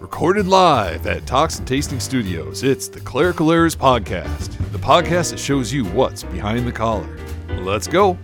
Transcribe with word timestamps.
Recorded 0.00 0.46
live 0.46 1.06
at 1.06 1.26
Talks 1.26 1.58
and 1.58 1.68
Tasting 1.68 2.00
Studios, 2.00 2.62
it's 2.62 2.88
the 2.88 3.00
Clerical 3.00 3.52
Errors 3.52 3.76
Podcast, 3.76 4.56
the 4.72 4.78
podcast 4.78 5.30
that 5.30 5.38
shows 5.38 5.70
you 5.74 5.84
what's 5.84 6.22
behind 6.22 6.66
the 6.66 6.72
collar. 6.72 7.18
Let's 7.58 7.86
go. 7.86 8.16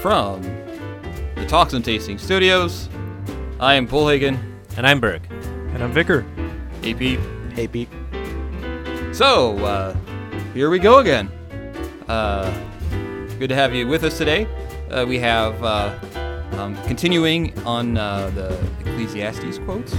From 0.00 0.42
the 1.34 1.44
Talks 1.48 1.72
and 1.72 1.84
Tasting 1.84 2.18
Studios, 2.18 2.88
I 3.58 3.74
am 3.74 3.88
Bullhagen. 3.88 4.38
And 4.76 4.86
I'm 4.86 5.00
Berg. 5.00 5.22
And 5.30 5.82
I'm 5.82 5.92
Vicar. 5.92 6.24
Hey, 6.82 6.94
Pete. 6.94 7.18
Hey, 7.54 7.66
Pete. 7.66 7.88
So, 9.10 9.58
uh, 9.58 9.96
here 10.54 10.70
we 10.70 10.78
go 10.78 11.00
again. 11.00 11.26
Uh, 12.06 12.48
good 13.40 13.48
to 13.48 13.56
have 13.56 13.74
you 13.74 13.88
with 13.88 14.04
us 14.04 14.16
today. 14.16 14.46
Uh, 14.88 15.04
we 15.04 15.18
have 15.18 15.62
uh, 15.64 15.98
um, 16.52 16.76
continuing 16.84 17.58
on 17.64 17.98
uh, 17.98 18.30
the 18.36 18.56
Ecclesiastes 18.80 19.58
quotes, 19.58 19.94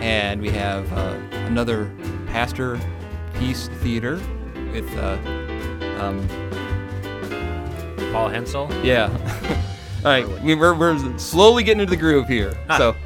and 0.00 0.40
we 0.40 0.50
have 0.50 0.90
uh, 0.92 1.16
another 1.46 1.90
pastor 2.26 2.80
piece 3.34 3.68
theater 3.80 4.20
with, 4.72 4.88
uh, 4.96 5.18
um, 6.00 6.26
Paul 8.12 8.28
Hensel. 8.28 8.68
yeah. 8.84 9.08
All 10.04 10.06
right, 10.06 10.26
we, 10.42 10.54
we're, 10.54 10.74
we're 10.74 11.18
slowly 11.18 11.62
getting 11.62 11.80
into 11.82 11.90
the 11.90 11.96
groove 12.00 12.26
here. 12.26 12.56
So, 12.78 12.96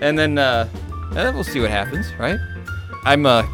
and 0.00 0.18
then 0.18 0.36
uh, 0.36 0.68
we'll 1.12 1.44
see 1.44 1.60
what 1.60 1.70
happens, 1.70 2.12
right? 2.18 2.40
I'm 3.04 3.24
uh, 3.24 3.46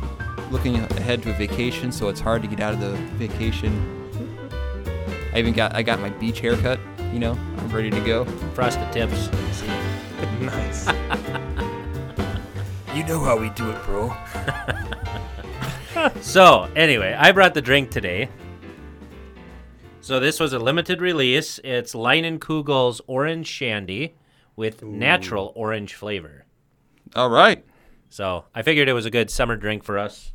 looking 0.51 0.77
ahead 0.77 1.23
to 1.25 1.31
a 1.31 1.35
vacation, 1.35 1.93
so 1.93 2.09
it's 2.09 2.21
hard 2.21 2.41
to 2.43 2.49
get 2.49 2.61
out 2.61 2.73
of 2.73 2.81
the 2.81 2.93
vacation. 3.17 3.99
I 5.35 5.39
even 5.39 5.53
got 5.53 5.75
I 5.75 5.83
got 5.83 6.01
my 6.01 6.11
beach 6.11 6.41
haircut. 6.41 6.81
You 7.13 7.19
know, 7.19 7.33
I'm 7.33 7.69
ready 7.69 7.91
to 7.91 8.01
go. 8.01 8.25
Frosted 8.55 8.91
tips. 8.93 9.29
Nice. 10.41 10.87
You 13.01 13.07
know 13.07 13.21
how 13.21 13.35
we 13.35 13.49
do 13.49 13.71
it, 13.71 13.83
bro. 13.85 14.15
So, 16.21 16.69
anyway, 16.77 17.17
I 17.19 17.33
brought 17.33 17.55
the 17.55 17.63
drink 17.63 17.91
today. 17.91 18.29
So, 20.03 20.21
this 20.21 20.39
was 20.39 20.53
a 20.53 20.59
limited 20.59 21.01
release. 21.01 21.59
It's 21.65 21.95
Leinenkugel's 21.95 23.01
Orange 23.07 23.47
Shandy 23.47 24.17
with 24.55 24.83
natural 24.83 25.55
orange 25.57 25.95
flavor. 25.95 26.45
All 27.17 27.31
right, 27.31 27.65
So, 28.11 28.45
I 28.55 28.61
figured 28.61 28.87
it 28.87 28.93
was 28.93 29.07
a 29.07 29.11
good 29.11 29.31
summer 29.31 29.57
drink 29.57 29.83
for 29.83 29.99
us. 29.99 30.33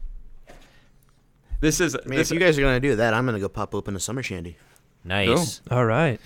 this 1.60 1.80
is 1.80 1.96
I 1.96 2.00
mean, 2.08 2.18
this. 2.18 2.32
if 2.32 2.34
you 2.34 2.40
guys 2.40 2.58
are 2.58 2.64
gonna 2.64 2.80
do 2.80 2.96
that, 2.96 3.14
I'm 3.14 3.28
gonna 3.28 3.40
go 3.40 3.48
pop 3.48 3.76
open 3.76 3.96
a 3.96 4.00
summer 4.00 4.24
shandy. 4.24 4.58
Nice. 5.04 5.62
All 5.70 5.86
right. 5.86 6.20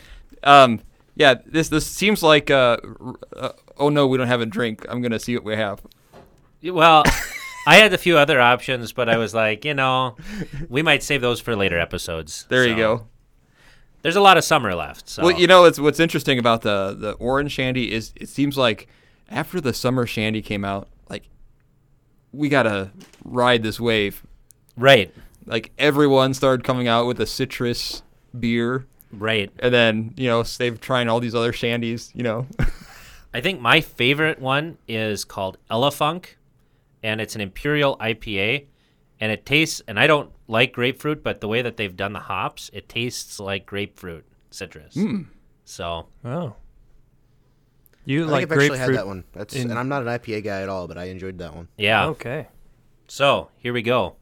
um, 0.44 0.80
yeah, 1.16 1.36
this 1.46 1.68
this 1.68 1.86
seems 1.86 2.24
like 2.24 2.50
uh, 2.50 2.78
uh, 3.36 3.52
oh 3.78 3.90
no, 3.90 4.08
we 4.08 4.18
don't 4.18 4.28
have 4.28 4.40
a 4.40 4.46
drink. 4.46 4.86
I'm 4.88 5.02
gonna 5.02 5.20
see 5.20 5.36
what 5.36 5.44
we 5.44 5.58
have. 5.58 5.82
Well, 6.64 7.04
I 7.68 7.76
had 7.76 7.94
a 7.94 7.98
few 7.98 8.18
other 8.18 8.40
options, 8.42 8.92
but 8.92 9.08
I 9.10 9.18
was 9.18 9.34
like, 9.34 9.64
you 9.66 9.74
know, 9.74 10.16
we 10.70 10.82
might 10.82 11.04
save 11.04 11.22
those 11.22 11.40
for 11.40 11.56
later 11.56 11.80
episodes. 11.80 12.46
There 12.50 12.68
you 12.68 12.76
go. 12.76 13.08
There's 14.02 14.16
a 14.16 14.22
lot 14.22 14.38
of 14.38 14.44
summer 14.44 14.74
left. 14.76 15.10
So. 15.10 15.24
Well, 15.24 15.40
you 15.40 15.46
know, 15.48 15.66
it's 15.66 15.80
what's 15.80 16.00
interesting 16.00 16.40
about 16.40 16.62
the 16.62 16.96
the 16.98 17.12
orange 17.14 17.52
shandy 17.52 17.92
is 17.92 18.14
it 18.16 18.30
seems 18.30 18.58
like 18.58 18.88
after 19.30 19.60
the 19.62 19.74
summer 19.74 20.06
shandy 20.08 20.42
came 20.42 20.64
out, 20.64 20.88
like 21.10 21.24
we 22.32 22.48
gotta 22.50 22.92
ride 23.24 23.64
this 23.64 23.80
wave. 23.80 24.24
right. 24.78 25.14
Like 25.46 25.72
everyone 25.80 26.34
started 26.36 26.64
coming 26.64 26.88
out 26.88 27.08
with 27.08 27.20
a 27.20 27.26
citrus 27.26 28.04
beer, 28.40 28.86
Right. 29.12 29.50
and 29.60 29.74
then 29.74 30.14
you 30.16 30.28
know 30.28 30.44
they've 30.44 30.80
trying 30.80 31.10
all 31.10 31.20
these 31.20 31.34
other 31.34 31.52
shandies. 31.52 32.14
You 32.14 32.22
know, 32.24 32.48
I 33.34 33.42
think 33.42 33.60
my 33.60 33.82
favorite 33.82 34.40
one 34.40 34.78
is 34.88 35.26
called 35.26 35.58
Elefunk, 35.72 36.36
and 37.04 37.20
it's 37.22 37.36
an 37.36 37.42
Imperial 37.42 37.98
IPA, 37.98 38.66
and 39.20 39.32
it 39.32 39.46
tastes. 39.46 39.82
And 39.88 40.00
I 40.00 40.08
don't 40.08 40.32
like 40.48 40.74
grapefruit, 40.74 41.24
but 41.24 41.42
the 41.42 41.48
way 41.48 41.62
that 41.62 41.78
they've 41.78 41.96
done 41.96 42.14
the 42.14 42.20
hops, 42.20 42.70
it 42.74 42.90
tastes 42.90 43.40
like 43.40 43.66
grapefruit 43.66 44.26
citrus. 44.52 44.94
Hmm. 44.96 45.24
So 45.66 46.08
Oh. 46.26 46.56
You 48.06 48.24
I 48.24 48.28
like 48.28 48.40
think 48.50 48.52
I've 48.52 48.58
actually 48.58 48.68
grapefruit? 48.70 48.90
had 48.90 48.98
that 48.98 49.08
one. 49.08 49.24
That's 49.34 49.56
in- 49.56 49.70
and 49.70 49.78
I'm 49.80 49.88
not 49.90 50.02
an 50.02 50.08
IPA 50.08 50.44
guy 50.44 50.62
at 50.64 50.70
all, 50.70 50.88
but 50.88 50.98
I 50.98 51.06
enjoyed 51.06 51.38
that 51.40 51.56
one. 51.56 51.68
yeah. 51.78 52.08
Okay. 52.08 52.48
So 53.08 53.50
here 53.60 53.74
we 53.74 53.82
go. 53.82 54.16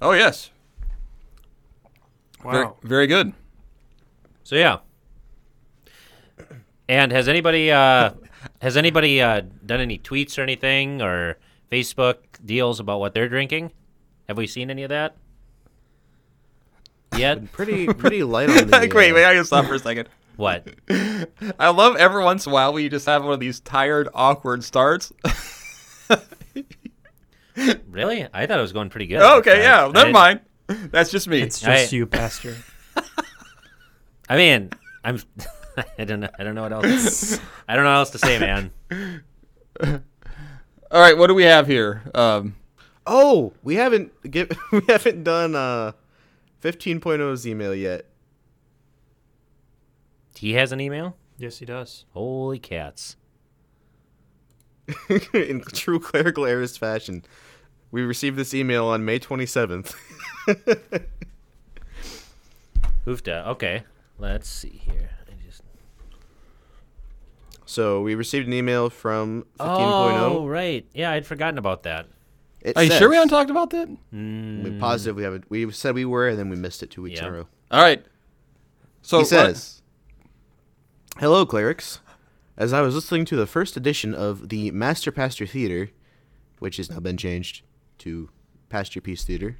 oh 0.00 0.12
yes, 0.12 0.50
very, 0.50 0.55
Wow. 2.52 2.76
very 2.82 3.06
good. 3.06 3.32
So 4.44 4.56
yeah. 4.56 4.78
And 6.88 7.10
has 7.12 7.28
anybody 7.28 7.70
uh, 7.72 8.10
has 8.62 8.76
anybody 8.76 9.20
uh, 9.20 9.42
done 9.64 9.80
any 9.80 9.98
tweets 9.98 10.38
or 10.38 10.42
anything 10.42 11.02
or 11.02 11.38
Facebook 11.70 12.16
deals 12.44 12.78
about 12.80 13.00
what 13.00 13.12
they're 13.14 13.28
drinking? 13.28 13.72
Have 14.28 14.36
we 14.36 14.46
seen 14.46 14.70
any 14.70 14.82
of 14.84 14.90
that 14.90 15.16
yet? 17.16 17.50
Pretty 17.52 17.86
pretty 17.86 18.22
light 18.22 18.48
on 18.50 18.56
the. 18.70 18.78
wait, 18.94 19.12
wait, 19.12 19.24
uh, 19.24 19.28
I 19.28 19.34
gotta 19.34 19.44
stop 19.44 19.66
for 19.66 19.74
a 19.74 19.78
second. 19.78 20.08
what? 20.36 20.66
I 21.58 21.70
love 21.70 21.96
every 21.96 22.22
once 22.22 22.46
in 22.46 22.52
a 22.52 22.54
while 22.54 22.72
we 22.72 22.88
just 22.88 23.06
have 23.06 23.24
one 23.24 23.32
of 23.32 23.40
these 23.40 23.58
tired, 23.60 24.08
awkward 24.14 24.62
starts. 24.62 25.12
Really? 27.88 28.26
I 28.34 28.44
thought 28.46 28.58
it 28.58 28.62
was 28.62 28.74
going 28.74 28.90
pretty 28.90 29.06
good. 29.06 29.22
okay, 29.22 29.60
I- 29.60 29.62
yeah, 29.62 29.78
I 29.78 29.86
never 29.86 29.92
didn't- 29.94 30.12
mind. 30.12 30.40
That's 30.90 31.10
just 31.10 31.28
me. 31.28 31.40
It's 31.42 31.60
just 31.60 31.92
I- 31.92 31.96
you, 31.96 32.06
Pastor. 32.06 32.56
I 34.28 34.36
mean, 34.36 34.70
I'm. 35.04 35.20
I 35.98 36.04
don't 36.04 36.20
know. 36.20 36.30
I 36.38 36.42
don't 36.44 36.54
know 36.54 36.62
what 36.62 36.72
else. 36.72 37.38
I 37.68 37.74
don't 37.76 37.84
know 37.84 37.90
what 37.90 37.98
else 37.98 38.10
to 38.10 38.18
say, 38.18 38.38
man. 38.38 38.70
All 40.90 41.00
right, 41.00 41.16
what 41.18 41.26
do 41.26 41.34
we 41.34 41.42
have 41.44 41.66
here? 41.66 42.02
Um, 42.14 42.56
Oh, 43.06 43.52
we 43.62 43.76
haven't 43.76 44.10
get 44.28 44.52
we 44.72 44.80
haven't 44.88 45.22
done 45.22 45.54
uh 45.54 45.92
15.0's 46.62 47.46
email 47.46 47.74
yet. 47.74 48.06
He 50.36 50.54
has 50.54 50.72
an 50.72 50.80
email. 50.80 51.16
yes, 51.38 51.58
he 51.58 51.66
does. 51.66 52.04
Holy 52.12 52.58
cats! 52.58 53.16
in 55.32 55.60
true 55.72 56.00
clerical 56.00 56.46
errors 56.46 56.76
fashion. 56.76 57.24
We 57.90 58.02
received 58.02 58.36
this 58.36 58.54
email 58.54 58.86
on 58.86 59.04
May 59.04 59.18
27th. 59.20 59.94
Hoofda. 63.06 63.46
Okay, 63.48 63.84
let's 64.18 64.48
see 64.48 64.80
here. 64.84 65.10
I 65.28 65.32
just. 65.44 65.62
so 67.64 68.02
we 68.02 68.14
received 68.14 68.46
an 68.46 68.52
email 68.52 68.90
from 68.90 69.42
15.0. 69.58 69.58
Oh, 69.60 70.46
right. 70.46 70.86
Yeah, 70.92 71.10
I'd 71.12 71.26
forgotten 71.26 71.58
about 71.58 71.84
that. 71.84 72.06
It 72.60 72.76
are 72.76 72.82
you 72.82 72.90
sure 72.92 73.08
we 73.08 73.14
haven't 73.16 73.28
talked 73.30 73.50
about 73.50 73.70
that? 73.70 73.88
Mm. 74.12 74.64
We're 74.64 74.80
positive 74.80 75.14
we 75.16 75.22
haven't. 75.22 75.48
We 75.48 75.70
said 75.70 75.94
we 75.94 76.04
were, 76.04 76.28
and 76.28 76.38
then 76.38 76.48
we 76.50 76.56
missed 76.56 76.82
it 76.82 76.90
two 76.90 77.02
weeks 77.02 77.20
in 77.20 77.26
Yeah. 77.26 77.30
a 77.30 77.34
row. 77.34 77.48
All 77.70 77.82
right. 77.82 78.04
So 79.02 79.18
he 79.18 79.22
what- 79.22 79.28
says, 79.28 79.82
"Hello, 81.18 81.46
clerics. 81.46 82.00
As 82.56 82.72
I 82.72 82.80
was 82.80 82.94
listening 82.94 83.24
to 83.26 83.36
the 83.36 83.46
first 83.46 83.76
edition 83.76 84.14
of 84.14 84.48
the 84.48 84.70
Master 84.72 85.12
Pastor 85.12 85.46
Theater, 85.46 85.90
which 86.58 86.78
has 86.78 86.90
now 86.90 86.98
been 87.00 87.18
changed 87.18 87.62
to 87.98 88.30
Pasture 88.70 89.00
Piece 89.02 89.22
Theater, 89.24 89.58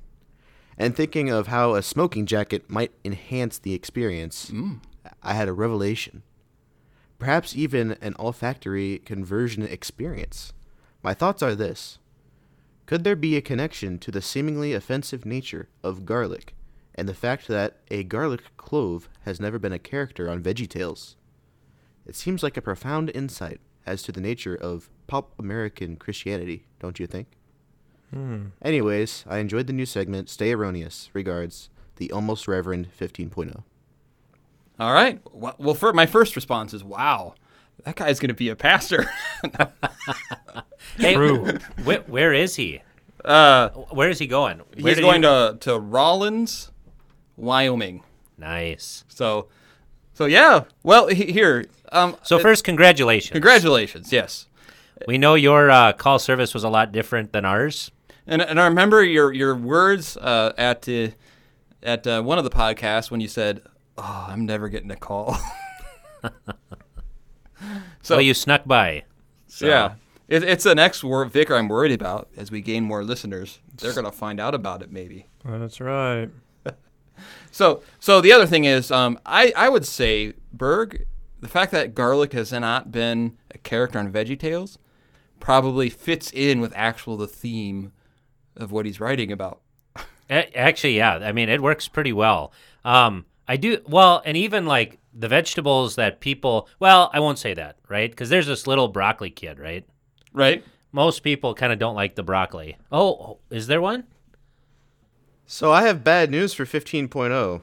and 0.79 0.95
thinking 0.95 1.31
of 1.31 1.47
how 1.47 1.75
a 1.75 1.83
smoking 1.83 2.27
jacket 2.27 2.69
might 2.69 2.93
enhance 3.05 3.59
the 3.59 3.75
experience, 3.75 4.51
mm. 4.51 4.81
I 5.23 5.35
had 5.35 5.49
a 5.49 5.53
revelation. 5.53 6.23
Perhaps 7.19 7.57
even 7.57 7.97
an 8.01 8.15
olfactory 8.19 8.99
conversion 8.99 9.63
experience. 9.63 10.53
My 11.03 11.15
thoughts 11.15 11.43
are 11.43 11.55
this." 11.55 11.99
Could 12.87 13.03
there 13.03 13.17
be 13.17 13.37
a 13.37 13.41
connection 13.41 13.99
to 13.99 14.13
the 14.13 14.23
seemingly 14.23 14.73
offensive 14.73 15.27
nature 15.27 15.69
of 15.83 16.07
garlic 16.07 16.55
and 16.95 17.09
the 17.09 17.15
fact 17.15 17.49
that 17.49 17.81
a 17.91 18.05
garlic 18.05 18.43
clove 18.57 19.09
has 19.23 19.41
never 19.41 19.59
been 19.59 19.73
a 19.73 19.79
character 19.79 20.31
on 20.31 20.43
VeggieTales? 20.43 21.17
It 22.07 22.15
seems 22.15 22.45
like 22.45 22.57
a 22.57 22.63
profound 22.63 23.11
insight 23.13 23.61
as 23.85 24.03
to 24.05 24.13
the 24.13 24.21
nature 24.21 24.55
of 24.55 24.89
pop 25.09 25.35
American 25.39 25.97
Christianity, 25.97 26.67
don't 26.79 27.01
you 27.01 27.07
think? 27.07 27.36
Anyways, 28.63 29.25
I 29.29 29.39
enjoyed 29.39 29.67
the 29.67 29.73
new 29.73 29.87
segment. 29.87 30.29
Stay 30.29 30.53
erroneous. 30.53 31.11
Regards, 31.13 31.71
the 31.97 32.11
almost 32.13 32.47
Reverend 32.49 32.89
oh. 33.01 33.05
15.0. 33.05 33.63
All 34.79 34.93
right. 34.93 35.21
Well, 35.33 35.55
well, 35.59 35.75
for 35.75 35.93
my 35.93 36.05
first 36.07 36.37
response 36.37 36.75
is, 36.75 36.85
"Wow, 36.85 37.35
that 37.85 37.97
guy's 37.97 38.21
going 38.21 38.29
to 38.29 38.35
be 38.35 38.49
a 38.51 38.57
pastor." 38.57 39.09
Hey, 40.99 41.15
True. 41.15 41.59
where, 41.85 42.01
where 42.01 42.33
is 42.33 42.57
he? 42.57 42.81
uh, 43.25 43.69
Where 43.71 44.09
is 44.09 44.19
he 44.19 44.27
going? 44.27 44.59
Where 44.81 44.95
he's 44.95 45.01
going 45.01 45.23
he... 45.23 45.29
to 45.29 45.57
to 45.61 45.79
Rawlins, 45.79 46.71
Wyoming. 47.37 48.03
Nice. 48.39 49.05
So, 49.09 49.49
so 50.15 50.27
yeah. 50.27 50.65
Well, 50.83 51.09
he, 51.09 51.33
here. 51.33 51.65
Um, 51.93 52.17
So 52.23 52.39
first, 52.39 52.65
congratulations. 52.65 53.33
congratulations. 53.33 54.13
Yes. 54.13 54.47
We 55.07 55.19
know 55.19 55.35
your 55.35 55.71
uh, 55.71 55.93
call 55.93 56.19
service 56.19 56.55
was 56.55 56.65
a 56.65 56.69
lot 56.71 56.93
different 56.93 57.33
than 57.33 57.45
ours. 57.45 57.91
And 58.27 58.43
and 58.43 58.61
I 58.61 58.67
remember 58.67 59.05
your 59.05 59.33
your 59.33 59.55
words 59.55 60.17
uh, 60.17 60.53
at 60.59 60.83
the 60.83 61.13
at 61.83 62.07
uh, 62.07 62.23
one 62.23 62.39
of 62.39 62.45
the 62.45 62.51
podcasts 62.51 63.11
when 63.11 63.21
you 63.21 63.29
said, 63.29 63.63
"Oh, 63.97 64.27
I'm 64.29 64.47
never 64.47 64.69
getting 64.69 64.91
a 64.91 64.97
call." 64.97 65.39
so 68.03 68.17
well, 68.17 68.21
you 68.21 68.35
snuck 68.35 68.65
by. 68.65 69.05
So. 69.47 69.67
yeah, 69.67 69.95
it, 70.29 70.43
it's 70.43 70.65
the 70.65 70.75
next 70.75 71.05
wor- 71.05 71.25
vicar 71.27 71.55
I'm 71.55 71.69
worried 71.69 71.93
about 71.93 72.29
as 72.37 72.51
we 72.51 72.61
gain 72.61 72.85
more 72.85 73.05
listeners. 73.05 73.61
They're 73.77 73.95
gonna 73.95 74.13
find 74.13 74.41
out 74.41 74.55
about 74.55 74.83
it 74.83 74.91
maybe. 74.91 75.27
That's 75.45 75.81
right. 75.81 76.31
So, 77.51 77.83
so 77.99 78.21
the 78.21 78.33
other 78.33 78.45
thing 78.45 78.67
is, 78.67 78.91
um, 78.91 79.19
I, 79.25 79.51
I 79.57 79.71
would 79.71 79.87
say 79.87 80.35
Berg, 80.53 81.07
the 81.41 81.49
fact 81.49 81.73
that 81.73 81.95
garlic 81.95 82.35
has 82.35 82.53
not 82.53 82.93
been 82.93 83.39
a 83.51 83.57
character 83.57 83.99
on 83.99 84.13
Veggie 84.13 84.39
Tales 84.39 84.79
probably 85.41 85.89
fits 85.89 86.31
in 86.33 86.61
with 86.61 86.75
actual 86.77 87.17
the 87.17 87.27
theme 87.27 87.93
of 88.57 88.73
what 88.73 88.87
he's 88.87 89.01
writing 89.01 89.33
about. 89.33 89.61
Actually, 90.29 90.97
yeah. 90.97 91.15
I 91.15 91.33
mean, 91.33 91.49
it 91.49 91.63
works 91.63 91.89
pretty 91.89 92.13
well. 92.13 92.53
Um, 92.85 93.27
I 93.47 93.57
do 93.57 93.81
well, 93.87 94.23
and 94.25 94.37
even 94.37 94.67
like 94.67 94.99
the 95.15 95.29
vegetables 95.29 95.97
that 95.97 96.21
people. 96.21 96.69
Well, 96.81 97.11
I 97.13 97.21
won't 97.21 97.39
say 97.39 97.55
that, 97.55 97.77
right? 97.89 98.11
Because 98.11 98.29
there's 98.29 98.47
this 98.47 98.67
little 98.67 98.89
broccoli 98.89 99.31
kid, 99.31 99.59
right? 99.59 99.85
Right? 100.33 100.65
Most 100.93 101.21
people 101.21 101.55
kind 101.55 101.73
of 101.73 101.79
don't 101.79 101.95
like 101.95 102.15
the 102.15 102.23
broccoli. 102.23 102.77
Oh, 102.91 103.39
is 103.51 103.67
there 103.67 103.81
one? 103.81 104.05
So 105.47 105.71
I 105.71 105.83
have 105.83 106.03
bad 106.03 106.31
news 106.31 106.55
for 106.55 106.65
oh. 106.65 106.67
15.0. 106.67 107.61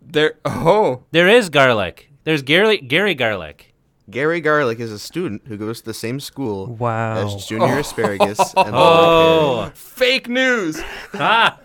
There. 0.00 0.34
Oh, 0.44 1.04
There 1.10 1.28
is 1.28 1.50
garlic. 1.50 2.10
There's 2.24 2.42
Gary 2.42 2.78
Gary 2.78 3.14
Garlic. 3.14 3.69
Gary 4.10 4.40
Garlic 4.40 4.80
is 4.80 4.90
a 4.92 4.98
student 4.98 5.42
who 5.46 5.56
goes 5.56 5.80
to 5.80 5.86
the 5.86 5.94
same 5.94 6.20
school 6.20 6.66
Wow. 6.66 7.26
as 7.26 7.46
Junior 7.46 7.78
Asparagus 7.78 8.38
and 8.56 8.74
Oh, 8.74 9.70
fake 9.74 10.28
news! 10.28 10.80
ah, 11.14 11.58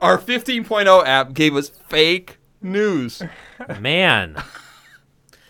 Our 0.00 0.18
15.0 0.18 1.06
app 1.06 1.32
gave 1.34 1.54
us 1.56 1.68
fake 1.88 2.38
news. 2.62 3.22
man. 3.78 4.42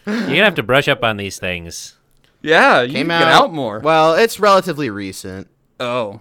You're 0.06 0.26
gonna 0.26 0.44
have 0.44 0.54
to 0.56 0.62
brush 0.62 0.88
up 0.88 1.04
on 1.04 1.16
these 1.18 1.38
things. 1.38 1.96
Yeah, 2.42 2.82
you 2.82 2.94
Came 2.94 3.08
can 3.08 3.20
get 3.20 3.28
out, 3.28 3.44
out 3.44 3.52
more. 3.52 3.78
Well, 3.80 4.14
it's 4.14 4.40
relatively 4.40 4.88
recent. 4.90 5.48
Oh. 5.78 6.20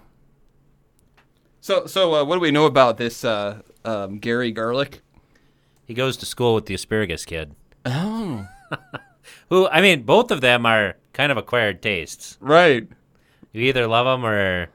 So, 1.61 1.85
so 1.85 2.13
uh, 2.15 2.23
what 2.25 2.35
do 2.35 2.41
we 2.41 2.51
know 2.51 2.65
about 2.65 2.97
this 2.97 3.23
uh, 3.23 3.61
um, 3.85 4.19
Gary 4.19 4.51
Garlic? 4.51 5.01
He 5.85 5.93
goes 5.93 6.17
to 6.17 6.25
school 6.25 6.55
with 6.55 6.65
the 6.67 6.73
asparagus 6.75 7.25
kid. 7.25 7.55
Oh. 7.85 8.47
Who 9.50 9.68
I 9.68 9.81
mean, 9.81 10.04
both 10.04 10.31
of 10.31 10.42
them 10.42 10.66
are 10.66 10.96
kind 11.13 11.31
of 11.31 11.38
acquired 11.38 11.81
tastes. 11.81 12.38
Right. 12.40 12.88
You 13.51 13.63
either 13.63 13.88
love 13.88 14.06
them 14.06 14.25
or 14.25 14.68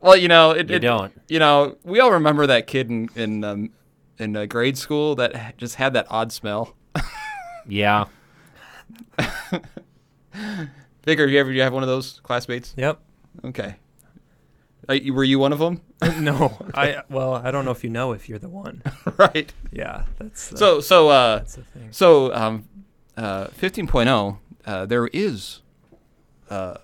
Well, 0.00 0.16
you 0.16 0.28
know, 0.28 0.52
it, 0.52 0.70
You 0.70 0.76
it- 0.76 0.80
don't. 0.80 1.12
You 1.28 1.38
know, 1.40 1.76
we 1.84 2.00
all 2.00 2.12
remember 2.12 2.46
that 2.46 2.66
kid 2.66 2.88
in 2.90 3.08
in 3.16 3.44
um, 3.44 3.70
in 4.18 4.36
uh, 4.36 4.46
grade 4.46 4.76
school 4.78 5.14
that 5.16 5.56
just 5.56 5.74
had 5.76 5.92
that 5.94 6.06
odd 6.10 6.32
smell. 6.32 6.76
yeah. 7.66 8.04
Figure, 11.02 11.26
you 11.26 11.38
ever 11.40 11.50
you 11.50 11.62
have 11.62 11.72
one 11.72 11.82
of 11.82 11.88
those 11.88 12.20
classmates? 12.22 12.74
Yep. 12.76 13.00
Okay. 13.44 13.76
Uh, 14.88 14.92
you- 14.94 15.14
were 15.14 15.24
you 15.24 15.38
one 15.38 15.52
of 15.52 15.58
them? 15.58 15.80
no, 16.18 16.56
I 16.74 17.02
well, 17.10 17.34
I 17.34 17.50
don't 17.50 17.64
know 17.64 17.70
if 17.72 17.84
you 17.84 17.90
know 17.90 18.12
if 18.12 18.28
you're 18.28 18.38
the 18.38 18.48
one. 18.48 18.82
right. 19.18 19.52
Yeah, 19.72 20.04
that's 20.18 20.48
the, 20.50 20.56
So, 20.56 20.80
so, 20.80 21.08
uh, 21.10 21.38
that's 21.38 21.56
the 21.56 21.62
thing. 21.64 21.88
so, 21.90 22.32
um, 22.34 22.64
uh, 23.20 23.48
15.0, 23.48 24.38
uh, 24.64 24.86
there 24.86 25.06
is 25.08 25.60
uh, 26.48 26.78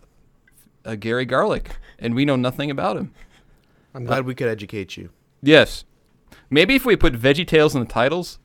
a 0.84 0.96
Gary 0.96 1.24
Garlic, 1.24 1.70
and 1.98 2.14
we 2.14 2.24
know 2.24 2.36
nothing 2.36 2.70
about 2.70 2.96
him. 2.96 3.12
I'm 3.94 4.04
glad 4.04 4.26
we 4.26 4.34
could 4.34 4.48
educate 4.48 4.98
you. 4.98 5.10
Yes. 5.42 5.84
Maybe 6.50 6.74
if 6.74 6.84
we 6.84 6.94
put 6.94 7.14
Veggie 7.14 7.46
Tales 7.46 7.74
in 7.74 7.80
the 7.80 7.86
titles, 7.86 8.38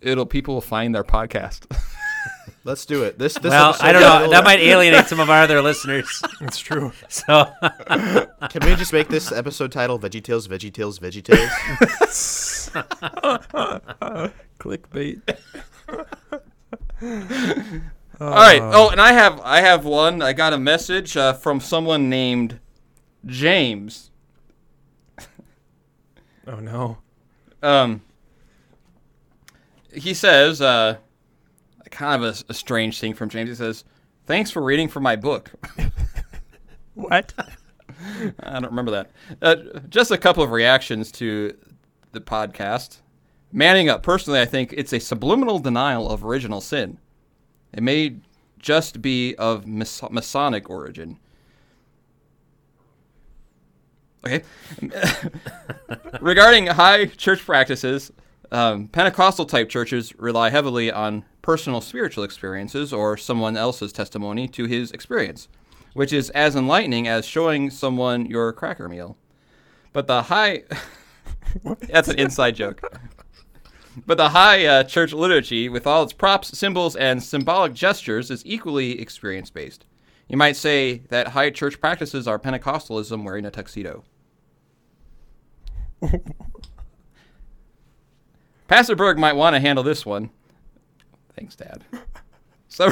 it'll 0.00 0.26
people 0.26 0.54
will 0.54 0.60
find 0.60 0.92
their 0.92 1.04
podcast. 1.04 1.70
Let's 2.64 2.84
do 2.84 3.04
it. 3.04 3.16
This 3.16 3.34
this 3.34 3.50
well, 3.50 3.76
I 3.80 3.92
don't 3.92 4.02
know. 4.02 4.28
That 4.28 4.42
might 4.42 4.58
alienate 4.58 5.06
some 5.06 5.20
of 5.20 5.30
our 5.30 5.42
other 5.42 5.62
listeners. 5.62 6.20
It's 6.40 6.58
true. 6.58 6.90
So 7.08 7.48
Can 8.50 8.66
we 8.68 8.74
just 8.74 8.92
make 8.92 9.06
this 9.06 9.30
episode 9.30 9.70
title 9.70 10.00
VeggieTales, 10.00 10.48
VeggieTales, 10.48 10.98
VeggieTales? 10.98 11.48
Clickbait. 14.58 15.22
All 18.20 18.30
right. 18.30 18.60
Oh, 18.62 18.88
and 18.90 19.00
I 19.00 19.12
have 19.12 19.40
I 19.40 19.60
have 19.60 19.84
one. 19.84 20.22
I 20.22 20.32
got 20.32 20.52
a 20.52 20.58
message 20.58 21.16
uh, 21.16 21.32
from 21.34 21.60
someone 21.60 22.08
named 22.08 22.60
James. 23.24 24.10
Oh 26.48 26.60
no. 26.60 26.98
Um, 27.60 28.02
he 29.92 30.14
says, 30.14 30.60
uh, 30.60 30.98
kind 31.90 32.22
of 32.22 32.36
a, 32.48 32.52
a 32.52 32.54
strange 32.54 33.00
thing 33.00 33.14
from 33.14 33.28
James. 33.30 33.48
He 33.48 33.56
says, 33.56 33.82
"Thanks 34.26 34.52
for 34.52 34.62
reading 34.62 34.86
from 34.86 35.02
my 35.02 35.16
book." 35.16 35.50
What? 36.96 37.34
I 38.40 38.52
don't 38.52 38.70
remember 38.70 38.90
that. 38.92 39.10
Uh, 39.42 39.80
just 39.90 40.10
a 40.10 40.16
couple 40.16 40.42
of 40.42 40.50
reactions 40.50 41.12
to 41.12 41.54
the 42.12 42.20
podcast. 42.20 43.00
Manning 43.56 43.88
up. 43.88 44.02
Personally, 44.02 44.38
I 44.38 44.44
think 44.44 44.74
it's 44.76 44.92
a 44.92 45.00
subliminal 45.00 45.58
denial 45.58 46.10
of 46.10 46.22
original 46.22 46.60
sin. 46.60 46.98
It 47.72 47.82
may 47.82 48.16
just 48.58 49.00
be 49.00 49.34
of 49.36 49.66
mas- 49.66 50.02
Masonic 50.10 50.68
origin. 50.68 51.18
Okay. 54.26 54.44
Regarding 56.20 56.66
high 56.66 57.06
church 57.06 57.46
practices, 57.46 58.12
um, 58.52 58.88
Pentecostal 58.88 59.46
type 59.46 59.70
churches 59.70 60.14
rely 60.18 60.50
heavily 60.50 60.92
on 60.92 61.24
personal 61.40 61.80
spiritual 61.80 62.24
experiences 62.24 62.92
or 62.92 63.16
someone 63.16 63.56
else's 63.56 63.90
testimony 63.90 64.48
to 64.48 64.66
his 64.66 64.90
experience, 64.90 65.48
which 65.94 66.12
is 66.12 66.28
as 66.30 66.56
enlightening 66.56 67.08
as 67.08 67.24
showing 67.24 67.70
someone 67.70 68.26
your 68.26 68.52
cracker 68.52 68.86
meal. 68.86 69.16
But 69.94 70.08
the 70.08 70.24
high. 70.24 70.64
That's 71.88 72.08
an 72.08 72.18
inside 72.18 72.54
joke. 72.54 72.82
But 74.04 74.18
the 74.18 74.30
high 74.30 74.66
uh, 74.66 74.82
church 74.82 75.12
liturgy, 75.12 75.68
with 75.68 75.86
all 75.86 76.02
its 76.02 76.12
props, 76.12 76.58
symbols, 76.58 76.96
and 76.96 77.22
symbolic 77.22 77.72
gestures, 77.72 78.30
is 78.30 78.42
equally 78.44 79.00
experience 79.00 79.48
based. 79.48 79.86
You 80.28 80.36
might 80.36 80.56
say 80.56 80.98
that 81.08 81.28
high 81.28 81.50
church 81.50 81.80
practices 81.80 82.28
are 82.28 82.38
Pentecostalism 82.38 83.24
wearing 83.24 83.46
a 83.46 83.50
tuxedo. 83.50 84.04
Pastor 88.68 88.96
Berg 88.96 89.18
might 89.18 89.36
want 89.36 89.54
to 89.54 89.60
handle 89.60 89.84
this 89.84 90.04
one. 90.04 90.30
Thanks, 91.36 91.54
Dad. 91.56 91.84
So, 92.68 92.90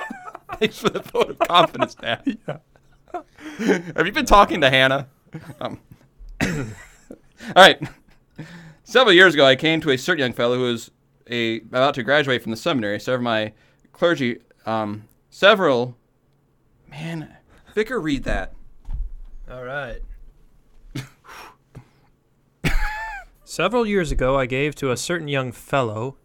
thanks 0.58 0.78
for 0.78 0.88
the 0.90 1.00
vote 1.00 1.30
of 1.30 1.38
confidence, 1.40 1.96
Dad. 1.96 2.38
Have 3.58 4.06
you 4.06 4.12
been 4.12 4.26
talking 4.26 4.60
to 4.60 4.70
Hannah? 4.70 5.08
Um, 5.60 5.80
all 6.42 6.64
right. 7.56 7.82
Several 8.88 9.12
years 9.12 9.34
ago, 9.34 9.44
I 9.44 9.56
came 9.56 9.80
to 9.80 9.90
a 9.90 9.98
certain 9.98 10.20
young 10.20 10.32
fellow 10.32 10.54
who 10.54 10.62
was 10.62 10.92
a, 11.28 11.56
about 11.56 11.94
to 11.96 12.04
graduate 12.04 12.40
from 12.40 12.52
the 12.52 12.56
seminary. 12.56 13.00
Several 13.00 13.18
of 13.18 13.24
my 13.24 13.52
clergy, 13.92 14.38
um, 14.64 15.08
several, 15.28 15.96
man, 16.88 17.36
Vicar, 17.74 17.98
read 17.98 18.22
that. 18.22 18.52
All 19.50 19.64
right. 19.64 19.98
Several 23.44 23.84
years 23.84 24.12
ago, 24.12 24.38
I 24.38 24.46
gave 24.46 24.76
to 24.76 24.92
a 24.92 24.96
certain 24.96 25.26
young 25.26 25.50
fellow 25.50 26.16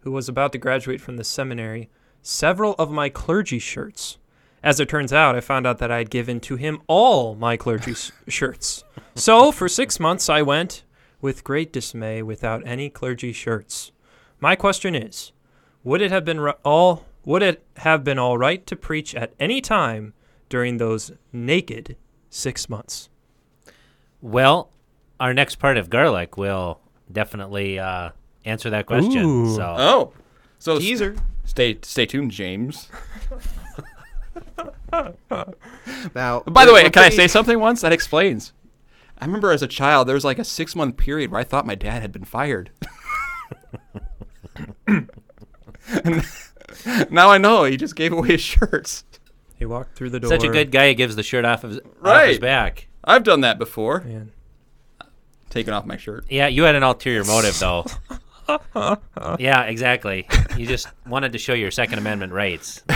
who 0.00 0.10
was 0.10 0.26
about 0.26 0.52
to 0.52 0.58
graduate 0.58 1.02
from 1.02 1.18
the 1.18 1.24
seminary 1.24 1.90
several 2.22 2.74
of 2.78 2.90
my 2.90 3.10
clergy 3.10 3.58
shirts. 3.58 4.16
As 4.62 4.80
it 4.80 4.88
turns 4.88 5.12
out, 5.12 5.36
I 5.36 5.40
found 5.42 5.66
out 5.66 5.76
that 5.78 5.90
I 5.90 5.98
had 5.98 6.08
given 6.08 6.40
to 6.40 6.56
him 6.56 6.80
all 6.86 7.34
my 7.34 7.58
clergy 7.58 7.94
shirts. 8.26 8.84
So, 9.14 9.52
for 9.52 9.68
six 9.68 10.00
months, 10.00 10.30
I 10.30 10.40
went 10.40 10.82
with 11.20 11.44
great 11.44 11.72
dismay 11.72 12.22
without 12.22 12.62
any 12.66 12.88
clergy 12.90 13.32
shirts. 13.32 13.92
My 14.40 14.54
question 14.56 14.94
is 14.94 15.32
would 15.84 16.00
it 16.02 16.10
have 16.10 16.24
been 16.24 16.40
ri- 16.40 16.52
all 16.64 17.04
would 17.24 17.42
it 17.42 17.64
have 17.78 18.04
been 18.04 18.18
all 18.18 18.38
right 18.38 18.66
to 18.66 18.76
preach 18.76 19.14
at 19.14 19.32
any 19.40 19.60
time 19.60 20.14
during 20.48 20.76
those 20.76 21.12
naked 21.32 21.96
six 22.30 22.68
months? 22.68 23.08
Well, 24.20 24.70
our 25.18 25.32
next 25.34 25.56
part 25.56 25.76
of 25.76 25.90
garlic 25.90 26.36
will 26.36 26.80
definitely 27.10 27.78
uh, 27.78 28.10
answer 28.44 28.70
that 28.70 28.86
question. 28.86 29.24
Ooh. 29.24 29.54
So 29.54 29.74
Oh, 29.78 30.12
so 30.58 30.78
Teaser. 30.78 31.16
Stay, 31.44 31.78
stay 31.82 32.06
tuned, 32.06 32.32
James. 32.32 32.88
Now, 36.14 36.40
By 36.46 36.64
the 36.64 36.72
way, 36.72 36.88
can 36.90 37.02
I 37.04 37.08
say 37.10 37.28
something 37.28 37.58
once 37.58 37.80
that 37.82 37.92
explains? 37.92 38.52
I 39.18 39.24
remember 39.24 39.50
as 39.50 39.62
a 39.62 39.66
child, 39.66 40.08
there 40.08 40.14
was 40.14 40.24
like 40.24 40.38
a 40.38 40.44
six 40.44 40.76
month 40.76 40.96
period 40.96 41.30
where 41.30 41.40
I 41.40 41.44
thought 41.44 41.66
my 41.66 41.74
dad 41.74 42.02
had 42.02 42.12
been 42.12 42.24
fired. 42.24 42.70
And 44.86 46.26
now 47.10 47.30
I 47.30 47.38
know 47.38 47.64
he 47.64 47.76
just 47.76 47.96
gave 47.96 48.12
away 48.12 48.28
his 48.28 48.40
shirts. 48.40 49.04
He 49.58 49.64
walked 49.64 49.96
through 49.96 50.10
the 50.10 50.20
door. 50.20 50.30
such 50.30 50.44
a 50.44 50.48
good 50.48 50.70
guy, 50.70 50.88
he 50.88 50.94
gives 50.94 51.16
the 51.16 51.22
shirt 51.22 51.44
off 51.44 51.64
of 51.64 51.70
his, 51.70 51.80
off 52.04 52.26
his 52.26 52.38
back. 52.38 52.88
I've 53.04 53.22
done 53.22 53.40
that 53.42 53.58
before. 53.58 54.00
Man. 54.00 54.32
taking 55.48 55.72
off 55.72 55.86
my 55.86 55.96
shirt. 55.96 56.26
Yeah, 56.28 56.48
you 56.48 56.64
had 56.64 56.74
an 56.74 56.82
ulterior 56.82 57.24
motive, 57.24 57.58
though. 57.58 57.86
yeah, 59.38 59.62
exactly. 59.62 60.28
You 60.56 60.66
just 60.66 60.88
wanted 61.06 61.32
to 61.32 61.38
show 61.38 61.54
your 61.54 61.70
Second 61.70 61.98
Amendment 61.98 62.32
rights. 62.32 62.80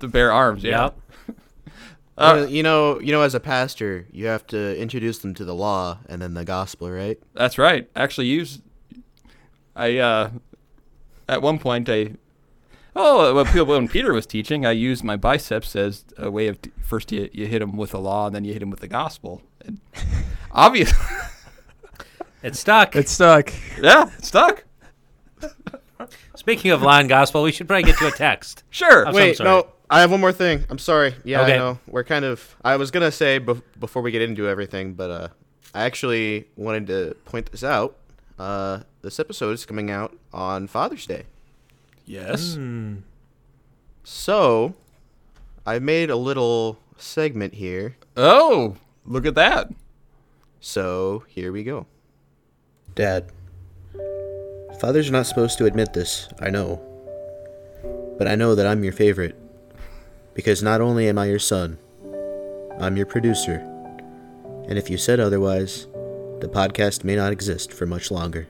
the 0.00 0.08
bare 0.10 0.32
arms. 0.32 0.62
Yeah. 0.62 0.84
Yep. 0.84 0.98
Well, 2.16 2.48
you 2.48 2.62
know, 2.62 3.00
you 3.00 3.10
know, 3.12 3.22
as 3.22 3.34
a 3.34 3.40
pastor, 3.40 4.06
you 4.12 4.26
have 4.26 4.46
to 4.48 4.78
introduce 4.80 5.18
them 5.18 5.34
to 5.34 5.44
the 5.44 5.54
law 5.54 5.98
and 6.08 6.22
then 6.22 6.34
the 6.34 6.44
gospel, 6.44 6.90
right? 6.90 7.18
That's 7.34 7.58
right. 7.58 7.88
Actually, 7.96 8.28
use. 8.28 8.60
I 9.74 9.98
uh, 9.98 10.30
at 11.28 11.42
one 11.42 11.58
point 11.58 11.88
I. 11.88 12.12
Oh, 12.96 13.34
when 13.34 13.66
when 13.66 13.88
Peter 13.88 14.12
was 14.12 14.26
teaching, 14.26 14.64
I 14.64 14.70
used 14.70 15.02
my 15.02 15.16
biceps 15.16 15.74
as 15.74 16.04
a 16.16 16.30
way 16.30 16.46
of 16.46 16.62
t- 16.62 16.70
first 16.80 17.10
you, 17.10 17.28
you 17.32 17.46
hit 17.46 17.60
him 17.60 17.76
with 17.76 17.90
the 17.90 17.98
law, 17.98 18.26
and 18.26 18.34
then 18.36 18.44
you 18.44 18.52
hit 18.52 18.62
him 18.62 18.70
with 18.70 18.78
the 18.80 18.86
gospel. 18.88 19.42
And 19.64 19.80
obviously, 20.52 20.96
It 22.44 22.54
stuck. 22.54 22.94
It's 22.94 23.10
stuck. 23.10 23.52
yeah, 23.80 24.10
it 24.18 24.24
stuck. 24.24 24.64
Speaking 26.36 26.72
of 26.72 26.82
law 26.82 26.98
and 26.98 27.08
gospel, 27.08 27.42
we 27.42 27.50
should 27.52 27.66
probably 27.66 27.84
get 27.84 27.96
to 27.98 28.06
a 28.06 28.10
text. 28.10 28.64
Sure. 28.68 29.04
Of 29.04 29.08
some 29.08 29.14
Wait, 29.14 29.36
sort. 29.38 29.46
no, 29.46 29.66
I 29.90 30.00
have 30.00 30.10
one 30.10 30.20
more 30.20 30.32
thing. 30.32 30.64
I'm 30.70 30.78
sorry. 30.78 31.14
Yeah, 31.24 31.42
Okay. 31.42 31.54
I 31.54 31.58
know. 31.58 31.78
We're 31.86 32.04
kind 32.04 32.24
of. 32.24 32.56
I 32.64 32.76
was 32.76 32.90
gonna 32.90 33.12
say 33.12 33.38
bef- 33.38 33.62
before 33.78 34.02
we 34.02 34.10
get 34.10 34.22
into 34.22 34.48
everything, 34.48 34.94
but 34.94 35.10
uh, 35.10 35.28
I 35.74 35.84
actually 35.84 36.46
wanted 36.56 36.86
to 36.88 37.16
point 37.26 37.50
this 37.52 37.62
out. 37.62 37.96
Uh, 38.38 38.80
this 39.02 39.20
episode 39.20 39.52
is 39.52 39.64
coming 39.66 39.90
out 39.90 40.16
on 40.32 40.66
Father's 40.66 41.06
Day, 41.06 41.24
Yes. 42.06 42.54
Hmm. 42.56 42.96
so 44.02 44.74
I 45.66 45.78
made 45.78 46.10
a 46.10 46.16
little 46.16 46.78
segment 46.96 47.54
here. 47.54 47.96
Oh, 48.16 48.76
look 49.06 49.26
at 49.26 49.34
that. 49.36 49.70
So 50.60 51.24
here 51.28 51.52
we 51.52 51.62
go. 51.62 51.86
Dad, 52.94 53.30
fathers 54.80 55.08
are 55.08 55.12
not 55.12 55.26
supposed 55.26 55.58
to 55.58 55.66
admit 55.66 55.92
this, 55.92 56.28
I 56.40 56.50
know. 56.50 56.80
But 58.18 58.26
I 58.28 58.34
know 58.34 58.54
that 58.54 58.66
I'm 58.66 58.82
your 58.82 58.92
favorite. 58.92 59.36
Because 60.34 60.62
not 60.62 60.80
only 60.80 61.08
am 61.08 61.18
I 61.18 61.26
your 61.26 61.38
son, 61.38 61.78
I'm 62.80 62.96
your 62.96 63.06
producer. 63.06 63.62
And 64.68 64.76
if 64.76 64.90
you 64.90 64.98
said 64.98 65.20
otherwise, 65.20 65.86
the 66.40 66.50
podcast 66.52 67.04
may 67.04 67.16
not 67.16 67.32
exist 67.32 67.72
for 67.72 67.86
much 67.86 68.10
longer. 68.10 68.48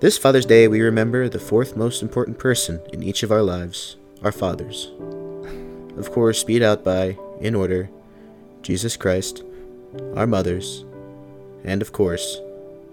This 0.00 0.16
Father's 0.16 0.46
Day, 0.46 0.68
we 0.68 0.80
remember 0.80 1.28
the 1.28 1.38
fourth 1.38 1.76
most 1.76 2.02
important 2.02 2.38
person 2.38 2.80
in 2.92 3.02
each 3.02 3.22
of 3.22 3.32
our 3.32 3.42
lives 3.42 3.96
our 4.22 4.32
fathers. 4.32 4.90
Of 5.96 6.10
course, 6.12 6.44
beat 6.44 6.62
out 6.62 6.84
by, 6.84 7.18
in 7.40 7.54
order, 7.54 7.90
Jesus 8.62 8.96
Christ, 8.96 9.42
our 10.14 10.26
mothers, 10.26 10.84
and 11.64 11.82
of 11.82 11.92
course, 11.92 12.40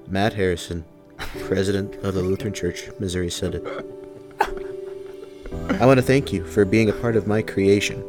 Matt 0.07 0.33
Harrison, 0.33 0.85
President 1.45 1.95
of 2.03 2.13
the 2.13 2.21
Lutheran 2.21 2.53
Church 2.53 2.89
Missouri 2.99 3.29
Synod. 3.29 3.63
I 5.51 5.85
want 5.85 5.97
to 5.97 6.01
thank 6.01 6.31
you 6.33 6.45
for 6.45 6.65
being 6.65 6.89
a 6.89 6.93
part 6.93 7.15
of 7.15 7.27
my 7.27 7.41
creation. 7.41 8.03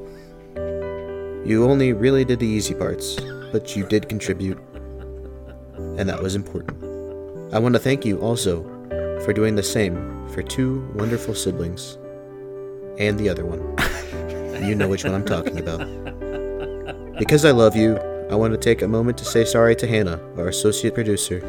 You 1.45 1.65
only 1.65 1.93
really 1.93 2.25
did 2.25 2.41
the 2.41 2.47
easy 2.47 2.75
parts, 2.75 3.17
but 3.53 3.77
you 3.77 3.87
did 3.87 4.09
contribute, 4.09 4.59
and 5.97 6.09
that 6.09 6.23
was 6.23 6.35
important. 6.35 6.83
I 7.55 7.59
want 7.59 7.75
to 7.75 7.79
thank 7.79 8.05
you 8.05 8.19
also 8.19 8.63
for 9.25 9.33
doing 9.33 9.57
the 9.57 9.63
same 9.63 10.29
for 10.29 10.43
two 10.43 10.89
wonderful 10.95 11.35
siblings, 11.35 11.99
and 12.99 13.19
the 13.19 13.29
other 13.29 13.45
one. 13.45 13.61
you 14.67 14.75
know 14.75 14.89
which 14.89 15.05
one 15.05 15.15
I'm 15.15 15.25
talking 15.25 15.59
about. 15.59 15.81
Because 17.19 17.45
I 17.45 17.51
love 17.51 17.77
you, 17.77 17.97
I 18.31 18.35
want 18.35 18.53
to 18.53 18.59
take 18.59 18.83
a 18.83 18.89
moment 18.89 19.19
to 19.19 19.25
say 19.25 19.45
sorry 19.45 19.77
to 19.77 19.87
Hannah, 19.87 20.21
our 20.37 20.49
associate 20.49 20.95
producer. 20.95 21.41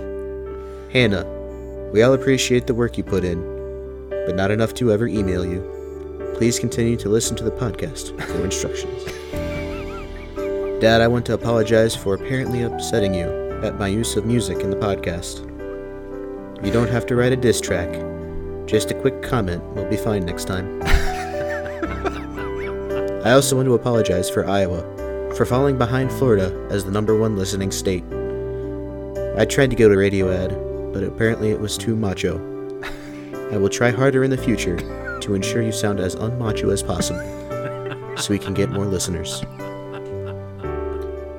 Hannah, 0.91 1.25
we 1.91 2.01
all 2.03 2.13
appreciate 2.13 2.67
the 2.67 2.73
work 2.73 2.97
you 2.97 3.03
put 3.03 3.23
in, 3.23 3.39
but 4.25 4.35
not 4.35 4.51
enough 4.51 4.73
to 4.75 4.91
ever 4.91 5.07
email 5.07 5.45
you. 5.45 5.76
Please 6.37 6.59
continue 6.59 6.95
to 6.97 7.09
listen 7.09 7.35
to 7.35 7.43
the 7.43 7.49
podcast 7.49 8.15
for 8.21 8.43
instructions. 8.45 9.03
Dad, 10.79 11.01
I 11.01 11.07
want 11.07 11.25
to 11.25 11.33
apologize 11.33 11.95
for 11.95 12.13
apparently 12.13 12.61
upsetting 12.61 13.15
you 13.15 13.27
at 13.63 13.79
my 13.79 13.87
use 13.87 14.15
of 14.15 14.27
music 14.27 14.59
in 14.59 14.69
the 14.69 14.75
podcast. 14.77 15.43
You 16.63 16.71
don't 16.71 16.91
have 16.91 17.07
to 17.07 17.15
write 17.15 17.31
a 17.31 17.35
diss 17.35 17.59
track. 17.59 17.89
Just 18.67 18.91
a 18.91 18.93
quick 18.93 19.23
comment 19.23 19.63
will 19.73 19.89
be 19.89 19.97
fine 19.97 20.27
next 20.27 20.45
time. 20.45 20.79
I 23.25 23.31
also 23.31 23.55
want 23.55 23.65
to 23.65 23.73
apologize 23.73 24.29
for 24.29 24.47
Iowa 24.47 24.83
for 25.35 25.43
falling 25.43 25.79
behind 25.79 26.11
Florida 26.11 26.53
as 26.69 26.85
the 26.85 26.91
number 26.91 27.17
one 27.17 27.35
listening 27.35 27.71
state. 27.71 28.03
I 29.39 29.45
tried 29.45 29.71
to 29.71 29.75
go 29.75 29.89
to 29.89 29.97
radio 29.97 30.31
ad, 30.31 30.49
but 30.93 31.01
apparently 31.03 31.49
it 31.49 31.59
was 31.59 31.79
too 31.79 31.95
macho. 31.95 32.37
I 33.51 33.57
will 33.57 33.69
try 33.69 33.89
harder 33.89 34.23
in 34.23 34.29
the 34.29 34.37
future 34.37 34.77
to 35.27 35.35
ensure 35.35 35.61
you 35.61 35.73
sound 35.73 35.99
as 35.99 36.15
unmacho 36.15 36.71
as 36.71 36.81
possible, 36.81 37.19
so 38.17 38.31
we 38.31 38.39
can 38.39 38.53
get 38.53 38.69
more 38.69 38.85
listeners. 38.85 39.43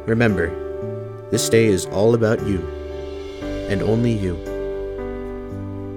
Remember, 0.06 0.50
this 1.30 1.48
day 1.48 1.64
is 1.64 1.86
all 1.86 2.14
about 2.14 2.46
you, 2.46 2.58
and 3.70 3.80
only 3.82 4.12
you, 4.12 4.36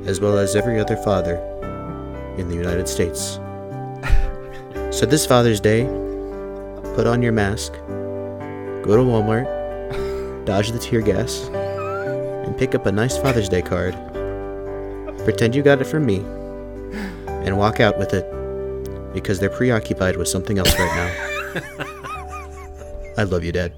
as 0.05 0.21
well 0.21 0.37
as 0.37 0.55
every 0.55 0.79
other 0.79 0.95
father 0.95 1.35
in 2.37 2.47
the 2.47 2.55
United 2.55 2.87
States. 2.87 3.39
So 4.91 5.05
this 5.05 5.25
Father's 5.25 5.61
Day, 5.61 5.85
put 6.95 7.07
on 7.07 7.21
your 7.21 7.31
mask, 7.31 7.71
go 8.83 8.97
to 8.97 9.03
Walmart, 9.03 9.45
dodge 10.45 10.71
the 10.71 10.79
tear 10.79 10.99
gas, 11.01 11.47
and 12.45 12.55
pick 12.57 12.75
up 12.75 12.85
a 12.85 12.91
nice 12.91 13.17
Father's 13.17 13.47
Day 13.47 13.61
card. 13.61 13.93
Pretend 15.23 15.55
you 15.55 15.63
got 15.63 15.81
it 15.81 15.85
from 15.85 16.05
me, 16.05 16.19
and 17.43 17.57
walk 17.57 17.79
out 17.79 17.97
with 17.97 18.13
it, 18.13 18.25
because 19.13 19.39
they're 19.39 19.49
preoccupied 19.49 20.17
with 20.17 20.27
something 20.27 20.57
else 20.57 20.73
right 20.77 20.95
now. 20.95 21.83
I 23.17 23.23
love 23.23 23.43
you, 23.43 23.51
Dad. 23.51 23.73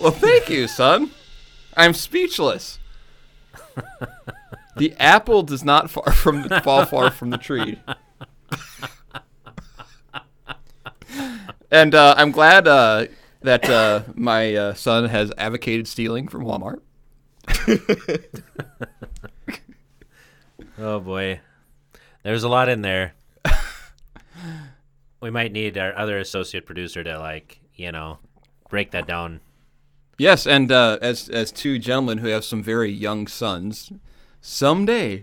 Well, 0.00 0.12
thank 0.12 0.48
you, 0.48 0.66
son. 0.66 1.10
I'm 1.76 1.92
speechless. 1.92 2.78
the 4.76 4.94
apple 4.98 5.42
does 5.42 5.64
not 5.64 5.90
far 5.90 6.12
from 6.12 6.42
the, 6.42 6.60
fall 6.60 6.84
far 6.84 7.10
from 7.10 7.30
the 7.30 7.38
tree. 7.38 7.78
and 11.70 11.94
uh, 11.94 12.14
I'm 12.16 12.30
glad 12.30 12.68
uh, 12.68 13.06
that 13.42 13.68
uh, 13.68 14.02
my 14.14 14.54
uh, 14.54 14.74
son 14.74 15.08
has 15.08 15.32
advocated 15.36 15.88
stealing 15.88 16.28
from 16.28 16.44
Walmart. 16.44 16.80
Oh 20.82 20.98
boy, 20.98 21.40
there's 22.22 22.42
a 22.42 22.48
lot 22.48 22.70
in 22.70 22.80
there. 22.80 23.12
we 25.20 25.28
might 25.28 25.52
need 25.52 25.76
our 25.76 25.94
other 25.94 26.18
associate 26.18 26.64
producer 26.64 27.04
to 27.04 27.18
like, 27.18 27.60
you 27.74 27.92
know, 27.92 28.18
break 28.70 28.92
that 28.92 29.06
down. 29.06 29.40
Yes, 30.16 30.46
and 30.46 30.72
uh, 30.72 30.96
as 31.02 31.28
as 31.28 31.52
two 31.52 31.78
gentlemen 31.78 32.18
who 32.18 32.28
have 32.28 32.46
some 32.46 32.62
very 32.62 32.90
young 32.90 33.26
sons, 33.26 33.92
someday 34.40 35.22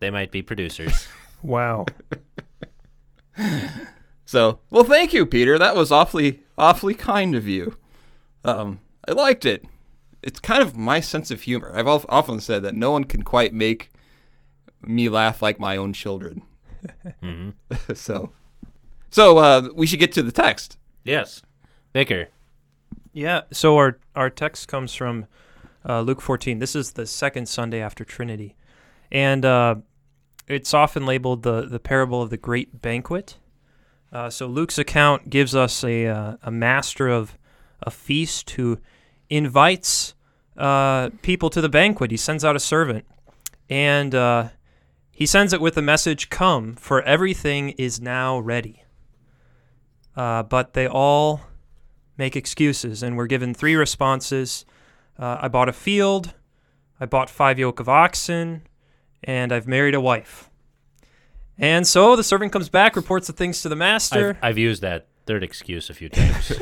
They 0.00 0.10
might 0.10 0.30
be 0.30 0.42
producers. 0.42 1.08
Wow. 1.44 1.86
So, 4.24 4.60
well, 4.70 4.84
thank 4.84 5.12
you, 5.12 5.26
Peter. 5.26 5.58
That 5.58 5.74
was 5.74 5.90
awfully, 5.90 6.42
awfully 6.56 6.94
kind 6.94 7.34
of 7.34 7.46
you. 7.48 7.76
Um, 8.44 8.80
I 9.06 9.12
liked 9.12 9.44
it. 9.44 9.64
It's 10.22 10.38
kind 10.40 10.62
of 10.62 10.76
my 10.76 11.00
sense 11.00 11.30
of 11.30 11.42
humor. 11.42 11.72
I've 11.74 11.88
often 11.88 12.40
said 12.40 12.62
that 12.62 12.74
no 12.74 12.92
one 12.92 13.04
can 13.04 13.22
quite 13.22 13.52
make 13.52 13.90
me 14.80 15.08
laugh 15.08 15.42
like 15.42 15.58
my 15.58 15.76
own 15.76 15.92
children. 15.92 16.42
so, 17.94 18.32
so 19.10 19.38
uh, 19.38 19.68
we 19.74 19.86
should 19.86 19.98
get 20.00 20.12
to 20.12 20.22
the 20.22 20.32
text. 20.32 20.78
yes, 21.04 21.42
Vicar. 21.92 22.28
Yeah. 23.12 23.42
So 23.50 23.76
our 23.76 23.98
our 24.14 24.30
text 24.30 24.68
comes 24.68 24.94
from 24.94 25.26
uh, 25.88 26.00
Luke 26.00 26.20
14. 26.20 26.58
This 26.58 26.76
is 26.76 26.92
the 26.92 27.06
second 27.06 27.48
Sunday 27.48 27.80
after 27.80 28.04
Trinity, 28.04 28.56
and 29.10 29.44
uh, 29.44 29.76
it's 30.46 30.74
often 30.74 31.06
labeled 31.06 31.42
the 31.42 31.62
the 31.62 31.80
parable 31.80 32.22
of 32.22 32.30
the 32.30 32.36
great 32.36 32.80
banquet. 32.80 33.38
Uh, 34.12 34.28
so 34.28 34.46
Luke's 34.46 34.78
account 34.78 35.30
gives 35.30 35.54
us 35.54 35.82
a 35.82 36.06
uh, 36.06 36.36
a 36.42 36.50
master 36.50 37.08
of 37.08 37.36
a 37.82 37.90
feast 37.90 38.50
who 38.50 38.78
invites 39.28 40.14
uh, 40.56 41.10
people 41.22 41.50
to 41.50 41.60
the 41.60 41.68
banquet. 41.68 42.10
He 42.10 42.16
sends 42.16 42.44
out 42.44 42.54
a 42.54 42.60
servant, 42.60 43.04
and 43.68 44.14
uh, 44.14 44.48
he 45.10 45.26
sends 45.26 45.52
it 45.52 45.60
with 45.60 45.74
the 45.74 45.82
message, 45.82 46.30
"Come, 46.30 46.74
for 46.74 47.02
everything 47.02 47.70
is 47.70 48.00
now 48.00 48.38
ready." 48.38 48.84
But 50.14 50.74
they 50.74 50.86
all 50.86 51.40
make 52.18 52.36
excuses, 52.36 53.02
and 53.02 53.16
we're 53.16 53.26
given 53.26 53.54
three 53.54 53.74
responses 53.74 54.64
Uh, 55.18 55.38
I 55.42 55.48
bought 55.48 55.68
a 55.68 55.72
field, 55.72 56.34
I 57.00 57.06
bought 57.06 57.30
five 57.30 57.58
yoke 57.58 57.80
of 57.80 57.88
oxen, 57.88 58.62
and 59.22 59.52
I've 59.52 59.66
married 59.66 59.94
a 59.94 60.00
wife. 60.00 60.50
And 61.58 61.86
so 61.86 62.16
the 62.16 62.24
servant 62.24 62.52
comes 62.52 62.68
back, 62.68 62.96
reports 62.96 63.26
the 63.26 63.32
things 63.32 63.62
to 63.62 63.68
the 63.68 63.76
master, 63.76 64.30
I've, 64.30 64.50
I've 64.50 64.58
used 64.58 64.82
that 64.82 65.06
third 65.26 65.44
excuse 65.44 65.90
a 65.90 65.94
few 65.94 66.08
times. 66.08 66.52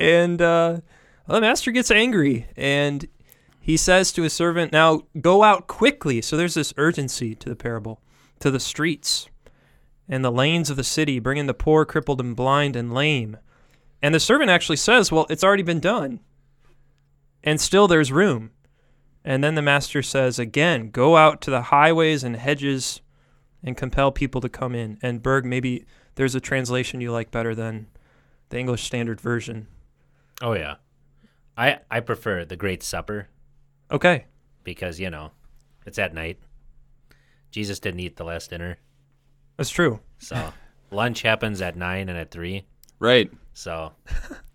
and 0.00 0.40
uh, 0.40 0.80
well, 1.26 1.34
the 1.36 1.40
master 1.40 1.70
gets 1.70 1.90
angry 1.90 2.46
and 2.56 3.06
he 3.60 3.76
says 3.76 4.12
to 4.12 4.22
his 4.22 4.32
servant, 4.32 4.72
Now 4.72 5.02
go 5.20 5.42
out 5.42 5.66
quickly. 5.66 6.22
So 6.22 6.36
there's 6.36 6.54
this 6.54 6.72
urgency 6.76 7.34
to 7.36 7.48
the 7.48 7.56
parable, 7.56 8.00
to 8.40 8.50
the 8.50 8.60
streets 8.60 9.28
and 10.08 10.24
the 10.24 10.32
lanes 10.32 10.70
of 10.70 10.76
the 10.76 10.84
city, 10.84 11.18
bringing 11.18 11.46
the 11.46 11.54
poor, 11.54 11.84
crippled, 11.84 12.20
and 12.20 12.34
blind 12.34 12.74
and 12.74 12.92
lame. 12.92 13.36
And 14.02 14.14
the 14.14 14.20
servant 14.20 14.50
actually 14.50 14.76
says, 14.76 15.12
Well, 15.12 15.26
it's 15.30 15.44
already 15.44 15.62
been 15.62 15.80
done. 15.80 16.20
And 17.44 17.60
still 17.60 17.88
there's 17.88 18.12
room. 18.12 18.50
And 19.24 19.44
then 19.44 19.54
the 19.54 19.62
master 19.62 20.02
says 20.02 20.38
again, 20.38 20.90
Go 20.90 21.16
out 21.16 21.40
to 21.42 21.50
the 21.50 21.62
highways 21.62 22.24
and 22.24 22.36
hedges 22.36 23.00
and 23.62 23.76
compel 23.76 24.10
people 24.10 24.40
to 24.40 24.48
come 24.48 24.74
in. 24.74 24.98
And 25.02 25.22
Berg, 25.22 25.44
maybe 25.44 25.84
there's 26.14 26.34
a 26.34 26.40
translation 26.40 27.00
you 27.00 27.12
like 27.12 27.30
better 27.30 27.54
than 27.54 27.86
the 28.48 28.58
English 28.58 28.84
Standard 28.84 29.20
Version. 29.20 29.66
oh 30.42 30.54
yeah, 30.54 30.76
I 31.56 31.78
I 31.90 32.00
prefer 32.00 32.44
the 32.44 32.56
Great 32.56 32.82
Supper 32.82 33.28
Okay. 33.90 34.24
because 34.64 34.98
you 34.98 35.10
know 35.10 35.30
it's 35.86 35.98
at 35.98 36.14
night. 36.14 36.38
Jesus 37.50 37.78
didn't 37.80 38.00
eat 38.00 38.16
the 38.16 38.24
last 38.24 38.50
dinner, 38.50 38.78
That's 39.56 39.70
true. 39.70 40.00
so 40.18 40.52
lunch 40.90 41.22
happens 41.22 41.60
at 41.60 41.76
nine 41.76 42.08
and 42.08 42.18
at 42.18 42.30
three. 42.30 42.64
Right. 43.00 43.30
So 43.52 43.92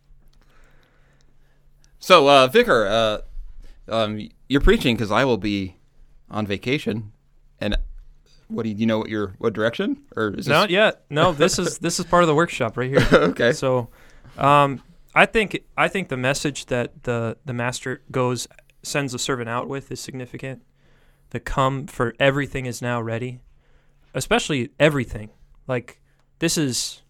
So, 2.05 2.29
uh, 2.29 2.45
Vicar, 2.45 2.85
uh, 2.85 3.17
um, 3.91 4.29
you're 4.47 4.61
preaching 4.61 4.95
because 4.95 5.11
I 5.11 5.25
will 5.25 5.39
be 5.39 5.77
on 6.29 6.45
vacation, 6.45 7.13
and 7.59 7.75
what 8.47 8.61
do 8.61 8.69
you, 8.69 8.75
do 8.75 8.81
you 8.81 8.85
know? 8.85 8.99
What 8.99 9.09
your 9.09 9.33
what 9.39 9.53
direction 9.53 10.03
or 10.15 10.29
is 10.29 10.45
this 10.45 10.47
Not 10.47 10.69
yet. 10.69 11.03
No, 11.09 11.33
this 11.33 11.57
is 11.57 11.77
this 11.79 11.99
is 11.99 12.05
part 12.05 12.21
of 12.21 12.27
the 12.27 12.35
workshop 12.35 12.77
right 12.77 12.91
here. 12.91 13.07
okay? 13.13 13.53
So, 13.53 13.89
um, 14.37 14.83
I 15.15 15.25
think 15.25 15.57
I 15.75 15.87
think 15.87 16.09
the 16.09 16.15
message 16.15 16.67
that 16.67 17.05
the 17.05 17.37
the 17.43 17.53
master 17.53 18.03
goes 18.11 18.47
sends 18.83 19.13
the 19.13 19.17
servant 19.17 19.49
out 19.49 19.67
with 19.67 19.91
is 19.91 19.99
significant. 19.99 20.61
The 21.31 21.39
come 21.39 21.87
for 21.87 22.13
everything 22.19 22.67
is 22.67 22.83
now 22.83 23.01
ready, 23.01 23.39
especially 24.13 24.69
everything. 24.79 25.31
Like 25.67 25.99
this 26.37 26.55
is 26.55 27.01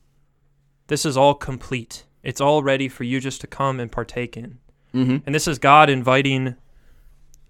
this 0.87 1.05
is 1.05 1.17
all 1.17 1.33
complete. 1.33 2.05
It's 2.23 2.41
all 2.41 2.63
ready 2.63 2.87
for 2.87 3.03
you 3.03 3.19
just 3.19 3.41
to 3.41 3.47
come 3.47 3.79
and 3.79 3.91
partake 3.91 4.35
in. 4.35 4.59
Mm-hmm. 4.93 5.17
And 5.25 5.35
this 5.35 5.47
is 5.47 5.59
God 5.59 5.89
inviting 5.89 6.55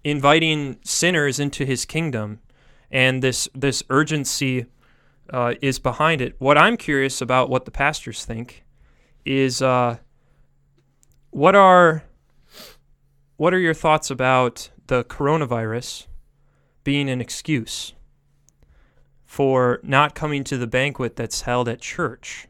inviting 0.04 0.78
sinners 0.84 1.40
into 1.40 1.64
his 1.64 1.84
kingdom 1.84 2.38
and 2.90 3.22
this 3.22 3.48
this 3.54 3.82
urgency 3.90 4.66
uh, 5.30 5.54
is 5.60 5.78
behind 5.78 6.20
it. 6.20 6.34
What 6.38 6.56
I'm 6.56 6.76
curious 6.76 7.20
about 7.20 7.48
what 7.50 7.64
the 7.64 7.70
pastors 7.70 8.24
think 8.24 8.64
is 9.24 9.60
uh, 9.60 9.98
what 11.30 11.54
are 11.54 12.04
what 13.36 13.52
are 13.52 13.58
your 13.58 13.74
thoughts 13.74 14.10
about 14.10 14.70
the 14.86 15.04
coronavirus 15.04 16.06
being 16.84 17.10
an 17.10 17.20
excuse 17.20 17.92
for 19.24 19.80
not 19.82 20.14
coming 20.14 20.44
to 20.44 20.56
the 20.56 20.66
banquet 20.66 21.16
that's 21.16 21.42
held 21.42 21.68
at 21.68 21.80
church, 21.80 22.46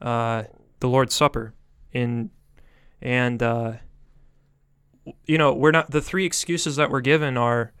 uh, 0.00 0.44
the 0.80 0.88
Lord's 0.88 1.14
Supper, 1.14 1.54
in 1.92 2.30
and 3.00 3.42
uh, 3.42 3.72
you 5.26 5.38
know 5.38 5.52
we're 5.52 5.70
not 5.70 5.90
the 5.90 6.00
three 6.00 6.24
excuses 6.24 6.76
that 6.76 6.90
we're 6.90 7.00
given 7.00 7.36
are 7.36 7.72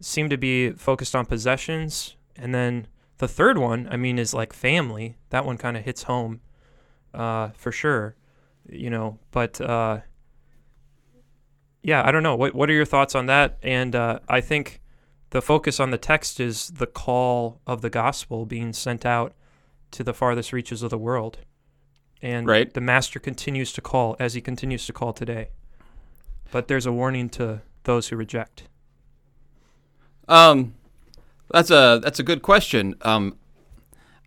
seem 0.00 0.28
to 0.28 0.36
be 0.36 0.70
focused 0.70 1.14
on 1.14 1.24
possessions 1.24 2.16
and 2.36 2.54
then 2.54 2.86
the 3.18 3.28
third 3.28 3.56
one 3.56 3.88
i 3.90 3.96
mean 3.96 4.18
is 4.18 4.34
like 4.34 4.52
family. 4.52 5.16
That 5.30 5.44
one 5.44 5.56
kind 5.56 5.76
of 5.76 5.84
hits 5.84 6.04
home 6.04 6.40
uh, 7.14 7.50
for 7.56 7.72
sure 7.72 8.16
you 8.68 8.90
know 8.90 9.18
but 9.30 9.60
uh, 9.60 10.00
yeah 11.82 12.06
i 12.06 12.10
don't 12.10 12.22
know. 12.22 12.36
What, 12.36 12.54
what 12.54 12.68
are 12.68 12.74
your 12.74 12.84
thoughts 12.84 13.14
on 13.14 13.26
that? 13.26 13.58
And 13.62 13.94
uh, 13.94 14.20
i 14.28 14.40
think 14.40 14.80
the 15.30 15.42
focus 15.42 15.80
on 15.80 15.90
the 15.90 15.98
text 15.98 16.40
is 16.40 16.68
the 16.68 16.86
call 16.86 17.60
of 17.66 17.82
the 17.82 17.90
gospel 17.90 18.46
being 18.46 18.72
sent 18.72 19.04
out 19.04 19.34
to 19.90 20.04
the 20.04 20.14
farthest 20.14 20.52
reaches 20.52 20.82
of 20.82 20.90
the 20.90 20.98
world 20.98 21.38
and 22.22 22.46
Right. 22.46 22.72
the 22.72 22.80
master 22.80 23.18
continues 23.18 23.72
to 23.72 23.80
call 23.80 24.16
as 24.18 24.34
he 24.34 24.40
continues 24.40 24.86
to 24.86 24.92
call 24.92 25.12
today 25.12 25.48
but 26.50 26.68
there's 26.68 26.86
a 26.86 26.92
warning 26.92 27.28
to 27.30 27.60
those 27.84 28.08
who 28.08 28.16
reject 28.16 28.64
Um, 30.28 30.74
that's 31.52 31.70
a 31.70 32.00
that's 32.02 32.18
a 32.18 32.24
good 32.24 32.42
question. 32.42 32.96
Um, 33.02 33.36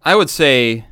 I 0.03 0.15
would 0.15 0.29
say. 0.29 0.85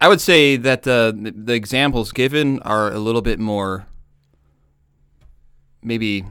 I 0.00 0.06
would 0.08 0.20
say 0.20 0.56
that 0.56 0.82
the 0.82 1.32
the 1.34 1.54
examples 1.54 2.12
given 2.12 2.60
are 2.60 2.92
a 2.92 2.98
little 2.98 3.22
bit 3.22 3.38
more. 3.38 3.86
Maybe. 5.82 6.24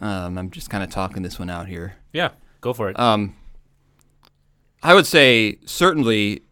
Um, 0.00 0.36
I'm 0.36 0.50
just 0.50 0.68
kind 0.70 0.82
of 0.82 0.90
talking 0.90 1.22
this 1.22 1.38
one 1.38 1.48
out 1.48 1.68
here. 1.68 1.94
yeah, 2.12 2.30
go 2.60 2.72
for 2.72 2.90
it. 2.90 2.98
Um, 2.98 3.36
I 4.82 4.94
would 4.94 5.06
say 5.06 5.58
certainly, 5.64 6.42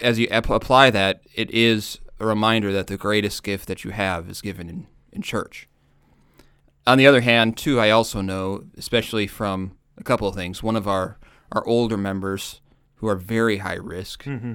as 0.00 0.18
you 0.18 0.28
ap- 0.28 0.50
apply 0.50 0.90
that, 0.90 1.20
it 1.34 1.50
is 1.50 1.98
a 2.20 2.26
reminder 2.26 2.72
that 2.72 2.86
the 2.86 2.96
greatest 2.96 3.42
gift 3.42 3.66
that 3.68 3.84
you 3.84 3.90
have 3.90 4.30
is 4.30 4.40
given 4.40 4.68
in, 4.68 4.86
in 5.12 5.22
church. 5.22 5.68
On 6.86 6.98
the 6.98 7.06
other 7.06 7.20
hand, 7.20 7.56
too, 7.56 7.80
I 7.80 7.90
also 7.90 8.20
know, 8.20 8.64
especially 8.76 9.26
from 9.26 9.76
a 9.98 10.04
couple 10.04 10.28
of 10.28 10.34
things. 10.34 10.62
One 10.62 10.76
of 10.76 10.86
our, 10.86 11.18
our 11.50 11.66
older 11.66 11.96
members 11.96 12.60
who 12.96 13.08
are 13.08 13.16
very 13.16 13.58
high 13.58 13.74
risk, 13.74 14.24
mm-hmm. 14.24 14.54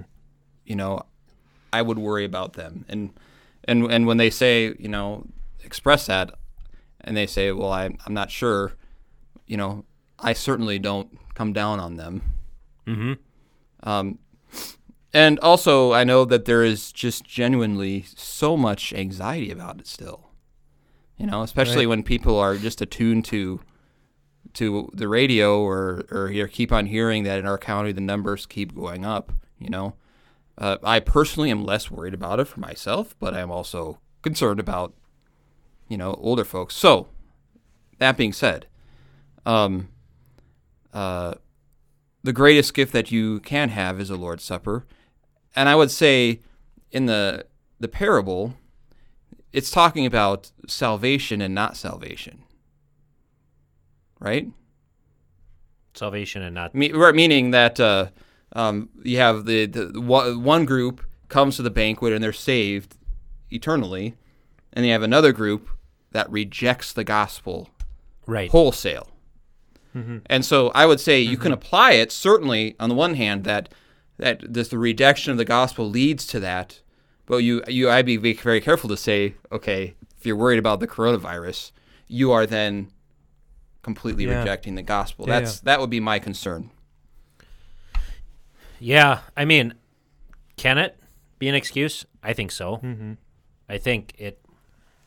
you 0.66 0.76
know, 0.76 1.02
I 1.74 1.82
would 1.82 2.00
worry 2.00 2.26
about 2.26 2.54
them. 2.54 2.86
And 2.88 3.12
and 3.66 3.92
and 3.92 4.08
when 4.08 4.18
they 4.18 4.30
say, 4.30 4.74
you 4.80 4.88
know, 4.88 5.28
express 5.64 6.08
that, 6.08 6.34
and 7.02 7.16
they 7.16 7.28
say, 7.28 7.52
well, 7.52 7.72
I, 7.72 7.86
I'm 8.06 8.14
not 8.14 8.32
sure, 8.32 8.74
you 9.46 9.58
know, 9.58 9.86
I 10.18 10.34
certainly 10.34 10.80
don't 10.80 11.18
come 11.36 11.54
down 11.54 11.80
on 11.80 11.98
them. 11.98 12.24
Mm-hmm. 12.88 13.14
Um, 13.84 14.20
and 15.14 15.40
also, 15.40 15.92
I 15.94 16.04
know 16.04 16.24
that 16.26 16.46
there 16.46 16.64
is 16.64 16.92
just 16.92 17.24
genuinely 17.26 18.06
so 18.16 18.56
much 18.56 18.94
anxiety 18.94 19.52
about 19.52 19.80
it 19.80 19.88
still. 19.88 20.30
You 21.18 21.26
know, 21.28 21.42
especially 21.42 21.86
Right. 21.86 21.90
when 21.90 22.04
people 22.04 22.40
are 22.40 22.58
just 22.58 22.82
attuned 22.82 23.26
to 23.26 23.62
to 24.54 24.90
the 24.94 25.08
radio 25.08 25.62
or 25.62 26.04
or 26.12 26.48
keep 26.48 26.72
on 26.72 26.88
hearing 26.88 27.24
that 27.24 27.40
in 27.40 27.46
our 27.46 27.58
county 27.58 27.92
the 27.92 28.02
numbers 28.02 28.46
keep 28.46 28.76
going 28.76 29.06
up. 29.06 29.32
You 29.60 29.70
know, 29.70 29.96
uh, 30.58 30.78
I 30.84 31.00
personally 31.00 31.52
am 31.52 31.64
less 31.64 31.92
worried 31.92 32.14
about 32.14 32.40
it 32.40 32.46
for 32.46 32.60
myself, 32.60 33.16
but 33.20 33.34
I'm 33.34 33.52
also 33.52 34.00
concerned 34.22 34.60
about 34.60 34.94
you 35.88 35.98
know 35.98 36.16
older 36.16 36.44
folks. 36.44 36.76
So 36.76 37.08
that 38.00 38.18
being 38.18 38.34
said, 38.34 38.66
um, 39.46 39.90
uh, 40.94 41.36
the 42.24 42.34
greatest 42.34 42.74
gift 42.74 42.94
that 42.94 43.12
you 43.12 43.40
can 43.42 43.70
have 43.70 44.00
is 44.00 44.10
a 44.10 44.16
Lord's 44.16 44.44
Supper. 44.44 44.86
And 45.56 45.68
I 45.68 45.76
would 45.76 45.92
say 45.92 46.42
in 46.92 47.06
the 47.06 47.46
the 47.80 47.88
parable, 47.88 48.54
it's 49.52 49.72
talking 49.72 50.06
about 50.06 50.52
salvation 50.68 51.42
and 51.42 51.54
not 51.54 51.76
salvation. 51.76 52.44
Right? 54.20 54.48
Salvation 55.94 56.42
and 56.44 56.56
not 56.56 56.76
Me- 56.76 56.92
right, 56.92 57.16
meaning 57.16 57.52
that 57.52 57.80
uh, 57.80 58.08
um, 58.54 58.90
you 59.04 59.18
have 59.18 59.46
the, 59.46 59.66
the 59.66 60.00
one 60.00 60.44
one 60.44 60.66
group 60.66 61.02
comes 61.28 61.56
to 61.56 61.62
the 61.64 61.70
banquet 61.72 62.14
and 62.14 62.24
they're 62.24 62.34
saved 62.34 62.98
eternally, 63.50 64.16
and 64.74 64.86
you 64.86 64.92
have 64.92 65.04
another 65.04 65.32
group 65.32 65.70
that 66.12 66.30
rejects 66.30 66.94
the 66.94 67.04
gospel 67.04 67.70
right. 68.26 68.52
wholesale. 68.52 69.11
And 69.94 70.46
so 70.46 70.70
I 70.74 70.86
would 70.86 71.00
say 71.00 71.20
you 71.20 71.38
can 71.38 71.52
apply 71.52 71.92
it 71.94 72.12
certainly 72.12 72.76
on 72.80 72.90
the 72.90 72.96
one 72.96 73.16
hand 73.16 73.44
that 73.44 73.70
that 74.18 74.42
this, 74.54 74.68
the 74.70 74.78
rejection 74.78 75.32
of 75.32 75.38
the 75.38 75.46
gospel 75.46 75.90
leads 75.90 76.26
to 76.28 76.40
that, 76.40 76.82
but 77.26 77.38
you 77.38 77.62
you 77.68 77.90
I'd 77.90 78.06
be 78.06 78.18
very 78.18 78.62
careful 78.62 78.88
to 78.90 78.98
say 78.98 79.36
okay 79.52 79.96
if 80.18 80.26
you're 80.26 80.36
worried 80.36 80.60
about 80.60 80.80
the 80.80 80.88
coronavirus 80.88 81.72
you 82.08 82.32
are 82.32 82.46
then 82.46 82.92
completely 83.82 84.26
Yeah. 84.26 84.40
rejecting 84.40 84.76
the 84.76 84.82
gospel. 84.84 85.26
Yeah, 85.28 85.40
That's 85.40 85.60
that 85.62 85.80
would 85.80 85.90
be 85.90 86.00
my 86.00 86.20
concern. 86.20 86.70
Yeah, 88.80 89.20
I 89.38 89.46
mean, 89.46 89.74
can 90.58 90.78
it 90.78 90.98
be 91.40 91.48
an 91.48 91.56
excuse? 91.56 92.06
I 92.24 92.34
think 92.34 92.52
so. 92.52 92.78
Mm-hmm. 92.78 93.14
I 93.70 93.78
think 93.78 94.14
it, 94.18 94.44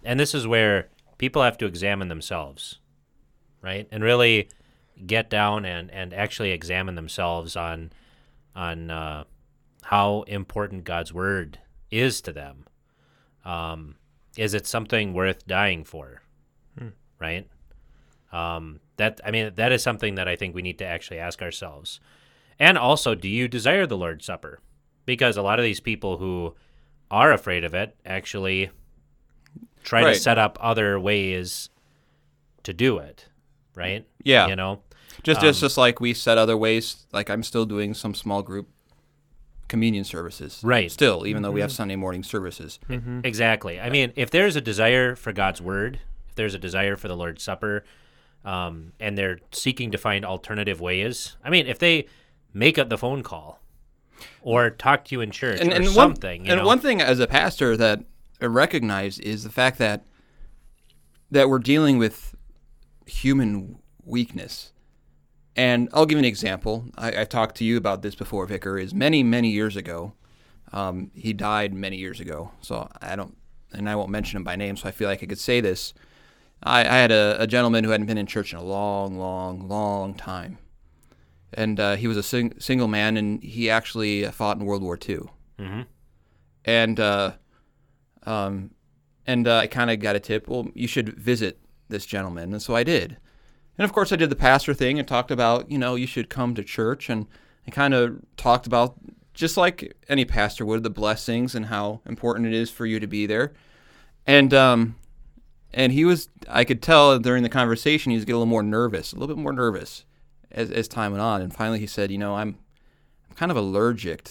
and 0.04 0.18
this 0.18 0.34
is 0.34 0.46
where 0.46 0.88
people 1.18 1.42
have 1.42 1.58
to 1.58 1.66
examine 1.66 2.08
themselves, 2.08 2.78
right? 3.62 3.86
And 3.90 4.02
really 4.02 4.48
get 5.06 5.28
down 5.30 5.64
and, 5.64 5.90
and 5.90 6.12
actually 6.14 6.50
examine 6.50 6.94
themselves 6.94 7.56
on 7.56 7.92
on 8.56 8.90
uh, 8.90 9.24
how 9.82 10.22
important 10.22 10.84
God's 10.84 11.12
word 11.12 11.58
is 11.90 12.20
to 12.22 12.32
them. 12.32 12.66
Um, 13.44 13.96
is 14.36 14.54
it 14.54 14.66
something 14.66 15.12
worth 15.12 15.46
dying 15.46 15.84
for? 15.84 16.22
Right? 17.20 17.48
Um, 18.32 18.80
that 18.96 19.20
I 19.24 19.30
mean, 19.30 19.52
that 19.54 19.72
is 19.72 19.82
something 19.82 20.16
that 20.16 20.28
I 20.28 20.36
think 20.36 20.54
we 20.54 20.62
need 20.62 20.78
to 20.78 20.84
actually 20.84 21.18
ask 21.18 21.40
ourselves. 21.40 22.00
And 22.58 22.76
also, 22.76 23.14
do 23.14 23.28
you 23.28 23.48
desire 23.48 23.86
the 23.86 23.96
Lord's 23.96 24.26
Supper? 24.26 24.60
Because 25.06 25.36
a 25.36 25.42
lot 25.42 25.58
of 25.58 25.64
these 25.64 25.80
people 25.80 26.18
who 26.18 26.54
are 27.10 27.32
afraid 27.32 27.64
of 27.64 27.74
it 27.74 27.96
actually 28.04 28.70
try 29.82 30.02
Right. 30.02 30.14
to 30.14 30.20
set 30.20 30.38
up 30.38 30.58
other 30.60 30.98
ways 31.00 31.70
to 32.64 32.72
do 32.72 32.98
it, 32.98 33.28
right? 33.74 34.06
Yeah. 34.24 34.48
You 34.48 34.56
know, 34.56 34.82
Just 35.22 35.40
Um, 35.42 35.48
it's 35.48 35.60
just 35.60 35.78
like 35.78 36.00
we 36.00 36.14
said 36.14 36.38
other 36.38 36.56
ways. 36.56 37.06
Like 37.12 37.30
I'm 37.30 37.42
still 37.42 37.64
doing 37.66 37.94
some 37.94 38.14
small 38.14 38.42
group 38.42 38.68
communion 39.68 40.04
services. 40.04 40.60
Right. 40.62 40.90
Still, 40.90 41.26
even 41.26 41.42
though 41.42 41.50
we 41.50 41.60
have 41.60 41.72
Sunday 41.72 41.96
morning 41.96 42.22
services. 42.22 42.78
Exactly. 43.24 43.80
I 43.80 43.90
mean, 43.90 44.12
if 44.16 44.30
there's 44.30 44.56
a 44.56 44.60
desire 44.60 45.16
for 45.16 45.32
God's 45.32 45.60
word, 45.60 46.00
if 46.28 46.34
there's 46.34 46.54
a 46.54 46.58
desire 46.58 46.96
for 46.96 47.08
the 47.08 47.16
Lord's 47.16 47.42
Supper, 47.42 47.84
um, 48.44 48.92
and 49.00 49.16
they're 49.16 49.38
seeking 49.52 49.90
to 49.92 49.98
find 49.98 50.24
alternative 50.24 50.80
ways, 50.80 51.36
I 51.42 51.50
mean, 51.50 51.66
if 51.66 51.78
they 51.78 52.06
make 52.52 52.78
up 52.78 52.88
the 52.90 52.98
phone 52.98 53.22
call 53.22 53.60
or 54.42 54.70
talk 54.70 55.06
to 55.06 55.14
you 55.14 55.20
in 55.22 55.30
church 55.30 55.60
And, 55.60 55.72
or 55.72 55.76
and 55.76 55.88
something, 55.88 56.42
one 56.42 56.46
you 56.46 56.52
and 56.52 56.60
know, 56.60 56.66
one 56.66 56.78
thing 56.78 57.00
as 57.00 57.18
a 57.18 57.26
pastor 57.26 57.76
that 57.76 58.04
I 58.40 58.46
recognize 58.46 59.18
is 59.18 59.44
the 59.44 59.50
fact 59.50 59.78
that 59.78 60.04
that 61.30 61.48
we're 61.48 61.58
dealing 61.58 61.98
with 61.98 62.34
human 63.06 63.78
weakness. 64.04 64.72
And 65.56 65.88
I'll 65.92 66.06
give 66.06 66.16
you 66.16 66.20
an 66.20 66.24
example. 66.24 66.86
I, 66.96 67.20
I 67.22 67.24
talked 67.24 67.56
to 67.56 67.64
you 67.64 67.76
about 67.76 68.02
this 68.02 68.14
before, 68.14 68.44
Vicar. 68.46 68.78
Is 68.78 68.92
many 68.94 69.22
many 69.22 69.50
years 69.50 69.76
ago. 69.76 70.12
Um, 70.72 71.12
he 71.14 71.32
died 71.32 71.72
many 71.72 71.96
years 71.98 72.18
ago, 72.18 72.50
so 72.60 72.88
I 73.00 73.14
don't, 73.14 73.36
and 73.72 73.88
I 73.88 73.94
won't 73.94 74.10
mention 74.10 74.36
him 74.38 74.42
by 74.44 74.56
name. 74.56 74.76
So 74.76 74.88
I 74.88 74.90
feel 74.90 75.08
like 75.08 75.22
I 75.22 75.26
could 75.26 75.38
say 75.38 75.60
this. 75.60 75.94
I, 76.64 76.80
I 76.80 76.96
had 76.98 77.12
a, 77.12 77.36
a 77.40 77.46
gentleman 77.46 77.84
who 77.84 77.90
hadn't 77.90 78.06
been 78.06 78.18
in 78.18 78.26
church 78.26 78.52
in 78.52 78.58
a 78.58 78.62
long, 78.64 79.16
long, 79.16 79.68
long 79.68 80.14
time, 80.14 80.58
and 81.52 81.78
uh, 81.78 81.94
he 81.94 82.08
was 82.08 82.16
a 82.16 82.22
sing- 82.24 82.58
single 82.58 82.88
man, 82.88 83.16
and 83.16 83.40
he 83.42 83.70
actually 83.70 84.24
fought 84.32 84.56
in 84.58 84.64
World 84.64 84.82
War 84.82 84.98
II 85.08 85.20
Mhm. 85.60 85.86
and 86.64 86.98
uh, 86.98 87.32
um, 88.24 88.70
and 89.26 89.46
uh, 89.46 89.58
I 89.58 89.66
kind 89.68 89.90
of 89.90 90.00
got 90.00 90.16
a 90.16 90.20
tip. 90.20 90.48
Well, 90.48 90.66
you 90.74 90.88
should 90.88 91.10
visit 91.16 91.60
this 91.88 92.04
gentleman, 92.06 92.52
and 92.52 92.60
so 92.62 92.74
I 92.74 92.82
did. 92.82 93.18
And 93.76 93.84
of 93.84 93.92
course, 93.92 94.12
I 94.12 94.16
did 94.16 94.30
the 94.30 94.36
pastor 94.36 94.74
thing 94.74 94.98
and 94.98 95.06
talked 95.06 95.30
about, 95.30 95.70
you 95.70 95.78
know, 95.78 95.94
you 95.94 96.06
should 96.06 96.30
come 96.30 96.54
to 96.54 96.62
church, 96.62 97.08
and 97.08 97.26
I 97.66 97.70
kind 97.70 97.94
of 97.94 98.20
talked 98.36 98.66
about 98.66 98.94
just 99.32 99.56
like 99.56 99.96
any 100.08 100.24
pastor 100.24 100.64
would, 100.64 100.82
the 100.82 100.90
blessings 100.90 101.54
and 101.54 101.66
how 101.66 102.00
important 102.06 102.46
it 102.46 102.52
is 102.52 102.70
for 102.70 102.86
you 102.86 103.00
to 103.00 103.06
be 103.06 103.26
there. 103.26 103.52
And 104.26 104.54
um, 104.54 104.96
and 105.72 105.92
he 105.92 106.04
was, 106.04 106.28
I 106.48 106.64
could 106.64 106.82
tell 106.82 107.18
during 107.18 107.42
the 107.42 107.48
conversation, 107.48 108.10
he 108.10 108.16
was 108.16 108.24
getting 108.24 108.36
a 108.36 108.38
little 108.38 108.50
more 108.50 108.62
nervous, 108.62 109.12
a 109.12 109.16
little 109.16 109.34
bit 109.34 109.42
more 109.42 109.52
nervous 109.52 110.04
as 110.50 110.70
as 110.70 110.88
time 110.88 111.12
went 111.12 111.22
on. 111.22 111.42
And 111.42 111.52
finally, 111.52 111.80
he 111.80 111.86
said, 111.86 112.10
you 112.10 112.18
know, 112.18 112.36
I'm 112.36 112.58
I'm 113.28 113.34
kind 113.34 113.50
of 113.50 113.56
allergic 113.56 114.30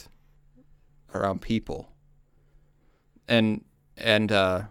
around 1.13 1.41
people 1.41 1.93
and 3.27 3.63
and 3.97 4.32
uh, 4.32 4.63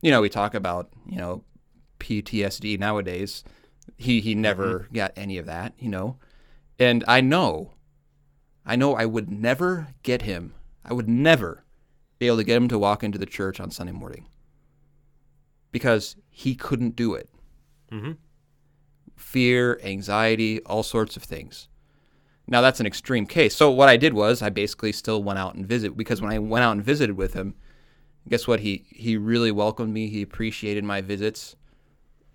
you 0.00 0.10
know 0.10 0.20
we 0.20 0.28
talk 0.28 0.54
about 0.54 0.90
you 1.06 1.18
know 1.18 1.44
PTSD 2.00 2.78
nowadays. 2.78 3.44
He 3.96 4.20
he 4.20 4.34
never 4.34 4.88
got 4.92 5.12
any 5.16 5.38
of 5.38 5.46
that, 5.46 5.74
you 5.78 5.88
know, 5.88 6.16
and 6.78 7.04
I 7.06 7.20
know, 7.20 7.72
I 8.66 8.76
know 8.76 8.94
I 8.94 9.06
would 9.06 9.30
never 9.30 9.88
get 10.02 10.22
him. 10.22 10.54
I 10.84 10.92
would 10.92 11.08
never 11.08 11.64
be 12.18 12.26
able 12.26 12.38
to 12.38 12.44
get 12.44 12.56
him 12.56 12.68
to 12.68 12.78
walk 12.78 13.04
into 13.04 13.18
the 13.18 13.26
church 13.26 13.60
on 13.60 13.70
Sunday 13.70 13.92
morning 13.92 14.26
because 15.70 16.16
he 16.30 16.54
couldn't 16.54 16.96
do 16.96 17.14
it. 17.14 17.28
Mhm. 17.90 18.16
Fear, 19.16 19.80
anxiety, 19.82 20.60
all 20.64 20.82
sorts 20.82 21.16
of 21.16 21.22
things. 21.22 21.68
Now 22.48 22.60
that's 22.60 22.80
an 22.80 22.86
extreme 22.86 23.26
case. 23.26 23.54
So 23.54 23.70
what 23.70 23.88
I 23.88 23.96
did 23.96 24.14
was 24.14 24.42
I 24.42 24.50
basically 24.50 24.92
still 24.92 25.22
went 25.22 25.38
out 25.38 25.54
and 25.54 25.66
visited 25.66 25.96
because 25.96 26.20
when 26.20 26.32
I 26.32 26.38
went 26.38 26.64
out 26.64 26.72
and 26.72 26.84
visited 26.84 27.16
with 27.16 27.34
him, 27.34 27.54
guess 28.28 28.46
what? 28.46 28.60
He 28.60 28.84
he 28.90 29.16
really 29.16 29.52
welcomed 29.52 29.92
me. 29.92 30.08
He 30.08 30.22
appreciated 30.22 30.84
my 30.84 31.00
visits. 31.00 31.56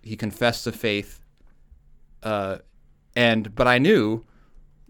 He 0.02 0.16
confessed 0.16 0.64
the 0.64 0.72
faith. 0.72 1.20
Uh, 2.22 2.58
and 3.16 3.54
but 3.54 3.66
I 3.66 3.78
knew 3.78 4.24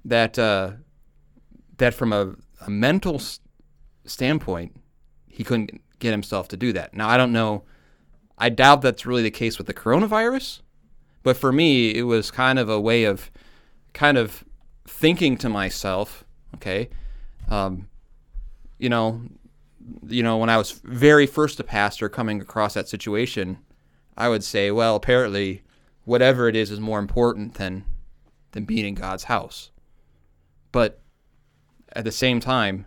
that 0.04 0.38
uh, 0.38 0.72
that 1.78 1.94
from 1.94 2.12
a, 2.12 2.34
a 2.66 2.70
mental 2.70 3.20
standpoint, 4.04 4.76
he 5.26 5.44
couldn't 5.44 5.80
get 5.98 6.10
himself 6.10 6.48
to 6.48 6.56
do 6.56 6.72
that. 6.72 6.94
Now 6.94 7.08
I 7.08 7.16
don't 7.16 7.32
know. 7.32 7.64
I 8.36 8.50
doubt 8.50 8.82
that's 8.82 9.04
really 9.04 9.22
the 9.22 9.30
case 9.30 9.58
with 9.58 9.66
the 9.66 9.74
coronavirus, 9.74 10.60
but 11.22 11.36
for 11.36 11.52
me, 11.52 11.94
it 11.94 12.02
was 12.02 12.30
kind 12.30 12.58
of 12.58 12.68
a 12.68 12.80
way 12.80 13.04
of 13.04 13.30
kind 13.92 14.16
of 14.16 14.44
thinking 14.86 15.36
to 15.38 15.48
myself, 15.48 16.24
okay, 16.54 16.88
um, 17.48 17.88
you 18.78 18.88
know, 18.88 19.22
you 20.06 20.22
know, 20.22 20.36
when 20.36 20.50
I 20.50 20.56
was 20.56 20.72
very 20.84 21.26
first 21.26 21.58
a 21.60 21.64
pastor 21.64 22.08
coming 22.08 22.40
across 22.40 22.74
that 22.74 22.88
situation, 22.88 23.58
I 24.16 24.28
would 24.28 24.44
say, 24.44 24.70
well, 24.70 24.96
apparently, 24.96 25.62
whatever 26.08 26.48
it 26.48 26.56
is 26.56 26.70
is 26.70 26.80
more 26.80 26.98
important 26.98 27.54
than 27.54 27.84
than 28.52 28.64
being 28.64 28.86
in 28.86 28.94
God's 28.94 29.24
house. 29.24 29.70
But 30.72 31.02
at 31.92 32.04
the 32.04 32.10
same 32.12 32.40
time, 32.40 32.86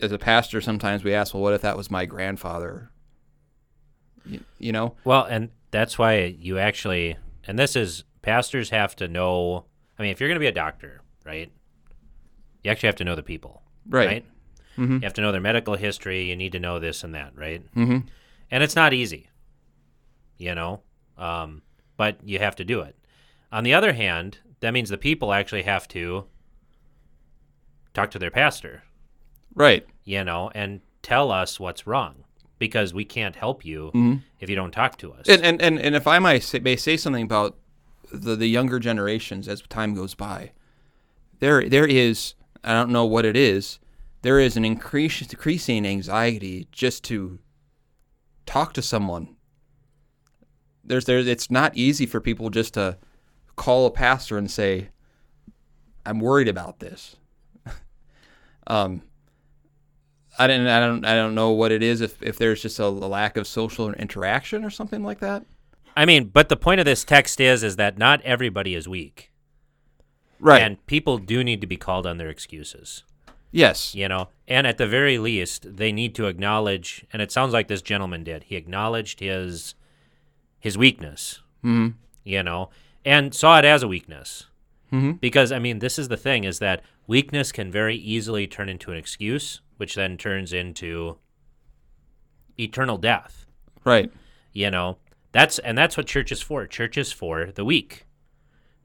as 0.00 0.12
a 0.12 0.18
pastor, 0.18 0.60
sometimes 0.60 1.02
we 1.02 1.12
ask, 1.12 1.34
well, 1.34 1.42
what 1.42 1.52
if 1.52 1.62
that 1.62 1.76
was 1.76 1.90
my 1.90 2.06
grandfather? 2.06 2.90
You, 4.24 4.40
you 4.58 4.70
know, 4.72 4.94
Well, 5.04 5.24
and 5.24 5.50
that's 5.72 5.98
why 5.98 6.36
you 6.38 6.58
actually, 6.58 7.16
and 7.46 7.58
this 7.58 7.74
is 7.74 8.04
pastors 8.22 8.70
have 8.70 8.94
to 8.96 9.08
know. 9.08 9.66
I 9.98 10.02
mean, 10.02 10.12
if 10.12 10.20
you're 10.20 10.28
going 10.28 10.36
to 10.36 10.40
be 10.40 10.46
a 10.46 10.52
doctor, 10.52 11.02
right? 11.24 11.50
You 12.62 12.70
actually 12.70 12.88
have 12.88 12.96
to 12.96 13.04
know 13.04 13.16
the 13.16 13.22
people, 13.22 13.62
Right. 13.88 14.06
right? 14.06 14.24
You 14.78 15.00
have 15.04 15.14
to 15.14 15.22
know 15.22 15.32
their 15.32 15.40
medical 15.40 15.74
history. 15.74 16.24
You 16.24 16.36
need 16.36 16.52
to 16.52 16.60
know 16.60 16.78
this 16.78 17.02
and 17.02 17.14
that, 17.14 17.34
right? 17.34 17.62
Mm-hmm. 17.74 18.06
And 18.50 18.62
it's 18.62 18.76
not 18.76 18.92
easy, 18.92 19.30
you 20.36 20.54
know, 20.54 20.82
um, 21.18 21.62
but 21.96 22.18
you 22.24 22.38
have 22.38 22.56
to 22.56 22.64
do 22.64 22.80
it. 22.80 22.96
On 23.52 23.64
the 23.64 23.74
other 23.74 23.92
hand, 23.92 24.38
that 24.60 24.72
means 24.72 24.88
the 24.88 24.98
people 24.98 25.32
actually 25.32 25.62
have 25.62 25.86
to 25.88 26.24
talk 27.94 28.10
to 28.10 28.18
their 28.18 28.30
pastor, 28.30 28.82
right, 29.54 29.86
you 30.04 30.22
know, 30.24 30.50
and 30.54 30.80
tell 31.02 31.30
us 31.30 31.58
what's 31.60 31.86
wrong 31.86 32.24
because 32.58 32.92
we 32.94 33.04
can't 33.04 33.36
help 33.36 33.64
you 33.64 34.20
if 34.40 34.48
you 34.48 34.56
don't 34.56 34.72
talk 34.72 34.98
to 34.98 35.12
us. 35.12 35.28
and 35.28 35.42
and 35.42 35.60
and, 35.62 35.78
and 35.78 35.94
if 35.94 36.06
I 36.06 36.18
might 36.18 36.42
say, 36.42 36.58
may 36.58 36.76
say 36.76 36.96
something 36.96 37.24
about 37.24 37.56
the 38.12 38.36
the 38.36 38.48
younger 38.48 38.78
generations 38.78 39.48
as 39.48 39.62
time 39.62 39.94
goes 39.94 40.14
by, 40.14 40.52
there 41.40 41.68
there 41.68 41.86
is 41.86 42.34
I 42.64 42.72
don't 42.72 42.90
know 42.90 43.04
what 43.04 43.24
it 43.24 43.36
is. 43.36 43.78
There 44.22 44.40
is 44.40 44.56
an 44.56 44.64
increase 44.64 45.22
increasing 45.22 45.86
anxiety 45.86 46.66
just 46.72 47.04
to 47.04 47.38
talk 48.44 48.72
to 48.74 48.82
someone. 48.82 49.35
There's 50.86 51.04
there 51.04 51.18
it's 51.18 51.50
not 51.50 51.76
easy 51.76 52.06
for 52.06 52.20
people 52.20 52.50
just 52.50 52.74
to 52.74 52.96
call 53.56 53.86
a 53.86 53.90
pastor 53.90 54.38
and 54.38 54.50
say, 54.50 54.88
"I'm 56.04 56.20
worried 56.20 56.48
about 56.48 56.78
this." 56.78 57.16
um, 58.66 59.02
I 60.38 60.46
didn't. 60.46 60.68
I 60.68 60.80
don't. 60.80 61.04
I 61.04 61.14
don't 61.14 61.34
know 61.34 61.50
what 61.50 61.72
it 61.72 61.82
is. 61.82 62.00
If 62.00 62.22
if 62.22 62.38
there's 62.38 62.62
just 62.62 62.78
a, 62.78 62.84
a 62.84 62.86
lack 62.86 63.36
of 63.36 63.46
social 63.46 63.92
interaction 63.92 64.64
or 64.64 64.70
something 64.70 65.02
like 65.02 65.20
that. 65.20 65.44
I 65.96 66.04
mean, 66.04 66.24
but 66.24 66.48
the 66.48 66.56
point 66.56 66.78
of 66.78 66.84
this 66.84 67.04
text 67.04 67.40
is 67.40 67.62
is 67.62 67.76
that 67.76 67.96
not 67.96 68.20
everybody 68.22 68.74
is 68.74 68.86
weak. 68.86 69.32
Right. 70.38 70.60
And 70.60 70.84
people 70.86 71.18
do 71.18 71.42
need 71.42 71.62
to 71.62 71.66
be 71.66 71.78
called 71.78 72.06
on 72.06 72.18
their 72.18 72.28
excuses, 72.28 73.04
yes. 73.50 73.94
you 73.94 74.06
know. 74.06 74.28
And 74.46 74.66
at 74.66 74.76
the 74.76 74.86
very 74.86 75.18
least, 75.18 75.76
they 75.76 75.92
need 75.92 76.14
to 76.16 76.26
acknowledge 76.26 77.06
and 77.12 77.22
it 77.22 77.32
sounds 77.32 77.54
like 77.54 77.68
this 77.68 77.82
gentleman 77.82 78.24
did. 78.24 78.44
He 78.44 78.56
acknowledged 78.56 79.20
his 79.20 79.74
his 80.66 80.76
weakness, 80.76 81.40
hmm 81.62 81.88
you 82.24 82.42
know, 82.42 82.70
and 83.04 83.32
saw 83.32 83.52
it 83.60 83.64
as 83.64 83.82
a 83.84 83.88
weakness. 83.88 84.46
hmm 84.90 85.12
Because 85.26 85.52
I 85.52 85.58
mean, 85.66 85.78
this 85.78 85.96
is 85.98 86.08
the 86.08 86.16
thing 86.26 86.42
is 86.44 86.58
that 86.58 86.82
weakness 87.06 87.52
can 87.52 87.70
very 87.70 87.96
easily 88.14 88.46
turn 88.48 88.68
into 88.68 88.90
an 88.90 88.98
excuse, 88.98 89.60
which 89.78 89.94
then 89.94 90.16
turns 90.16 90.52
into 90.52 91.18
eternal 92.58 92.98
death. 92.98 93.46
Right. 93.84 94.10
you 94.52 94.70
know 94.70 94.88
that's 95.30 95.60
and 95.60 95.78
that's 95.78 95.96
what 95.96 96.06
church 96.14 96.32
is 96.32 96.42
for 96.42 96.66
church 96.66 96.96
is 96.98 97.12
for 97.12 97.52
the 97.54 97.64
weak 97.64 98.04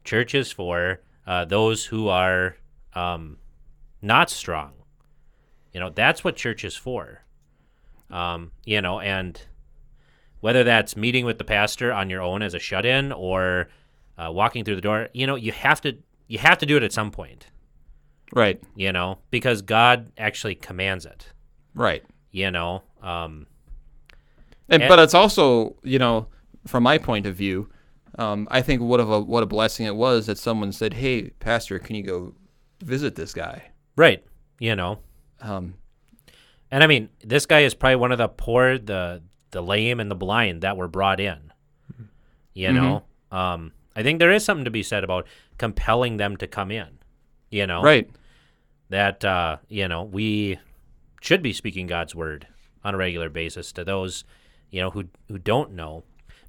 church 0.03 0.35
is 0.35 0.51
for 0.51 1.01
uh, 1.25 1.45
those 1.45 1.85
who 1.91 2.07
are 2.07 2.57
um, 2.93 3.37
not 4.01 4.29
strong 4.29 4.73
you 5.73 5.79
know 5.79 5.89
that's 5.89 6.23
what 6.23 6.35
church 6.35 6.63
is 6.63 6.75
for 6.75 7.23
um, 8.11 8.51
you 8.65 8.79
know 8.85 8.99
and 8.99 9.33
whether 10.41 10.63
that's 10.63 10.95
meeting 10.97 11.25
with 11.25 11.37
the 11.37 11.43
pastor 11.43 11.91
on 11.93 12.09
your 12.09 12.21
own 12.21 12.41
as 12.41 12.53
a 12.53 12.59
shut-in 12.59 13.11
or 13.11 13.69
uh, 14.17 14.29
walking 14.31 14.63
through 14.65 14.75
the 14.75 14.81
door 14.81 15.07
you 15.13 15.25
know 15.25 15.35
you 15.35 15.51
have 15.51 15.79
to 15.81 15.97
you 16.27 16.37
have 16.37 16.57
to 16.57 16.65
do 16.65 16.75
it 16.77 16.83
at 16.83 16.91
some 16.93 17.09
point 17.11 17.47
Right. 18.33 18.61
you 18.75 18.91
know, 18.93 19.17
because 19.29 19.61
God 19.61 20.11
actually 20.17 20.55
commands 20.55 21.05
it, 21.05 21.33
Right. 21.75 22.01
you 22.31 22.49
know. 22.49 22.83
Um, 23.01 23.45
And, 24.69 24.83
And- 24.83 24.87
but 24.89 24.99
it's 24.99 25.13
also, 25.13 25.75
you 25.83 25.99
know, 25.99 26.27
from 26.65 26.83
my 26.83 26.97
point 26.97 27.25
of 27.25 27.35
view, 27.35 27.69
um, 28.17 28.47
I 28.49 28.61
think 28.61 28.81
what 28.81 29.01
of 29.01 29.09
a 29.11 29.19
what 29.19 29.43
a 29.43 29.45
blessing 29.45 29.85
it 29.85 29.97
was 29.97 30.27
that 30.27 30.37
someone 30.37 30.71
said, 30.71 30.93
"Hey, 30.93 31.31
pastor, 31.39 31.77
can 31.77 31.97
you 31.97 32.03
go 32.03 32.33
visit 32.81 33.15
this 33.15 33.33
guy?" 33.33 33.63
right, 33.97 34.23
you 34.59 34.75
know. 34.77 34.99
Um, 35.41 35.73
And 36.71 36.83
I 36.83 36.87
mean, 36.87 37.09
this 37.19 37.45
guy 37.45 37.61
is 37.61 37.73
probably 37.73 37.97
one 37.97 38.13
of 38.13 38.17
the 38.17 38.29
poor, 38.29 38.77
the 38.77 39.21
the 39.51 39.61
lame, 39.61 39.99
and 39.99 40.09
the 40.09 40.15
blind 40.15 40.61
that 40.61 40.77
were 40.77 40.87
brought 40.87 41.19
in. 41.19 41.51
You 42.53 42.73
know, 42.73 43.03
um, 43.31 43.71
I 43.95 44.03
think 44.03 44.19
there 44.19 44.31
is 44.31 44.43
something 44.43 44.65
to 44.65 44.71
be 44.71 44.83
said 44.83 45.03
about 45.03 45.25
compelling 45.57 46.17
them 46.17 46.35
to 46.37 46.47
come 46.47 46.71
in. 46.71 46.99
You 47.49 47.67
know, 47.67 47.81
right. 47.81 48.09
that 48.89 49.23
uh, 49.23 49.57
you 49.67 49.87
know 49.87 50.03
we 50.03 50.59
should 51.21 51.41
be 51.41 51.53
speaking 51.53 51.87
God's 51.87 52.15
word 52.15 52.47
on 52.83 52.95
a 52.95 52.97
regular 52.97 53.29
basis 53.29 53.71
to 53.73 53.83
those 53.83 54.23
you 54.69 54.81
know 54.81 54.89
who 54.89 55.05
who 55.27 55.37
don't 55.37 55.73
know, 55.73 56.03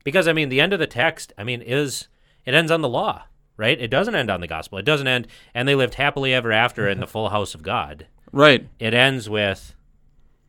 because 0.05 0.27
I 0.27 0.33
mean 0.33 0.49
the 0.49 0.61
end 0.61 0.73
of 0.73 0.79
the 0.79 0.87
text, 0.87 1.33
I 1.37 1.45
mean 1.45 1.62
is 1.62 2.09
it 2.45 2.55
ends 2.55 2.71
on 2.71 2.83
the 2.83 2.88
law, 2.88 3.25
right? 3.57 3.81
It 3.81 3.91
doesn't 3.91 4.15
end 4.15 4.31
on 4.31 4.41
the 4.41 4.47
gospel. 4.47 4.79
It 4.79 4.85
doesn't 4.85 5.07
end, 5.07 5.29
and 5.55 5.69
they 5.69 5.75
lived 5.75 5.95
happily 5.95 6.33
ever 6.33 6.53
after 6.53 6.88
in 6.88 7.01
the 7.01 7.07
full 7.09 7.31
house 7.31 7.55
of 7.55 7.62
God. 7.62 8.07
Right. 8.33 8.69
It 8.79 8.95
ends 8.95 9.29
with 9.29 9.75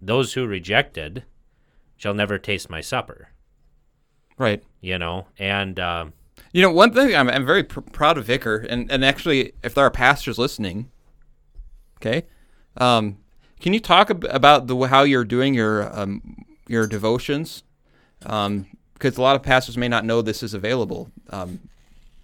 those 0.02 0.34
who 0.34 0.46
rejected 0.46 1.24
shall 2.04 2.13
never 2.13 2.38
taste 2.38 2.70
my 2.70 2.82
supper. 2.82 3.30
Right. 4.38 4.62
You 4.82 5.00
know, 5.00 5.28
and 5.39 5.80
um, 5.80 6.12
You 6.52 6.62
know, 6.62 6.70
one 6.70 6.92
thing 6.94 7.16
I'm, 7.16 7.30
I'm 7.30 7.46
very 7.46 7.63
pr- 7.63 7.80
proud 7.80 8.18
of 8.18 8.26
Vicar, 8.26 8.58
and, 8.58 8.92
and 8.92 9.06
actually, 9.06 9.54
if 9.63 9.74
there 9.74 9.86
are 9.86 9.89
pastors 9.89 10.38
listening, 10.38 10.92
okay, 12.00 12.26
um, 12.76 13.20
can 13.62 13.72
you 13.72 13.80
talk 13.80 14.12
ab- 14.12 14.28
about 14.30 14.68
the 14.68 14.76
how 14.88 15.04
you're 15.04 15.24
doing 15.24 15.54
your 15.54 15.98
um, 15.98 16.44
your 16.68 16.88
devotions? 16.88 17.63
Um, 18.26 18.68
because 18.96 19.18
a 19.18 19.22
lot 19.22 19.38
of 19.38 19.42
pastors 19.42 19.78
may 19.78 19.88
not 19.88 20.04
know 20.04 20.22
this 20.22 20.44
is 20.44 20.54
available. 20.54 21.10
Um, 21.30 21.70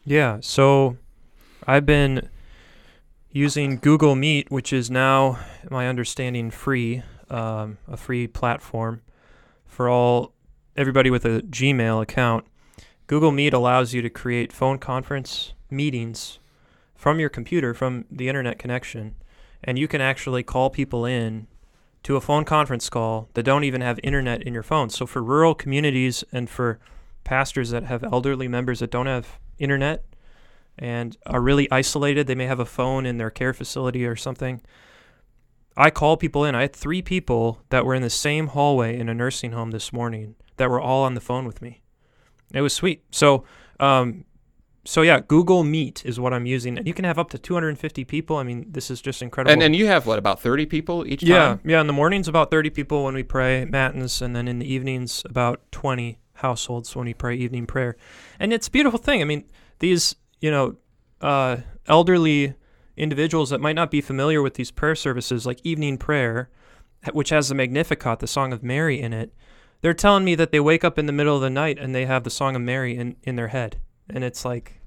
Yeah, 0.03 0.39
so 0.41 0.97
I've 1.65 1.85
been 1.85 2.27
using 3.31 3.77
Google 3.77 4.15
Meet, 4.15 4.51
which 4.51 4.73
is 4.73 4.91
now, 4.91 5.39
my 5.69 5.87
understanding, 5.87 6.51
free, 6.51 7.01
um, 7.29 7.77
a 7.87 7.95
free 7.95 8.27
platform 8.27 9.01
for 9.69 9.87
all 9.87 10.33
everybody 10.75 11.09
with 11.09 11.23
a 11.23 11.41
Gmail 11.43 12.01
account. 12.01 12.45
Google 13.07 13.31
Meet 13.31 13.53
allows 13.53 13.93
you 13.93 14.01
to 14.01 14.09
create 14.09 14.51
phone 14.51 14.77
conference 14.77 15.53
meetings 15.69 16.39
from 16.95 17.19
your 17.19 17.29
computer, 17.29 17.73
from 17.73 18.03
the 18.11 18.27
internet 18.27 18.59
connection, 18.59 19.15
and 19.63 19.79
you 19.79 19.87
can 19.87 20.01
actually 20.01 20.43
call 20.43 20.69
people 20.69 21.05
in 21.05 21.47
to 22.03 22.15
a 22.15 22.21
phone 22.21 22.43
conference 22.43 22.89
call 22.89 23.29
that 23.35 23.43
don't 23.43 23.63
even 23.63 23.81
have 23.81 23.99
internet 24.03 24.43
in 24.43 24.53
your 24.53 24.63
phone. 24.63 24.89
So 24.89 25.05
for 25.05 25.23
rural 25.23 25.55
communities 25.55 26.23
and 26.31 26.49
for 26.49 26.79
pastors 27.23 27.69
that 27.69 27.83
have 27.83 28.03
elderly 28.03 28.47
members 28.47 28.79
that 28.79 28.91
don't 28.91 29.05
have 29.05 29.39
internet 29.59 30.03
and 30.77 31.15
are 31.25 31.41
really 31.41 31.69
isolated, 31.71 32.27
they 32.27 32.35
may 32.35 32.45
have 32.47 32.59
a 32.59 32.65
phone 32.65 33.05
in 33.05 33.17
their 33.17 33.29
care 33.29 33.53
facility 33.53 34.05
or 34.05 34.15
something. 34.15 34.61
I 35.79 35.89
call 35.89 36.17
people 36.17 36.43
in. 36.43 36.55
I 36.55 36.61
had 36.61 36.75
three 36.75 37.01
people 37.01 37.61
that 37.69 37.85
were 37.85 37.95
in 37.95 38.01
the 38.01 38.09
same 38.09 38.47
hallway 38.47 38.99
in 38.99 39.07
a 39.07 39.13
nursing 39.13 39.53
home 39.53 39.71
this 39.71 39.93
morning 39.93 40.35
that 40.57 40.69
were 40.69 40.79
all 40.79 41.03
on 41.05 41.13
the 41.13 41.21
phone 41.21 41.45
with 41.45 41.61
me. 41.61 41.81
It 42.53 42.61
was 42.61 42.73
sweet. 42.73 43.03
So, 43.11 43.45
um, 43.79 44.25
so 44.83 45.01
yeah, 45.03 45.19
Google 45.25 45.63
Meet 45.63 46.05
is 46.05 46.19
what 46.19 46.33
I'm 46.33 46.45
using, 46.45 46.77
and 46.77 46.85
you 46.85 46.93
can 46.93 47.05
have 47.05 47.17
up 47.17 47.29
to 47.29 47.37
250 47.37 48.03
people. 48.03 48.35
I 48.35 48.43
mean, 48.43 48.65
this 48.69 48.91
is 48.91 49.01
just 49.01 49.21
incredible. 49.21 49.53
and 49.53 49.61
and 49.63 49.75
you 49.75 49.85
have 49.87 50.05
what 50.05 50.19
about 50.19 50.41
30 50.41 50.65
people 50.65 51.07
each 51.07 51.23
Yeah, 51.23 51.37
time? 51.47 51.61
yeah. 51.63 51.79
In 51.79 51.87
the 51.87 51.93
mornings, 51.93 52.27
about 52.27 52.51
30 52.51 52.69
people 52.71 53.05
when 53.05 53.13
we 53.15 53.23
pray 53.23 53.65
matins, 53.65 54.21
and 54.21 54.35
then 54.35 54.47
in 54.47 54.59
the 54.59 54.71
evenings, 54.73 55.23
about 55.25 55.61
20 55.71 56.19
households 56.33 56.95
when 56.95 57.05
we 57.05 57.13
pray 57.13 57.35
evening 57.35 57.65
prayer. 57.67 57.95
And 58.39 58.51
it's 58.51 58.67
a 58.67 58.71
beautiful 58.71 58.99
thing. 58.99 59.21
I 59.21 59.25
mean, 59.25 59.43
these, 59.79 60.15
you 60.41 60.51
know, 60.51 60.75
uh, 61.21 61.57
elderly 61.87 62.55
individuals 62.99 63.49
that 63.49 63.61
might 63.61 63.75
not 63.75 63.91
be 63.91 64.01
familiar 64.01 64.41
with 64.41 64.55
these 64.55 64.71
prayer 64.71 64.95
services, 64.95 65.45
like 65.45 65.59
evening 65.63 65.97
prayer, 65.97 66.49
which 67.13 67.29
has 67.29 67.49
the 67.49 67.55
Magnificat, 67.55 68.19
the 68.19 68.27
Song 68.27 68.53
of 68.53 68.61
Mary, 68.61 68.99
in 68.99 69.13
it, 69.13 69.33
they're 69.81 69.93
telling 69.93 70.25
me 70.25 70.35
that 70.35 70.51
they 70.51 70.59
wake 70.59 70.83
up 70.83 70.99
in 70.99 71.05
the 71.05 71.13
middle 71.13 71.35
of 71.35 71.41
the 71.41 71.49
night 71.49 71.79
and 71.79 71.95
they 71.95 72.05
have 72.05 72.23
the 72.23 72.29
Song 72.29 72.55
of 72.55 72.61
Mary 72.61 72.97
in, 72.97 73.15
in 73.23 73.35
their 73.35 73.47
head. 73.47 73.77
And 74.09 74.23
it's 74.23 74.43
like, 74.43 74.81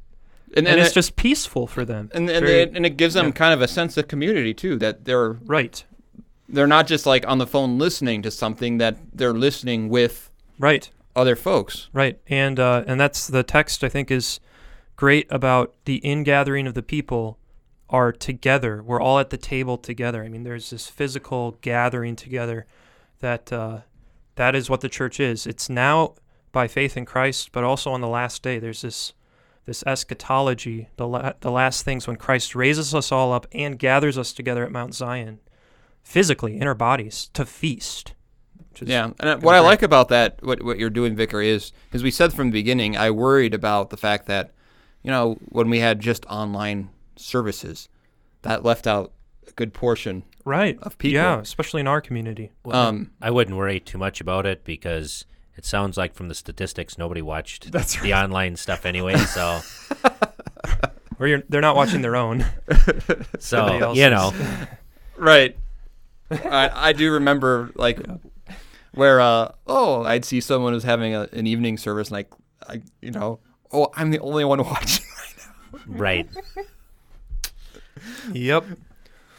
And, 0.48 0.58
and, 0.58 0.68
and, 0.68 0.80
it's 0.80 0.90
it, 0.90 0.94
just 0.94 1.16
peaceful 1.16 1.66
for 1.66 1.84
them. 1.84 2.10
and, 2.14 2.28
and, 2.28 2.44
Very- 2.44 2.60
it, 2.60 2.72
and 2.76 2.84
it 2.84 2.96
gives 2.98 3.14
them 3.14 3.26
yeah. 3.26 3.32
kind 3.32 3.54
of 3.54 3.62
a 3.62 3.68
sense 3.68 3.96
of 3.96 4.08
community 4.08 4.52
too 4.52 4.76
that 4.78 5.04
they're 5.06 5.32
right, 5.46 5.82
they're 6.48 6.66
not 6.66 6.86
just 6.86 7.06
like 7.06 7.26
on 7.26 7.38
the 7.38 7.46
phone 7.46 7.78
listening 7.78 8.20
to 8.22 8.30
something 8.30 8.76
that 8.78 8.98
they're 9.14 9.32
listening 9.32 9.88
with 9.88 10.30
right. 10.58 10.90
other 11.16 11.34
folks. 11.36 11.88
Right, 11.94 12.20
and 12.26 12.60
uh, 12.60 12.84
and 12.86 13.00
that's 13.00 13.26
the 13.26 13.42
text 13.42 13.82
I 13.82 13.88
think 13.88 14.10
is 14.10 14.38
great 14.96 15.26
about 15.30 15.74
the 15.86 15.96
ingathering 16.04 16.66
of 16.66 16.74
the 16.74 16.82
people 16.82 17.38
are 17.92 18.10
together. 18.10 18.82
We're 18.82 19.00
all 19.00 19.18
at 19.18 19.30
the 19.30 19.36
table 19.36 19.76
together. 19.76 20.24
I 20.24 20.28
mean, 20.28 20.42
there's 20.42 20.70
this 20.70 20.88
physical 20.88 21.58
gathering 21.60 22.16
together 22.16 22.66
that 23.20 23.52
uh, 23.52 23.80
that 24.36 24.56
is 24.56 24.70
what 24.70 24.80
the 24.80 24.88
church 24.88 25.20
is. 25.20 25.46
It's 25.46 25.68
now 25.68 26.14
by 26.50 26.66
faith 26.66 26.96
in 26.96 27.04
Christ, 27.04 27.52
but 27.52 27.64
also 27.64 27.92
on 27.92 28.00
the 28.00 28.08
last 28.08 28.42
day. 28.42 28.58
There's 28.58 28.80
this 28.80 29.12
this 29.66 29.84
eschatology, 29.86 30.88
the 30.96 31.06
la- 31.06 31.34
the 31.40 31.50
last 31.50 31.84
things 31.84 32.06
when 32.06 32.16
Christ 32.16 32.54
raises 32.54 32.94
us 32.94 33.12
all 33.12 33.32
up 33.32 33.46
and 33.52 33.78
gathers 33.78 34.18
us 34.18 34.32
together 34.32 34.64
at 34.64 34.72
Mount 34.72 34.94
Zion, 34.94 35.38
physically 36.02 36.58
in 36.58 36.66
our 36.66 36.74
bodies 36.74 37.30
to 37.34 37.44
feast. 37.44 38.14
Yeah, 38.80 39.10
and 39.20 39.28
uh, 39.28 39.36
what 39.38 39.54
I 39.54 39.60
like 39.60 39.82
about 39.82 40.08
that, 40.08 40.42
what 40.42 40.62
what 40.62 40.78
you're 40.78 40.88
doing, 40.88 41.14
Vicar, 41.14 41.42
is 41.42 41.72
as 41.92 42.02
we 42.02 42.10
said 42.10 42.32
from 42.32 42.48
the 42.48 42.52
beginning, 42.52 42.96
I 42.96 43.10
worried 43.10 43.52
about 43.52 43.90
the 43.90 43.98
fact 43.98 44.26
that, 44.26 44.54
you 45.02 45.10
know, 45.10 45.36
when 45.50 45.68
we 45.68 45.80
had 45.80 46.00
just 46.00 46.24
online 46.24 46.88
services, 47.16 47.88
that 48.42 48.64
left 48.64 48.86
out 48.86 49.12
a 49.48 49.52
good 49.52 49.72
portion. 49.74 50.22
right 50.44 50.78
of 50.82 50.98
people. 50.98 51.14
Yeah, 51.14 51.40
especially 51.40 51.80
in 51.80 51.86
our 51.86 52.00
community. 52.00 52.50
Um, 52.70 53.10
I 53.20 53.30
wouldn't 53.30 53.56
worry 53.56 53.80
too 53.80 53.98
much 53.98 54.20
about 54.20 54.46
it 54.46 54.64
because 54.64 55.24
it 55.56 55.64
sounds 55.64 55.96
like 55.96 56.14
from 56.14 56.28
the 56.28 56.34
statistics 56.34 56.96
nobody 56.98 57.22
watched 57.22 57.70
That's 57.72 58.00
the 58.00 58.14
online 58.14 58.56
stuff 58.56 58.86
anyway. 58.86 59.16
So, 59.16 59.60
Or 61.18 61.28
you're, 61.28 61.42
they're 61.48 61.60
not 61.60 61.76
watching 61.76 62.02
their 62.02 62.16
own. 62.16 62.44
so 63.38 63.92
you 63.92 64.10
know, 64.10 64.32
right. 65.16 65.56
I 66.30 66.88
I 66.88 66.92
do 66.92 67.12
remember 67.12 67.70
like 67.76 68.00
where 68.94 69.20
uh 69.20 69.52
oh 69.68 70.02
I'd 70.02 70.24
see 70.24 70.40
someone 70.40 70.72
who's 70.72 70.82
having 70.82 71.14
a, 71.14 71.28
an 71.32 71.46
evening 71.46 71.76
service 71.76 72.08
and 72.10 72.16
I 72.18 72.24
I 72.72 72.82
you 73.00 73.12
know 73.12 73.38
oh 73.70 73.88
I'm 73.94 74.10
the 74.10 74.18
only 74.18 74.44
one 74.44 74.64
watching. 74.64 75.04
right? 75.86 76.28
Yep. 78.32 78.64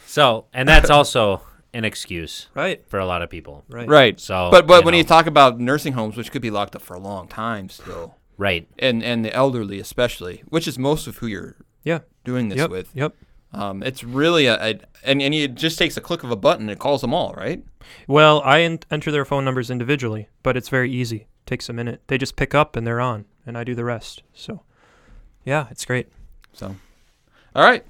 So, 0.06 0.46
and 0.54 0.68
that's 0.70 0.90
also 0.90 1.42
an 1.74 1.86
excuse 1.86 2.48
Right. 2.54 2.84
for 2.88 3.00
a 3.00 3.06
lot 3.06 3.22
of 3.24 3.30
people, 3.30 3.64
Right. 3.68 3.88
right. 3.88 4.20
So, 4.20 4.50
but 4.52 4.68
but 4.68 4.80
you 4.82 4.86
when 4.86 4.92
know. 4.94 4.98
you 5.00 5.04
talk 5.04 5.26
about 5.26 5.60
nursing 5.60 5.94
homes, 5.94 6.16
which 6.18 6.32
could 6.32 6.42
be 6.42 6.52
locked 6.52 6.76
up 6.76 6.82
for 6.82 6.94
a 6.94 7.00
long 7.00 7.28
time 7.28 7.70
still, 7.70 8.16
right? 8.38 8.68
and 8.78 9.02
and 9.04 9.26
the 9.26 9.34
elderly 9.34 9.80
especially, 9.80 10.44
which 10.50 10.68
is 10.68 10.78
most 10.78 11.08
of 11.08 11.18
who 11.18 11.28
you're 11.28 11.56
Yeah. 11.84 12.00
doing 12.24 12.50
this 12.50 12.60
Yep. 12.60 12.70
with. 12.70 12.90
Yep. 12.94 13.16
Um, 13.56 13.84
it's 13.84 14.04
really 14.04 14.46
a, 14.48 14.56
a 14.64 14.80
and 15.04 15.22
and 15.22 15.34
it 15.34 15.56
just 15.56 15.78
takes 15.80 15.98
a 15.98 16.02
click 16.02 16.24
of 16.24 16.32
a 16.32 16.36
button. 16.36 16.70
It 16.70 16.80
calls 16.80 17.02
them 17.02 17.14
all, 17.14 17.34
right? 17.34 17.64
Well, 18.08 18.42
I 18.46 18.62
en- 18.62 18.80
enter 18.92 19.12
their 19.12 19.26
phone 19.26 19.44
numbers 19.46 19.70
individually, 19.72 20.28
but 20.44 20.56
it's 20.58 20.70
very 20.70 20.92
easy. 20.92 21.28
Takes 21.46 21.70
a 21.70 21.74
minute. 21.74 22.02
They 22.08 22.18
just 22.18 22.36
pick 22.36 22.56
up 22.56 22.76
and 22.76 22.86
they're 22.88 23.02
on, 23.02 23.26
and 23.46 23.58
I 23.58 23.64
do 23.64 23.76
the 23.76 23.84
rest. 23.84 24.24
So, 24.34 24.62
yeah, 25.44 25.68
it's 25.70 25.86
great. 25.86 26.08
So, 26.54 26.76
all 27.56 27.64
right. 27.64 27.84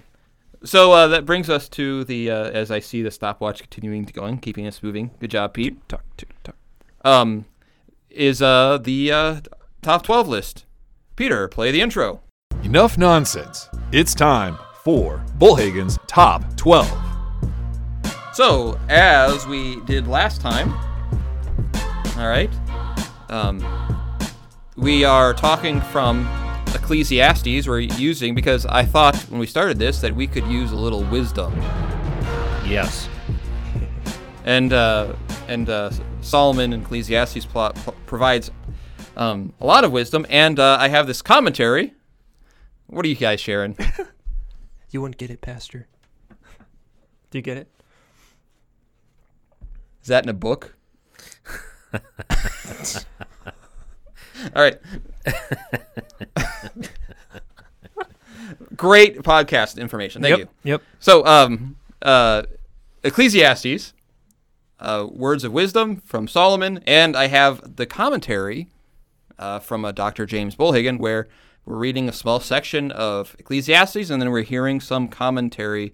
So 0.65 0.93
uh, 0.93 1.07
that 1.07 1.25
brings 1.25 1.49
us 1.49 1.67
to 1.69 2.03
the 2.05 2.31
uh, 2.31 2.49
as 2.51 2.71
I 2.71 2.79
see 2.79 3.01
the 3.01 3.11
stopwatch 3.11 3.59
continuing 3.59 4.05
to 4.05 4.13
going, 4.13 4.37
keeping 4.37 4.65
us 4.65 4.81
moving. 4.81 5.11
Good 5.19 5.31
job, 5.31 5.53
Pete. 5.53 5.77
Tuck, 5.89 6.03
tick, 6.15 6.29
tuck. 6.43 6.55
Um, 7.03 7.45
is 8.09 8.41
uh 8.41 8.77
the 8.77 9.11
uh, 9.11 9.41
top 9.81 10.03
twelve 10.03 10.27
list. 10.27 10.65
Peter, 11.15 11.47
play 11.47 11.71
the 11.71 11.81
intro. 11.81 12.21
Enough 12.63 12.97
nonsense. 12.97 13.69
It's 13.91 14.15
time 14.15 14.57
for 14.83 15.23
Bullhagen's 15.37 15.99
Top 16.07 16.43
12. 16.57 16.91
So, 18.33 18.79
as 18.89 19.45
we 19.45 19.79
did 19.81 20.07
last 20.07 20.41
time, 20.41 20.73
all 22.17 22.27
right, 22.27 22.49
um, 23.29 23.63
we 24.75 25.03
are 25.03 25.33
talking 25.33 25.81
from 25.81 26.25
Ecclesiastes. 26.75 27.67
We're 27.67 27.79
using 27.79 28.35
because 28.35 28.65
I 28.65 28.83
thought 28.85 29.15
when 29.29 29.39
we 29.39 29.47
started 29.47 29.77
this 29.79 29.99
that 30.01 30.15
we 30.15 30.27
could 30.27 30.45
use 30.47 30.71
a 30.71 30.75
little 30.75 31.03
wisdom, 31.05 31.53
Yes. 32.65 33.07
and 34.45 34.73
uh, 34.73 35.13
and 35.47 35.69
uh, 35.69 35.91
Solomon 36.21 36.73
in 36.73 36.81
Ecclesiastes 36.81 37.45
plot 37.45 37.75
p- 37.85 37.91
provides 38.05 38.51
um, 39.17 39.53
a 39.61 39.65
lot 39.65 39.83
of 39.83 39.91
wisdom. 39.91 40.25
And 40.29 40.59
uh, 40.59 40.77
I 40.79 40.87
have 40.89 41.07
this 41.07 41.21
commentary. 41.21 41.93
What 42.87 43.05
are 43.05 43.09
you 43.09 43.15
guys 43.15 43.39
sharing? 43.41 43.77
You 44.91 45.01
wouldn't 45.01 45.17
get 45.17 45.31
it, 45.31 45.41
Pastor. 45.41 45.87
Do 47.31 47.39
you 47.39 47.41
get 47.41 47.57
it? 47.57 47.67
Is 50.03 50.07
that 50.09 50.23
in 50.23 50.29
a 50.29 50.33
book? 50.33 50.75
All 54.55 54.61
right. 54.61 54.77
Great 58.75 59.19
podcast 59.19 59.77
information. 59.77 60.21
Thank 60.21 60.39
yep. 60.39 60.49
you. 60.63 60.71
Yep. 60.71 60.81
So, 60.99 61.25
um, 61.25 61.77
uh, 62.01 62.43
Ecclesiastes, 63.03 63.93
uh, 64.79 65.07
words 65.09 65.43
of 65.43 65.51
wisdom 65.53 65.97
from 65.97 66.27
Solomon, 66.27 66.83
and 66.85 67.15
I 67.15 67.27
have 67.27 67.75
the 67.75 67.85
commentary 67.85 68.67
uh, 69.37 69.59
from 69.59 69.85
a 69.85 69.93
Dr. 69.93 70.25
James 70.25 70.55
Bollhagen, 70.55 70.99
where 70.99 71.27
we're 71.65 71.77
reading 71.77 72.09
a 72.09 72.13
small 72.13 72.39
section 72.39 72.91
of 72.91 73.35
Ecclesiastes, 73.39 74.09
and 74.09 74.21
then 74.21 74.31
we're 74.31 74.41
hearing 74.41 74.81
some 74.81 75.07
commentary 75.07 75.93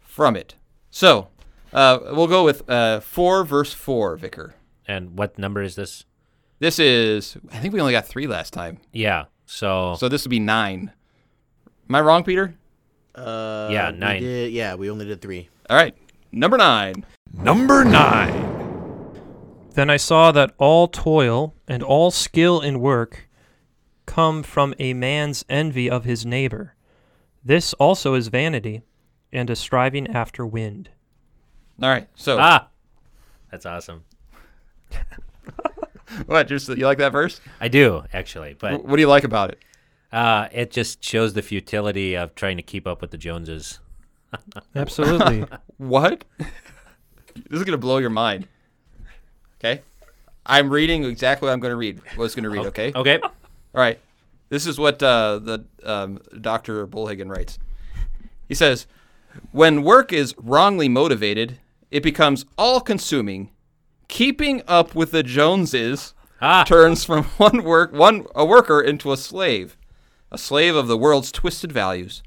from 0.00 0.36
it. 0.36 0.54
So, 0.90 1.28
uh, 1.72 1.98
we'll 2.12 2.26
go 2.26 2.44
with 2.44 2.68
uh, 2.68 3.00
four 3.00 3.44
verse 3.44 3.72
four, 3.72 4.16
Vicar. 4.16 4.54
And 4.86 5.16
what 5.16 5.38
number 5.38 5.62
is 5.62 5.76
this? 5.76 6.04
This 6.62 6.78
is, 6.78 7.36
I 7.50 7.56
think 7.56 7.74
we 7.74 7.80
only 7.80 7.92
got 7.92 8.06
three 8.06 8.28
last 8.28 8.52
time, 8.52 8.78
Yeah. 8.92 9.24
So, 9.46 9.96
so 9.98 10.08
this 10.08 10.22
would 10.22 10.30
be 10.30 10.38
nine. 10.38 10.92
Am 11.88 11.94
I 11.96 12.00
wrong, 12.00 12.22
Peter? 12.22 12.54
Uh, 13.16 13.68
Yeah, 13.72 13.90
we 13.90 13.96
nine. 13.98 14.22
did- 14.22 14.52
yeah, 14.52 14.76
we 14.76 14.88
only 14.88 15.04
did 15.04 15.20
three. 15.20 15.48
All 15.68 15.76
right, 15.76 15.92
number 16.30 16.56
nine. 16.56 17.04
Number 17.34 17.84
nine. 17.84 19.10
Then 19.74 19.90
I 19.90 19.96
saw 19.96 20.30
that 20.30 20.54
all 20.56 20.86
toil 20.86 21.52
and 21.66 21.82
all 21.82 22.12
skill 22.12 22.60
in 22.60 22.78
work 22.78 23.28
come 24.06 24.44
from 24.44 24.72
a 24.78 24.94
man's 24.94 25.44
envy 25.48 25.90
of 25.90 26.04
his 26.04 26.24
neighbor. 26.24 26.76
This 27.44 27.74
also 27.74 28.14
is 28.14 28.28
vanity 28.28 28.82
and 29.32 29.50
a 29.50 29.56
striving 29.56 30.06
after 30.06 30.46
wind. 30.46 30.90
All 31.82 31.88
right, 31.88 32.08
so 32.14 32.36
ah, 32.38 32.68
that's 33.50 33.66
awesome. 33.66 34.04
what? 36.26 36.48
Just 36.48 36.68
you 36.68 36.86
like 36.86 36.98
that 36.98 37.12
verse? 37.12 37.40
I 37.60 37.68
do 37.68 38.04
actually, 38.12 38.54
but 38.58 38.84
What 38.84 38.96
do 38.96 39.02
you 39.02 39.08
like 39.08 39.24
about 39.24 39.50
it? 39.50 39.58
uh, 40.12 40.48
it 40.52 40.70
just 40.70 41.02
shows 41.02 41.32
the 41.34 41.42
futility 41.42 42.14
of 42.16 42.34
trying 42.34 42.56
to 42.58 42.62
keep 42.62 42.86
up 42.86 43.00
with 43.00 43.10
the 43.10 43.18
Joneses. 43.18 43.80
Absolutely. 44.74 45.44
What? 45.78 46.24
this 46.38 47.58
is 47.58 47.64
gonna 47.64 47.76
blow 47.76 47.98
your 47.98 48.10
mind. 48.10 48.46
Okay, 49.58 49.82
I'm 50.46 50.70
reading 50.70 51.02
exactly 51.04 51.46
what 51.46 51.52
I'm 51.52 51.60
gonna 51.60 51.76
read. 51.76 52.00
What 52.14 52.26
it's 52.26 52.34
gonna 52.36 52.50
read. 52.50 52.66
Okay. 52.66 52.92
Okay. 52.94 53.18
All 53.20 53.30
right. 53.74 53.98
This 54.48 54.66
is 54.66 54.78
what 54.78 55.02
uh, 55.02 55.38
the 55.38 55.64
um, 55.82 56.20
Dr. 56.40 56.86
Bollhagen 56.86 57.28
writes. 57.28 57.58
He 58.48 58.54
says, 58.54 58.86
"When 59.50 59.82
work 59.82 60.12
is 60.12 60.34
wrongly 60.38 60.88
motivated, 60.88 61.58
it 61.90 62.02
becomes 62.02 62.44
all-consuming. 62.58 63.50
Keeping 64.12 64.60
up 64.68 64.94
with 64.94 65.10
the 65.10 65.22
Joneses 65.22 66.12
Ah, 66.38 66.64
turns 66.64 67.02
from 67.02 67.24
one 67.38 67.64
work 67.64 67.94
one 67.94 68.26
a 68.34 68.44
worker 68.44 68.78
into 68.78 69.10
a 69.10 69.16
slave, 69.16 69.74
a 70.30 70.36
slave 70.36 70.76
of 70.76 70.86
the 70.86 70.98
world's 70.98 71.32
twisted 71.32 71.72
values. 71.72 72.22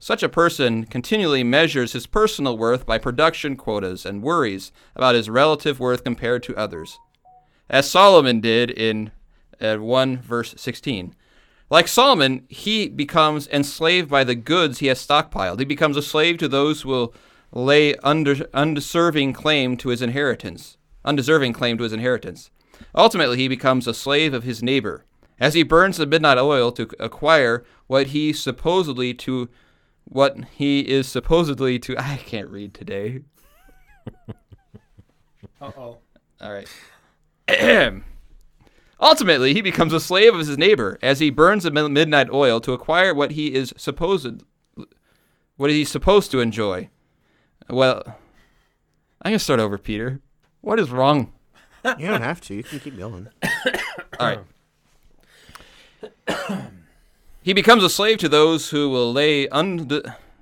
Such 0.00 0.24
a 0.24 0.28
person 0.28 0.84
continually 0.84 1.44
measures 1.44 1.92
his 1.92 2.08
personal 2.08 2.58
worth 2.58 2.86
by 2.86 2.98
production 2.98 3.54
quotas 3.54 4.04
and 4.04 4.20
worries 4.20 4.72
about 4.96 5.14
his 5.14 5.30
relative 5.30 5.78
worth 5.78 6.02
compared 6.02 6.42
to 6.42 6.56
others. 6.56 6.98
As 7.70 7.88
Solomon 7.88 8.40
did 8.40 8.72
in 8.72 9.12
uh, 9.60 9.76
1 9.76 10.16
verse 10.18 10.56
16. 10.56 11.14
Like 11.70 11.86
Solomon, 11.86 12.46
he 12.48 12.88
becomes 12.88 13.46
enslaved 13.46 14.10
by 14.10 14.24
the 14.24 14.34
goods 14.34 14.80
he 14.80 14.88
has 14.88 15.06
stockpiled. 15.06 15.60
He 15.60 15.64
becomes 15.64 15.96
a 15.96 16.02
slave 16.02 16.38
to 16.38 16.48
those 16.48 16.82
who 16.82 16.88
will 16.88 17.14
lay 17.52 17.94
under, 18.02 18.34
undeserving 18.52 19.34
claim 19.34 19.76
to 19.76 19.90
his 19.90 20.02
inheritance. 20.02 20.77
Undeserving 21.08 21.54
claim 21.54 21.78
to 21.78 21.84
his 21.84 21.94
inheritance. 21.94 22.50
Ultimately, 22.94 23.38
he 23.38 23.48
becomes 23.48 23.86
a 23.86 23.94
slave 23.94 24.34
of 24.34 24.42
his 24.42 24.62
neighbor, 24.62 25.06
as 25.40 25.54
he 25.54 25.62
burns 25.62 25.96
the 25.96 26.04
midnight 26.04 26.36
oil 26.36 26.70
to 26.72 26.90
acquire 27.00 27.64
what 27.86 28.08
he 28.08 28.30
supposedly 28.34 29.14
to 29.14 29.48
what 30.04 30.36
he 30.56 30.80
is 30.80 31.08
supposedly 31.08 31.78
to 31.78 31.96
I 31.98 32.16
can't 32.18 32.50
read 32.50 32.74
today. 32.74 33.20
Uh-oh. 35.62 35.96
All 36.42 36.52
right. 36.52 36.68
Ultimately, 39.00 39.54
he 39.54 39.62
becomes 39.62 39.94
a 39.94 40.00
slave 40.00 40.34
of 40.34 40.46
his 40.46 40.58
neighbor 40.58 40.98
as 41.00 41.20
he 41.20 41.30
burns 41.30 41.62
the 41.62 41.70
midnight 41.70 42.28
oil 42.30 42.60
to 42.60 42.74
acquire 42.74 43.14
what 43.14 43.30
he 43.30 43.54
is 43.54 43.72
supposed 43.78 44.42
what 45.56 45.70
he's 45.70 45.88
supposed 45.88 46.30
to 46.32 46.40
enjoy. 46.40 46.90
Well, 47.70 48.02
I'm 49.22 49.30
gonna 49.30 49.38
start 49.38 49.58
over, 49.58 49.78
Peter. 49.78 50.20
What 50.60 50.78
is 50.80 50.90
wrong? 50.90 51.32
You 51.84 52.08
don't 52.08 52.22
have 52.22 52.40
to. 52.42 52.54
You 52.54 52.62
can 52.62 52.80
keep 52.80 52.98
going. 52.98 53.28
All 54.18 54.36
right. 54.36 54.40
he 57.42 57.52
becomes 57.52 57.82
a 57.84 57.88
slave 57.88 58.18
to 58.18 58.28
those 58.28 58.70
who 58.70 58.90
will 58.90 59.12
lay 59.12 59.48
un 59.48 59.88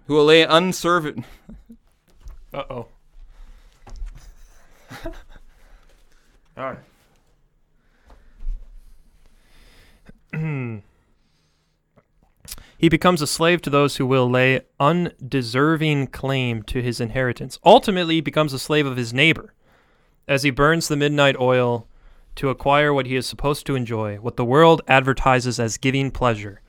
who 0.06 0.14
will 0.14 0.24
lay 0.24 0.42
unservant. 0.42 1.24
Uh-oh. 2.52 2.86
All 6.56 6.64
right. 6.64 6.78
he 12.78 12.88
becomes 12.88 13.22
a 13.22 13.26
slave 13.26 13.62
to 13.62 13.70
those 13.70 13.96
who 13.96 14.06
will 14.06 14.28
lay 14.28 14.60
undeserving 14.78 16.08
claim 16.08 16.62
to 16.64 16.82
his 16.82 17.00
inheritance. 17.00 17.58
Ultimately, 17.64 18.16
he 18.16 18.20
becomes 18.20 18.52
a 18.52 18.58
slave 18.58 18.86
of 18.86 18.96
his 18.96 19.14
neighbor 19.14 19.54
as 20.28 20.42
he 20.42 20.50
burns 20.50 20.88
the 20.88 20.96
midnight 20.96 21.36
oil 21.38 21.86
to 22.36 22.50
acquire 22.50 22.92
what 22.92 23.06
he 23.06 23.16
is 23.16 23.26
supposed 23.26 23.66
to 23.66 23.74
enjoy, 23.74 24.16
what 24.16 24.36
the 24.36 24.44
world 24.44 24.82
advertises 24.88 25.58
as 25.58 25.78
giving 25.78 26.10
pleasure, 26.10 26.60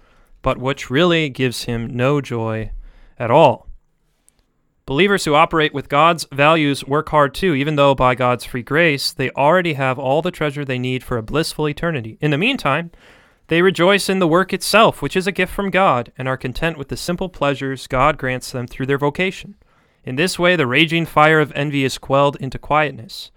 but 0.42 0.58
which 0.58 0.90
really 0.90 1.30
gives 1.30 1.64
him 1.64 1.88
no 1.88 2.22
joy 2.22 2.72
at 3.20 3.32
all. 3.32 3.68
Believers 4.86 5.26
who 5.26 5.36
operate 5.36 5.74
with 5.74 5.90
God's 5.90 6.26
values 6.32 6.86
work 6.86 7.10
hard 7.10 7.34
too, 7.34 7.54
even 7.54 7.76
though 7.76 7.94
by 7.94 8.16
God's 8.16 8.46
free 8.46 8.64
grace 8.64 9.12
they 9.12 9.30
already 9.32 9.74
have 9.74 10.00
all 10.00 10.22
the 10.22 10.32
treasure 10.32 10.64
they 10.64 10.80
need 10.80 11.04
for 11.04 11.18
a 11.18 11.24
blissful 11.24 11.68
eternity. 11.68 12.18
In 12.22 12.32
the 12.32 12.38
meantime, 12.38 12.92
they 13.48 13.62
rejoice 13.62 14.08
in 14.08 14.20
the 14.20 14.28
work 14.28 14.54
itself, 14.54 15.02
which 15.02 15.18
is 15.18 15.28
a 15.28 15.32
gift 15.34 15.54
from 15.54 15.72
God, 15.72 16.14
and 16.18 16.28
are 16.28 16.38
content 16.38 16.78
with 16.78 16.88
the 16.88 16.96
simple 16.96 17.28
pleasures 17.28 17.88
God 17.88 18.18
grants 18.18 18.52
them 18.52 18.68
through 18.68 18.86
their 18.86 18.98
vocation. 18.98 19.56
In 20.06 20.16
this 20.16 20.40
way, 20.40 20.56
the 20.56 20.68
raging 20.68 21.06
fire 21.06 21.42
of 21.42 21.52
envy 21.54 21.84
is 21.84 21.98
quelled 21.98 22.38
into 22.38 22.58
quietness. 22.58 23.32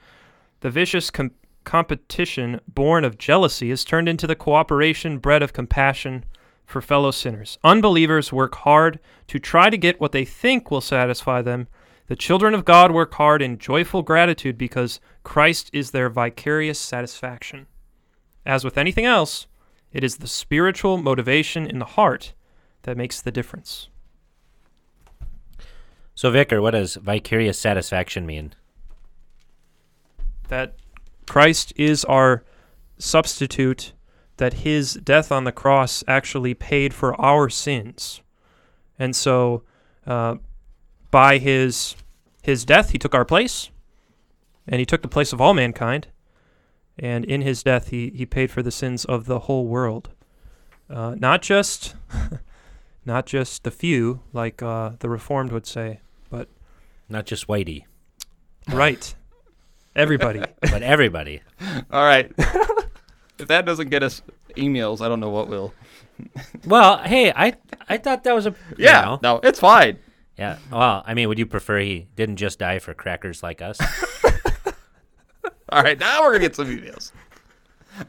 The 0.61 0.71
vicious 0.71 1.11
com- 1.11 1.33
competition 1.65 2.61
born 2.69 3.05
of 3.05 3.19
jealousy 3.19 3.71
is 3.71 3.85
turned 3.85 4.09
into 4.09 4.27
the 4.27 4.37
cooperation 4.37 5.19
bred 5.19 5.43
of 5.43 5.53
compassion 5.53 6.25
for 6.65 6.81
fellow 6.81 7.11
sinners. 7.11 7.59
Unbelievers 7.65 8.33
work 8.33 8.55
hard 8.57 9.01
to 9.27 9.39
try 9.39 9.71
to 9.71 9.77
get 9.77 10.01
what 10.01 10.13
they 10.13 10.25
think 10.25 10.71
will 10.71 10.81
satisfy 10.81 11.43
them. 11.43 11.69
The 12.07 12.17
children 12.17 12.55
of 12.55 12.65
God 12.65 12.93
work 12.93 13.15
hard 13.15 13.43
in 13.43 13.59
joyful 13.59 14.03
gratitude 14.03 14.59
because 14.59 15.01
Christ 15.23 15.71
is 15.73 15.91
their 15.91 16.09
vicarious 16.09 16.79
satisfaction. 16.79 17.67
As 18.47 18.65
with 18.65 18.79
anything 18.79 19.05
else, 19.05 19.47
it 19.93 20.05
is 20.05 20.17
the 20.17 20.29
spiritual 20.29 20.99
motivation 20.99 21.67
in 21.67 21.79
the 21.79 21.85
heart 21.85 22.33
that 22.83 22.97
makes 22.97 23.21
the 23.21 23.33
difference. 23.33 23.89
So, 26.15 26.31
Vicar, 26.31 26.61
what 26.61 26.73
does 26.73 26.97
vicarious 26.97 27.59
satisfaction 27.59 28.27
mean? 28.27 28.55
That 30.51 30.75
Christ 31.27 31.73
is 31.77 32.05
our 32.05 32.45
substitute, 32.99 33.93
that 34.37 34.53
his 34.53 34.95
death 34.95 35.31
on 35.31 35.45
the 35.45 35.53
cross 35.53 36.05
actually 36.07 36.55
paid 36.55 36.93
for 36.93 37.19
our 37.21 37.49
sins. 37.49 38.21
And 38.99 39.15
so, 39.15 39.63
uh, 40.07 40.37
by 41.11 41.39
his 41.39 41.97
his 42.43 42.65
death, 42.65 42.91
he 42.91 42.99
took 42.99 43.15
our 43.15 43.25
place, 43.25 43.71
and 44.67 44.81
he 44.81 44.87
took 44.87 45.03
the 45.03 45.09
place 45.09 45.33
of 45.33 45.41
all 45.41 45.55
mankind. 45.55 46.09
And 46.99 47.25
in 47.25 47.43
his 47.43 47.63
death, 47.63 47.89
he, 47.89 48.11
he 48.11 48.27
paid 48.27 48.51
for 48.51 48.63
the 48.63 48.71
sins 48.71 49.05
of 49.05 49.27
the 49.27 49.41
whole 49.41 49.67
world, 49.67 50.11
uh, 50.89 51.15
not 51.19 51.43
just 51.43 51.95
not 53.05 53.27
just 53.27 53.65
the 53.65 53.71
few, 53.71 54.21
like 54.33 54.63
uh, 54.63 54.93
the 54.99 55.09
Reformed 55.09 55.53
would 55.53 55.67
say, 55.67 56.01
but 56.29 56.49
Not 57.09 57.27
just 57.27 57.47
Whitey, 57.47 57.85
right, 58.69 59.15
everybody. 59.97 60.41
but 60.61 60.83
everybody. 60.83 61.43
All 61.91 62.05
right. 62.05 62.31
if 63.39 63.49
that 63.49 63.65
doesn't 63.67 63.89
get 63.91 64.03
us 64.03 64.23
emails, 64.57 65.01
I 65.01 65.09
don't 65.09 65.21
know 65.21 65.31
what 65.31 65.49
will. 65.49 65.73
Well, 66.67 66.99
hey, 66.99 67.33
I 67.35 67.55
I 67.89 67.97
thought 67.97 68.25
that 68.25 68.35
was 68.35 68.45
a 68.47 68.51
you 68.77 68.85
Yeah. 68.85 69.01
know. 69.03 69.19
No, 69.23 69.41
it's 69.43 69.59
fine. 69.59 69.99
yeah. 70.37 70.59
Well, 70.71 71.03
I 71.07 71.15
mean, 71.15 71.29
would 71.29 71.39
you 71.39 71.47
prefer 71.47 71.79
he 71.81 72.09
didn't 72.15 72.37
just 72.37 72.59
die 72.59 72.79
for 72.79 72.93
crackers 72.93 73.43
like 73.43 73.63
us? 73.63 73.79
All 75.71 75.83
right, 75.83 75.99
now 75.99 76.21
we're 76.21 76.33
gonna 76.33 76.41
get 76.41 76.57
some 76.57 76.67
emails. 76.67 77.13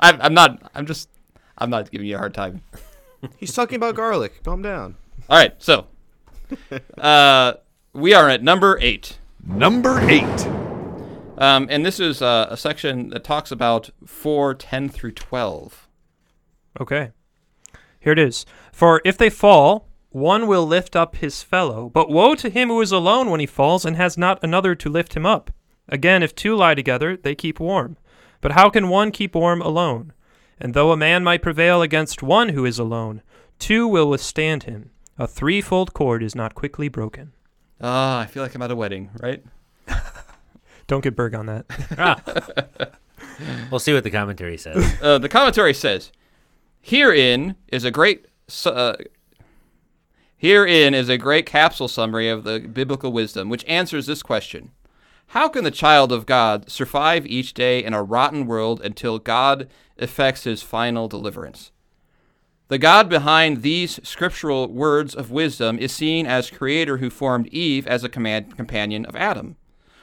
I'm, 0.02 0.20
I'm 0.22 0.34
not. 0.34 0.72
I'm 0.76 0.86
just. 0.86 1.08
I'm 1.58 1.70
not 1.70 1.90
giving 1.92 2.06
you 2.08 2.16
a 2.16 2.18
hard 2.18 2.34
time. 2.34 2.62
He's 3.38 3.54
talking 3.54 3.76
about 3.78 3.96
garlic. 3.96 4.44
Calm 4.44 4.62
down. 4.62 4.96
All 5.30 5.38
right, 5.38 5.54
so 5.60 5.86
uh, 6.98 7.54
we 7.94 8.14
are 8.14 8.28
at 8.30 8.44
number 8.44 8.78
eight. 8.82 9.20
Number 9.46 10.00
eight. 10.10 10.48
Um, 11.42 11.66
and 11.72 11.84
this 11.84 12.00
is 12.00 12.22
uh, 12.22 12.46
a 12.52 12.56
section 12.56 13.10
that 13.10 13.24
talks 13.24 13.52
about 13.52 13.90
4, 14.06 14.54
10 14.54 14.90
through 14.90 15.14
12. 15.14 15.88
Okay. 16.80 17.10
Here 18.00 18.14
it 18.14 18.20
is. 18.20 18.46
For 18.72 19.02
if 19.04 19.18
they 19.18 19.32
fall, 19.32 19.88
one 20.10 20.46
will 20.46 20.68
lift 20.68 20.96
up 20.96 21.16
his 21.16 21.42
fellow, 21.42 21.90
but 21.90 22.12
woe 22.12 22.36
to 22.36 22.52
him 22.52 22.68
who 22.70 22.80
is 22.80 22.92
alone 22.92 23.32
when 23.32 23.40
he 23.40 23.48
falls 23.48 23.86
and 23.86 23.96
has 23.96 24.20
not 24.20 24.38
another 24.44 24.76
to 24.76 24.88
lift 24.88 25.16
him 25.16 25.26
up. 25.26 25.50
Again, 25.90 26.22
if 26.22 26.36
two 26.36 26.56
lie 26.56 26.76
together, 26.76 27.18
they 27.18 27.34
keep 27.34 27.60
warm. 27.60 27.98
But 28.40 28.52
how 28.52 28.70
can 28.70 28.88
one 28.88 29.10
keep 29.10 29.34
warm 29.34 29.64
alone? 29.64 30.14
And 30.60 30.76
though 30.76 30.92
a 30.92 30.98
man 30.98 31.24
might 31.24 31.42
prevail 31.42 31.82
against 31.82 32.22
one 32.22 32.50
who 32.50 32.66
is 32.66 32.78
alone, 32.78 33.24
two 33.58 33.88
will 33.88 34.12
withstand 34.12 34.64
him. 34.64 34.92
A 35.18 35.26
threefold 35.26 35.96
cord 35.96 36.22
is 36.22 36.36
not 36.36 36.54
quickly 36.54 36.88
broken. 36.88 37.32
Ah, 37.82 38.20
I 38.20 38.28
feel 38.28 38.44
like 38.44 38.54
I'm 38.54 38.62
at 38.62 38.70
a 38.70 38.76
wedding, 38.76 39.10
right? 39.20 39.44
Don't 40.92 41.00
get 41.00 41.16
Berg 41.16 41.36
on 41.36 41.46
that. 41.46 41.66
Ah. 41.98 42.22
we'll 43.72 43.80
see 43.80 43.94
what 43.94 44.04
the 44.04 44.12
commentary 44.12 44.58
says. 44.58 44.94
Uh, 45.02 45.18
the 45.18 45.30
commentary 45.30 45.74
says, 45.74 46.12
"Herein 46.82 47.56
is 47.70 47.86
a 47.86 47.92
great 47.92 48.26
uh, 48.66 48.96
herein 50.36 50.94
is 50.94 51.08
a 51.08 51.18
great 51.18 51.46
capsule 51.46 51.88
summary 51.88 52.28
of 52.28 52.44
the 52.44 52.60
biblical 52.60 53.14
wisdom, 53.14 53.48
which 53.48 53.64
answers 53.70 54.06
this 54.06 54.22
question: 54.22 54.72
How 55.28 55.48
can 55.48 55.64
the 55.64 55.72
child 55.72 56.12
of 56.12 56.26
God 56.26 56.70
survive 56.70 57.26
each 57.26 57.54
day 57.54 57.82
in 57.82 57.94
a 57.94 58.04
rotten 58.04 58.46
world 58.46 58.82
until 58.82 59.18
God 59.18 59.70
effects 59.96 60.44
His 60.44 60.62
final 60.62 61.08
deliverance? 61.08 61.72
The 62.68 62.78
God 62.78 63.08
behind 63.08 63.62
these 63.62 64.02
scriptural 64.04 64.68
words 64.68 65.16
of 65.16 65.32
wisdom 65.32 65.80
is 65.80 65.94
seen 65.94 66.26
as 66.26 66.50
Creator 66.50 66.98
who 66.98 67.10
formed 67.10 67.48
Eve 67.48 67.88
as 67.88 68.04
a 68.04 68.10
command- 68.10 68.58
companion 68.58 69.06
of 69.06 69.16
Adam." 69.16 69.56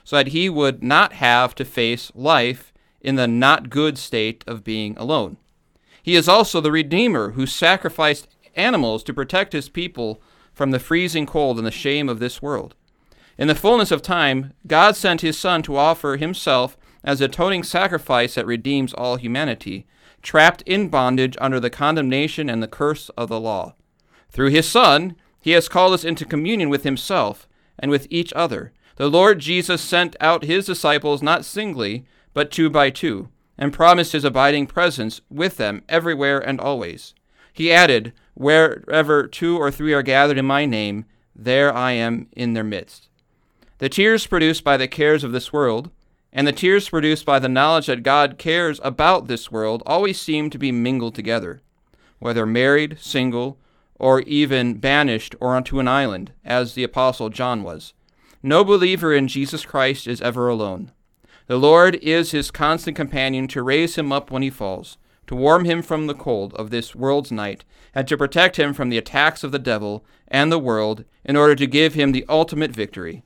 So 0.09 0.17
that 0.17 0.29
he 0.29 0.49
would 0.49 0.83
not 0.83 1.13
have 1.13 1.55
to 1.55 1.67
face 1.67 2.11
life 2.15 2.73
in 3.03 3.17
the 3.17 3.29
not 3.29 3.69
good 3.69 3.99
state 3.99 4.43
of 4.47 4.65
being 4.65 4.97
alone. 4.97 5.37
He 6.03 6.15
is 6.15 6.31
also 6.31 6.63
the 6.63 6.73
Redeemer 6.73 7.33
who 7.33 7.45
sacrificed 7.45 8.27
animals 8.57 9.03
to 9.03 9.13
protect 9.13 9.53
his 9.53 9.69
people 9.69 10.23
from 10.55 10.71
the 10.71 10.79
freezing 10.79 11.27
cold 11.27 11.59
and 11.59 11.67
the 11.67 11.71
shame 11.71 12.09
of 12.09 12.21
this 12.21 12.41
world. 12.41 12.75
In 13.37 13.49
the 13.49 13.55
fullness 13.55 13.91
of 13.91 14.01
time, 14.01 14.55
God 14.67 14.97
sent 14.97 15.21
his 15.21 15.39
Son 15.39 15.61
to 15.65 15.77
offer 15.77 16.17
himself 16.17 16.79
as 17.05 17.21
atoning 17.21 17.63
sacrifice 17.63 18.37
that 18.37 18.47
redeems 18.47 18.95
all 18.95 19.17
humanity, 19.17 19.87
trapped 20.23 20.63
in 20.63 20.89
bondage 20.89 21.37
under 21.39 21.61
the 21.61 21.69
condemnation 21.69 22.49
and 22.49 22.63
the 22.63 22.67
curse 22.67 23.11
of 23.11 23.29
the 23.29 23.39
law. 23.39 23.75
Through 24.31 24.53
his 24.53 24.67
Son, 24.67 25.17
he 25.43 25.51
has 25.51 25.69
called 25.69 25.93
us 25.93 26.03
into 26.03 26.25
communion 26.25 26.71
with 26.71 26.85
himself 26.85 27.47
and 27.79 27.91
with 27.91 28.07
each 28.09 28.33
other. 28.33 28.73
The 28.99 29.09
Lord 29.09 29.39
Jesus 29.39 29.81
sent 29.81 30.17
out 30.19 30.43
his 30.43 30.67
disciples 30.67 31.23
not 31.23 31.45
singly, 31.45 32.05
but 32.35 32.51
two 32.51 32.69
by 32.69 32.91
two, 32.91 33.29
and 33.57 33.73
promised 33.73 34.11
his 34.11 34.25
abiding 34.25 34.67
presence 34.67 35.21
with 35.31 35.57
them 35.57 35.85
everywhere 35.89 36.41
and 36.41 36.61
always. 36.61 37.15
He 37.53 37.73
added, 37.73 38.13
Wherever 38.35 39.29
two 39.29 39.57
or 39.57 39.71
three 39.71 39.93
are 39.93 40.03
gathered 40.03 40.37
in 40.37 40.47
my 40.47 40.67
name, 40.67 41.05
there 41.33 41.73
I 41.73 41.93
am 41.93 42.27
in 42.33 42.55
their 42.55 42.65
midst. 42.65 43.09
The 43.79 43.89
tears 43.89 44.27
produced 44.27 44.65
by 44.65 44.77
the 44.77 44.89
cares 44.89 45.23
of 45.23 45.31
this 45.31 45.53
world, 45.53 45.93
and 46.33 46.45
the 46.45 46.53
tears 46.53 46.89
produced 46.89 47.25
by 47.25 47.39
the 47.39 47.49
knowledge 47.49 47.87
that 47.87 48.03
God 48.03 48.37
cares 48.37 48.81
about 48.83 49.29
this 49.29 49.53
world, 49.53 49.81
always 49.87 50.21
seem 50.21 50.51
to 50.51 50.59
be 50.59 50.73
mingled 50.73 51.15
together, 51.15 51.63
whether 52.19 52.45
married, 52.45 52.99
single, 52.99 53.59
or 53.95 54.23
even 54.23 54.75
banished 54.75 55.37
or 55.39 55.55
onto 55.55 55.79
an 55.79 55.87
island, 55.87 56.33
as 56.45 56.75
the 56.75 56.83
Apostle 56.83 57.29
John 57.29 57.63
was. 57.63 57.95
No 58.43 58.63
believer 58.63 59.13
in 59.13 59.27
Jesus 59.27 59.67
Christ 59.67 60.07
is 60.07 60.21
ever 60.21 60.49
alone. 60.49 60.93
The 61.49 61.57
Lord 61.57 61.97
is 61.97 62.31
his 62.31 62.53
constant 62.53 62.97
companion 62.97 63.49
to 63.49 63.63
raise 63.63 63.97
him 63.97 64.13
up 64.13 64.31
when 64.31 64.43
he 64.43 64.51
falls, 64.51 64.97
to 65.27 65.35
warm 65.35 65.65
him 65.65 65.83
from 65.83 66.07
the 66.07 66.15
cold 66.15 66.55
of 66.55 66.71
this 66.71 66.95
world's 66.95 67.33
night, 67.33 67.65
and 67.95 68.07
to 68.07 68.17
protect 68.17 68.57
him 68.57 68.75
from 68.75 68.91
the 68.91 68.99
attacks 68.99 69.43
of 69.43 69.51
the 69.51 69.59
devil 69.59 70.05
and 70.29 70.53
the 70.53 70.59
world 70.59 71.05
in 71.25 71.37
order 71.37 71.57
to 71.57 71.67
give 71.67 71.95
him 71.95 72.13
the 72.13 72.25
ultimate 72.29 72.71
victory. 72.71 73.25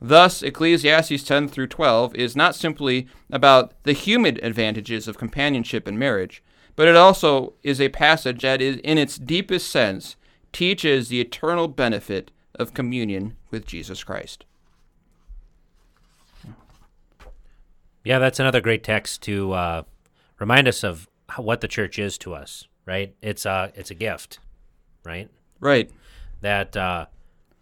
Thus, 0.00 0.42
Ecclesiastes 0.42 1.22
10 1.22 1.48
through 1.48 1.66
12 1.66 2.14
is 2.14 2.34
not 2.34 2.54
simply 2.54 3.08
about 3.30 3.72
the 3.82 3.92
human 3.92 4.42
advantages 4.42 5.06
of 5.06 5.18
companionship 5.18 5.86
and 5.86 5.98
marriage, 5.98 6.42
but 6.76 6.88
it 6.88 6.96
also 6.96 7.54
is 7.62 7.80
a 7.80 7.90
passage 7.90 8.40
that 8.40 8.62
is, 8.62 8.76
in 8.78 8.96
its 8.96 9.18
deepest 9.18 9.70
sense, 9.70 10.16
teaches 10.52 11.08
the 11.08 11.20
eternal 11.20 11.68
benefit 11.68 12.30
of 12.54 12.74
communion 12.74 13.36
with 13.56 13.66
Jesus 13.66 14.04
Christ. 14.04 14.44
Yeah, 18.04 18.18
that's 18.20 18.38
another 18.38 18.60
great 18.60 18.84
text 18.84 19.22
to 19.22 19.52
uh, 19.52 19.82
remind 20.38 20.68
us 20.68 20.84
of 20.84 21.08
how, 21.28 21.42
what 21.42 21.60
the 21.60 21.68
church 21.68 21.98
is 21.98 22.16
to 22.18 22.34
us. 22.34 22.68
Right? 22.84 23.16
It's 23.20 23.44
a 23.46 23.72
it's 23.74 23.90
a 23.90 23.94
gift, 23.94 24.38
right? 25.04 25.28
Right. 25.58 25.90
That 26.40 26.76
uh, 26.76 27.06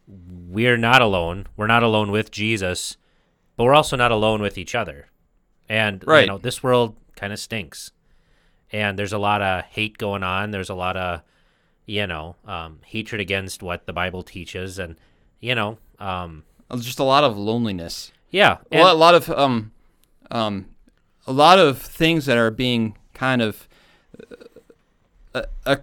we're 0.07 0.77
not 0.77 1.01
alone. 1.01 1.47
We're 1.57 1.67
not 1.67 1.83
alone 1.83 2.11
with 2.11 2.31
Jesus, 2.31 2.99
but 3.57 3.65
we're 3.65 3.73
also 3.75 3.97
not 3.97 4.13
alone 4.13 4.43
with 4.43 4.59
each 4.59 4.75
other. 4.75 5.07
And 5.67 6.05
Right. 6.07 6.23
you 6.23 6.27
know, 6.27 6.37
this 6.37 6.63
world 6.63 6.95
kind 7.17 7.33
of 7.33 7.39
stinks, 7.39 7.93
and 8.71 8.99
there's 8.99 9.15
a 9.15 9.19
lot 9.19 9.41
of 9.41 9.65
hate 9.65 9.97
going 9.97 10.23
on. 10.23 10.51
There's 10.51 10.69
a 10.69 10.75
lot 10.75 10.99
of 10.99 11.23
you 11.87 12.07
know 12.07 12.37
um, 12.45 12.81
hatred 12.85 13.19
against 13.23 13.63
what 13.63 13.87
the 13.87 13.95
Bible 13.95 14.23
teaches, 14.23 14.79
and 14.79 14.97
you 15.41 15.55
know, 15.55 15.79
um, 15.99 16.45
Just 16.79 16.99
a 16.99 17.05
lot 17.05 17.25
of 17.25 17.37
loneliness. 17.37 18.13
yeah, 18.31 18.59
A 18.73 18.81
lot, 18.83 18.95
a 18.95 18.99
lot 18.99 19.15
of 19.15 19.31
um, 19.31 19.73
um, 20.31 20.67
a 21.27 21.33
lot 21.33 21.59
of 21.59 21.81
things 21.81 22.27
that 22.27 22.37
are 22.37 22.51
being 22.51 22.97
kind 23.15 23.41
of 23.43 23.69
uh, 25.35 25.43
uh, 25.67 25.77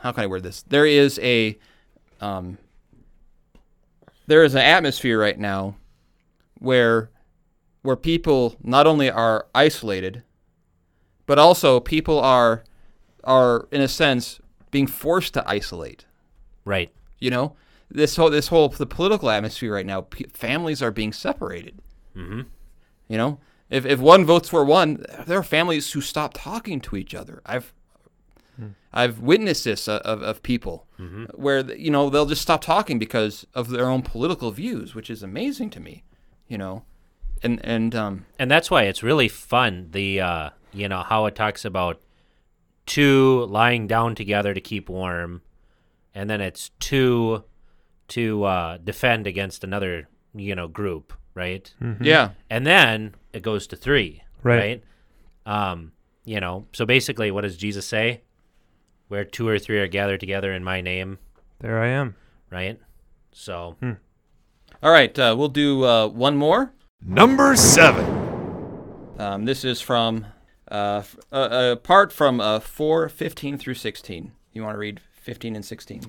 how 0.00 0.12
can 0.12 0.24
I 0.24 0.26
word 0.26 0.42
this? 0.42 0.62
There 0.62 0.86
is 0.86 1.18
a 1.22 1.58
um, 2.20 2.58
there 4.26 4.44
is 4.44 4.54
an 4.54 4.60
atmosphere 4.60 5.18
right 5.18 5.38
now 5.38 5.76
where 6.58 7.10
where 7.82 7.96
people 7.96 8.56
not 8.62 8.86
only 8.86 9.10
are 9.10 9.46
isolated, 9.54 10.22
but 11.26 11.38
also 11.38 11.80
people 11.80 12.18
are 12.20 12.64
are 13.24 13.68
in 13.70 13.80
a 13.80 13.88
sense 13.88 14.40
being 14.70 14.86
forced 14.86 15.34
to 15.34 15.48
isolate. 15.48 16.04
right. 16.64 16.90
You 17.20 17.30
know, 17.30 17.56
this 17.90 18.16
whole 18.16 18.30
this 18.30 18.48
whole 18.48 18.68
the 18.68 18.86
political 18.86 19.30
atmosphere 19.30 19.74
right 19.74 19.86
now, 19.86 20.02
p- 20.02 20.26
families 20.32 20.82
are 20.82 20.90
being 20.90 21.12
separated. 21.12 21.80
Mm-hmm. 22.16 22.42
You 23.08 23.18
know, 23.18 23.38
if 23.70 23.84
if 23.86 24.00
one 24.00 24.24
votes 24.24 24.48
for 24.48 24.64
one, 24.64 25.04
there 25.26 25.38
are 25.38 25.44
families 25.44 25.92
who 25.92 26.00
stop 26.00 26.34
talking 26.34 26.80
to 26.82 26.96
each 26.96 27.14
other. 27.14 27.42
I've 27.46 27.72
I've 28.92 29.18
witnessed 29.18 29.64
this 29.64 29.88
uh, 29.88 30.00
of 30.04 30.22
of 30.22 30.42
people 30.42 30.86
where 31.34 31.60
you 31.74 31.90
know 31.90 32.08
they'll 32.08 32.26
just 32.26 32.42
stop 32.42 32.60
talking 32.60 32.98
because 32.98 33.46
of 33.54 33.70
their 33.70 33.88
own 33.88 34.02
political 34.02 34.52
views, 34.52 34.94
which 34.94 35.10
is 35.10 35.22
amazing 35.22 35.70
to 35.70 35.80
me. 35.80 36.04
You 36.46 36.58
know, 36.58 36.84
and 37.42 37.60
and 37.64 37.94
um 37.94 38.26
and 38.38 38.50
that's 38.50 38.70
why 38.70 38.84
it's 38.84 39.02
really 39.02 39.28
fun 39.28 39.88
the 39.90 40.20
uh 40.20 40.50
you 40.72 40.88
know 40.88 41.02
how 41.02 41.26
it 41.26 41.34
talks 41.34 41.64
about 41.64 42.00
two 42.86 43.46
lying 43.46 43.86
down 43.86 44.14
together 44.14 44.54
to 44.54 44.60
keep 44.60 44.88
warm 44.88 45.42
and 46.14 46.28
then 46.28 46.40
it's 46.40 46.70
two 46.80 47.44
to 48.16 48.44
uh 48.44 48.76
defend 48.78 49.26
against 49.26 49.64
another 49.64 50.08
you 50.34 50.54
know 50.54 50.68
group 50.68 51.12
right 51.34 51.72
yeah 52.00 52.30
and 52.50 52.66
then 52.66 53.14
it 53.32 53.42
goes 53.42 53.66
to 53.68 53.76
three 53.76 54.22
Right. 54.42 54.82
right 55.46 55.54
um 55.70 55.92
you 56.24 56.40
know 56.40 56.66
so 56.72 56.84
basically 56.86 57.30
what 57.30 57.42
does 57.42 57.56
jesus 57.56 57.86
say 57.86 58.22
where 59.08 59.24
two 59.24 59.46
or 59.48 59.58
three 59.58 59.78
are 59.78 59.86
gathered 59.88 60.20
together 60.20 60.52
in 60.52 60.62
my 60.64 60.80
name 60.80 61.18
There 61.60 61.78
I 61.82 61.88
am. 61.88 62.14
right 62.50 62.78
so 63.32 63.76
all 64.82 64.90
right 64.92 65.16
uh, 65.18 65.34
we'll 65.36 65.48
do 65.48 65.84
uh, 65.84 66.08
one 66.08 66.36
more. 66.36 66.72
Number 67.06 67.54
seven. 67.56 68.04
Um, 69.18 69.44
this 69.44 69.64
is 69.64 69.80
from 69.80 70.26
uh, 70.70 70.98
f- 71.04 71.16
uh, 71.32 71.72
a 71.72 71.76
part 71.76 72.12
from 72.12 72.40
uh, 72.40 72.60
4, 72.60 73.08
15 73.08 73.58
through 73.58 73.74
16. 73.74 74.32
You 74.52 74.62
want 74.62 74.74
to 74.74 74.78
read 74.78 75.00
15 75.12 75.54
and 75.56 75.64
16? 75.64 76.02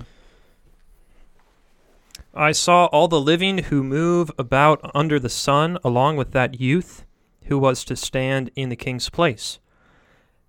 I 2.36 2.52
saw 2.52 2.84
all 2.86 3.08
the 3.08 3.20
living 3.20 3.58
who 3.58 3.82
move 3.82 4.30
about 4.38 4.90
under 4.94 5.18
the 5.18 5.30
sun, 5.30 5.78
along 5.82 6.16
with 6.16 6.32
that 6.32 6.60
youth 6.60 7.06
who 7.44 7.58
was 7.58 7.82
to 7.84 7.96
stand 7.96 8.50
in 8.54 8.68
the 8.68 8.76
king's 8.76 9.08
place. 9.08 9.58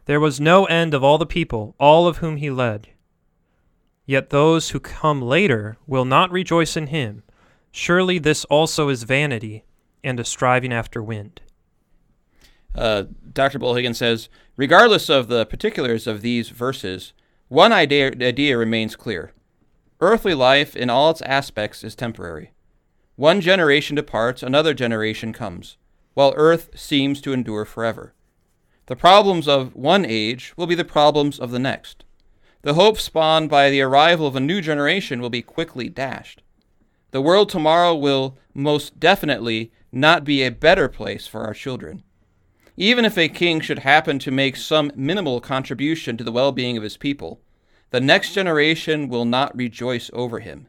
There 0.05 0.19
was 0.19 0.39
no 0.39 0.65
end 0.65 0.93
of 0.93 1.01
all 1.01 1.17
the 1.17 1.25
people, 1.25 1.75
all 1.79 2.05
of 2.05 2.17
whom 2.17 2.37
he 2.37 2.49
led. 2.49 2.89
Yet 4.05 4.31
those 4.31 4.71
who 4.71 4.79
come 4.81 5.21
later 5.21 5.77
will 5.87 6.05
not 6.05 6.31
rejoice 6.31 6.75
in 6.75 6.87
him. 6.87 7.23
Surely 7.71 8.19
this 8.19 8.43
also 8.45 8.89
is 8.89 9.03
vanity 9.03 9.63
and 10.03 10.19
a 10.19 10.25
striving 10.25 10.73
after 10.73 11.01
wind. 11.01 11.41
Uh, 12.75 13.03
Dr. 13.33 13.59
Bollhagen 13.59 13.95
says, 13.95 14.27
regardless 14.57 15.09
of 15.09 15.29
the 15.29 15.45
particulars 15.45 16.05
of 16.05 16.21
these 16.21 16.49
verses, 16.49 17.13
one 17.47 17.71
idea, 17.71 18.11
idea 18.21 18.57
remains 18.57 18.95
clear. 18.95 19.31
Earthly 19.99 20.35
life 20.35 20.75
in 20.75 20.91
all 20.91 21.09
its 21.09 21.23
aspects 21.23 21.83
is 21.83 21.95
temporary. 21.95 22.51
One 23.15 23.41
generation 23.41 23.95
departs, 23.95 24.43
another 24.43 24.75
generation 24.75 25.33
comes, 25.33 25.77
while 26.13 26.35
earth 26.35 26.69
seems 26.75 27.19
to 27.21 27.33
endure 27.33 27.65
forever. 27.65 28.13
The 28.85 28.95
problems 28.95 29.47
of 29.47 29.75
one 29.75 30.05
age 30.05 30.53
will 30.55 30.67
be 30.67 30.75
the 30.75 30.85
problems 30.85 31.39
of 31.39 31.49
the 31.49 31.57
next. 31.57 32.03
The 32.61 32.75
hope 32.75 32.99
spawned 32.99 33.49
by 33.49 33.71
the 33.71 33.81
arrival 33.81 34.27
of 34.27 34.35
a 34.35 34.39
new 34.39 34.61
generation 34.61 35.19
will 35.19 35.31
be 35.31 35.41
quickly 35.41 35.89
dashed. 35.89 36.43
The 37.09 37.21
world 37.21 37.49
tomorrow 37.49 37.95
will 37.95 38.37
most 38.53 38.99
definitely 38.99 39.71
not 39.91 40.23
be 40.23 40.43
a 40.43 40.51
better 40.51 40.87
place 40.87 41.25
for 41.25 41.41
our 41.41 41.55
children. 41.55 42.03
Even 42.75 43.03
if 43.03 43.17
a 43.17 43.29
king 43.29 43.61
should 43.61 43.79
happen 43.79 44.19
to 44.19 44.29
make 44.29 44.57
some 44.57 44.91
minimal 44.95 45.41
contribution 45.41 46.17
to 46.17 46.23
the 46.23 46.31
well 46.31 46.51
being 46.51 46.77
of 46.77 46.83
his 46.83 46.97
people, 46.97 47.41
the 47.89 48.01
next 48.01 48.33
generation 48.33 49.07
will 49.07 49.25
not 49.25 49.55
rejoice 49.55 50.09
over 50.13 50.39
him. 50.39 50.67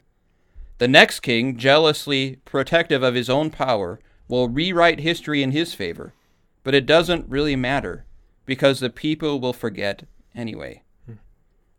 The 0.78 0.88
next 0.88 1.20
king, 1.20 1.56
jealously 1.56 2.36
protective 2.44 3.02
of 3.02 3.14
his 3.14 3.28
own 3.28 3.50
power, 3.50 3.98
will 4.28 4.48
rewrite 4.48 5.00
history 5.00 5.42
in 5.42 5.50
his 5.50 5.74
favor, 5.74 6.14
but 6.62 6.74
it 6.74 6.86
doesn't 6.86 7.28
really 7.28 7.56
matter 7.56 8.04
because 8.46 8.80
the 8.80 8.90
people 8.90 9.40
will 9.40 9.52
forget 9.52 10.04
anyway. 10.34 10.82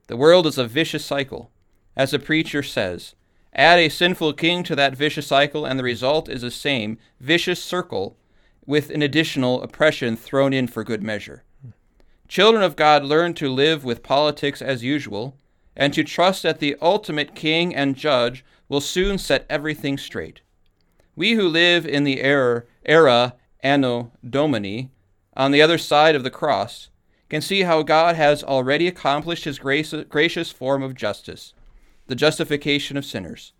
The 0.07 0.17
world 0.17 0.47
is 0.47 0.57
a 0.57 0.67
vicious 0.67 1.05
cycle. 1.05 1.51
As 1.95 2.11
the 2.11 2.19
preacher 2.19 2.63
says, 2.63 3.15
add 3.53 3.79
a 3.79 3.89
sinful 3.89 4.33
king 4.33 4.63
to 4.63 4.75
that 4.75 4.95
vicious 4.95 5.27
cycle, 5.27 5.65
and 5.65 5.79
the 5.79 5.83
result 5.83 6.27
is 6.27 6.41
the 6.41 6.51
same 6.51 6.97
vicious 7.19 7.63
circle 7.63 8.17
with 8.65 8.89
an 8.89 9.01
additional 9.01 9.61
oppression 9.61 10.15
thrown 10.15 10.51
in 10.51 10.67
for 10.67 10.83
good 10.83 11.03
measure. 11.03 11.43
Children 12.29 12.61
of 12.61 12.75
God 12.75 13.03
learn 13.03 13.33
to 13.33 13.49
live 13.51 13.83
with 13.83 14.03
politics 14.03 14.61
as 14.61 14.83
usual, 14.83 15.35
and 15.75 15.91
to 15.95 16.03
trust 16.03 16.43
that 16.43 16.59
the 16.59 16.75
ultimate 16.79 17.33
king 17.33 17.73
and 17.73 17.95
judge 17.95 18.45
will 18.67 18.81
soon 18.81 19.17
set 19.17 19.47
everything 19.49 19.97
straight. 19.97 20.41
We 21.15 21.33
who 21.33 21.47
live 21.47 21.87
in 21.87 22.03
the 22.03 22.21
era, 22.21 22.65
era 22.85 23.33
Anno 23.61 24.11
Domini, 24.23 24.91
on 25.35 25.51
the 25.51 25.63
other 25.63 25.79
side 25.79 26.13
of 26.13 26.23
the 26.23 26.29
cross, 26.29 26.89
can 27.29 27.41
see 27.41 27.63
how 27.63 27.81
God 27.81 28.15
has 28.15 28.43
already 28.43 28.87
accomplished 28.87 29.45
his 29.45 29.57
grace, 29.57 29.91
gracious 30.07 30.51
form 30.51 30.83
of 30.83 30.93
justice, 30.93 31.55
the 32.05 32.15
justification 32.15 32.95
of 32.95 33.05
sinners. 33.05 33.53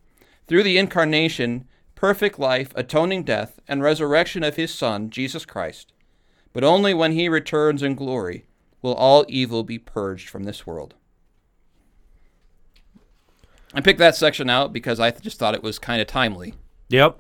Through 0.46 0.62
the 0.62 0.78
incarnation, 0.78 1.66
perfect 1.96 2.38
life, 2.38 2.72
atoning 2.76 3.24
death, 3.24 3.60
and 3.68 3.82
resurrection 3.82 4.44
of 4.44 4.58
his 4.58 4.72
Son, 4.72 5.10
Jesus 5.10 5.44
Christ. 5.44 5.92
But 6.54 6.64
only 6.64 6.94
when 6.94 7.14
he 7.14 7.28
returns 7.30 7.82
in 7.82 7.96
glory 7.96 8.46
will 8.82 8.94
all 8.94 9.26
evil 9.28 9.64
be 9.64 9.78
purged 9.78 10.30
from 10.30 10.44
this 10.44 10.66
world. 10.66 10.96
I 13.74 13.82
picked 13.82 14.00
that 14.00 14.16
section 14.16 14.50
out 14.50 14.74
because 14.74 15.00
I 15.00 15.12
just 15.12 15.38
thought 15.38 15.54
it 15.54 15.62
was 15.62 15.78
kind 15.78 16.02
of 16.02 16.08
timely. 16.08 16.56
Yep. 16.90 17.20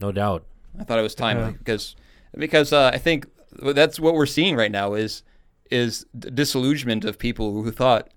No 0.00 0.12
doubt. 0.12 0.44
I 0.78 0.84
thought 0.84 0.98
it 0.98 1.02
was 1.02 1.14
timely 1.14 1.52
because 1.52 1.96
because 2.36 2.72
uh, 2.72 2.90
I 2.94 2.98
think 2.98 3.26
that's 3.52 3.98
what 3.98 4.14
we're 4.14 4.26
seeing 4.26 4.56
right 4.56 4.70
now 4.70 4.94
is 4.94 5.22
is 5.70 6.06
disillusionment 6.12 7.04
of 7.04 7.18
people 7.18 7.62
who 7.62 7.70
thought 7.70 8.10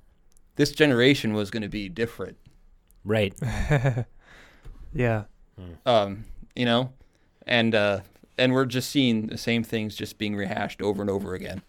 this 0.55 0.71
generation 0.71 1.34
was 1.34 1.49
going 1.51 1.63
to 1.63 1.69
be 1.69 1.89
different. 1.89 2.38
Right. 3.03 3.34
Yeah. 4.95 5.26
Um, 5.86 6.23
you 6.55 6.65
know, 6.65 6.93
and 7.45 7.76
uh, 7.76 7.99
and 8.38 8.53
we're 8.53 8.65
just 8.65 8.89
seeing 8.89 9.28
the 9.28 9.38
same 9.38 9.63
things 9.63 9.95
just 9.95 10.17
being 10.17 10.36
rehashed 10.36 10.82
over 10.82 11.01
and 11.01 11.09
over 11.09 11.34
again. 11.36 11.61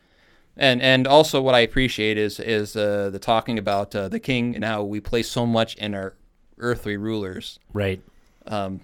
And 0.57 0.80
and 0.80 1.07
also 1.07 1.42
what 1.42 1.54
I 1.54 1.61
appreciate 1.61 2.16
is 2.16 2.40
is 2.40 2.76
uh, 2.76 3.11
the 3.11 3.18
talking 3.18 3.59
about 3.59 3.94
uh, 3.94 4.09
the 4.09 4.20
king 4.20 4.54
and 4.54 4.64
how 4.64 4.82
we 4.82 5.00
place 5.00 5.30
so 5.30 5.44
much 5.44 5.74
in 5.76 5.94
our 5.94 6.14
earthly 6.59 6.96
rulers. 6.96 7.59
Right. 7.74 8.00
Um, 8.46 8.80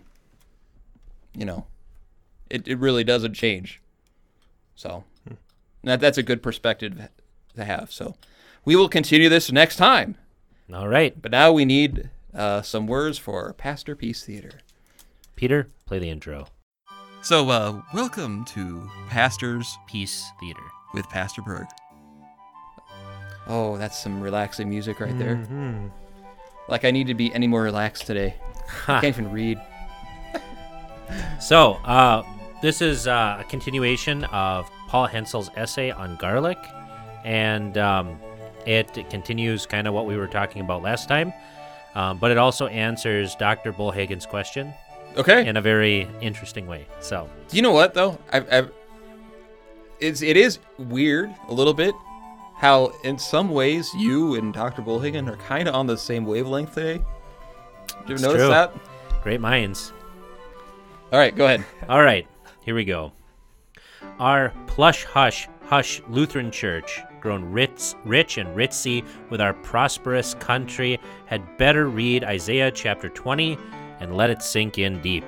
you 1.35 1.47
know, 1.47 1.66
it, 2.51 2.68
it 2.68 2.79
really 2.79 3.05
doesn't 3.05 3.35
change. 3.35 3.81
So 4.75 5.05
that 5.85 6.01
that's 6.01 6.18
a 6.18 6.23
good 6.23 6.43
perspective 6.43 7.09
to 7.55 7.64
have. 7.64 7.91
So 7.91 8.16
we 8.64 8.77
will 8.77 8.89
continue 8.89 9.29
this 9.29 9.51
next 9.51 9.77
time. 9.77 10.16
All 10.73 10.89
right. 10.89 11.20
But 11.20 11.31
now 11.31 11.53
we 11.53 11.64
need 11.64 12.11
uh, 12.35 12.62
some 12.62 12.87
words 12.87 13.18
for 13.18 13.53
Pastor 13.55 13.97
Peace 13.97 14.25
Theater. 14.25 14.61
Peter, 15.37 15.70
play 15.87 15.99
the 15.99 16.11
intro. 16.11 16.49
So 17.23 17.49
uh, 17.51 17.83
welcome 17.95 18.45
to 18.47 18.91
Pastors 19.09 19.79
Peace 19.87 20.25
Theater. 20.41 20.62
With 20.95 21.09
Pastor 21.09 21.43
Berg. 21.43 21.66
Oh, 23.49 23.76
that's 23.76 23.99
some 24.01 24.20
relaxing 24.20 24.68
music 24.68 25.01
right 25.01 25.18
there. 25.18 25.36
Mhm. 25.36 25.90
Like 26.68 26.84
I 26.84 26.90
need 26.90 27.07
to 27.09 27.14
be 27.14 27.32
any 27.34 27.47
more 27.49 27.62
relaxed 27.62 28.07
today. 28.07 28.34
I 28.88 29.01
can't 29.01 29.05
even 29.07 29.32
read. 29.32 29.61
So, 31.40 31.72
uh, 31.84 32.22
this 32.62 32.80
is 32.80 33.07
uh, 33.07 33.36
a 33.40 33.45
continuation 33.45 34.24
of 34.24 34.70
Paul 34.88 35.07
Hensel's 35.07 35.51
essay 35.57 35.90
on 35.90 36.16
garlic, 36.16 36.57
and 37.24 37.76
um, 37.76 38.18
it, 38.64 38.97
it 38.97 39.11
continues 39.11 39.66
kind 39.66 39.86
of 39.86 39.93
what 39.93 40.07
we 40.07 40.16
were 40.16 40.28
talking 40.28 40.62
about 40.62 40.82
last 40.82 41.09
time, 41.09 41.34
um, 41.95 42.16
but 42.18 42.30
it 42.30 42.38
also 42.38 42.66
answers 42.68 43.34
Dr. 43.34 43.72
Bollhagen's 43.74 44.24
question 44.24 44.72
Okay. 45.18 45.47
in 45.47 45.59
a 45.59 45.61
very 45.61 46.09
interesting 46.22 46.66
way. 46.66 46.86
So, 47.01 47.28
Do 47.49 47.57
you 47.57 47.62
know 47.62 47.72
what 47.72 47.93
though? 47.93 48.16
I've, 48.32 48.51
I've 48.51 48.72
it's 50.03 50.23
it 50.23 50.37
is 50.37 50.59
weird 50.79 51.35
a 51.49 51.53
little 51.53 51.75
bit 51.75 51.95
how 52.57 52.93
in 53.03 53.19
some 53.19 53.51
ways 53.51 53.93
you 53.95 54.35
and 54.37 54.53
Dr. 54.55 54.83
Bollhagen 54.83 55.29
are 55.29 55.37
kind 55.37 55.69
of 55.69 55.75
on 55.75 55.87
the 55.87 55.97
same 55.99 56.25
wavelength 56.25 56.75
today. 56.75 57.03
Did 58.03 58.09
you 58.09 58.15
It's 58.15 58.23
notice 58.23 58.43
true. 58.43 58.49
that? 58.51 58.73
great 59.23 59.41
minds. 59.41 59.93
All 61.13 61.19
right, 61.19 61.35
go 61.35 61.45
ahead. 61.47 61.65
All 61.89 62.03
right, 62.03 62.27
here 62.65 62.75
we 62.75 62.85
go. 62.85 63.13
Our 64.19 64.53
plush 64.67 65.05
hush 65.05 65.49
hush 65.65 66.03
Lutheran 66.09 66.51
Church, 66.51 67.01
grown 67.21 67.45
rich, 67.45 67.95
rich 68.05 68.39
and 68.39 68.55
ritzy 68.57 69.05
with 69.31 69.41
our 69.41 69.55
prosperous 69.55 70.35
country, 70.35 71.01
had 71.27 71.57
better 71.57 71.89
read 71.89 72.25
Isaiah 72.25 72.71
chapter 72.71 73.09
20 73.09 73.57
and 74.01 74.17
let 74.17 74.31
it 74.31 74.43
sink 74.43 74.79
in 74.79 75.01
deep. 75.01 75.25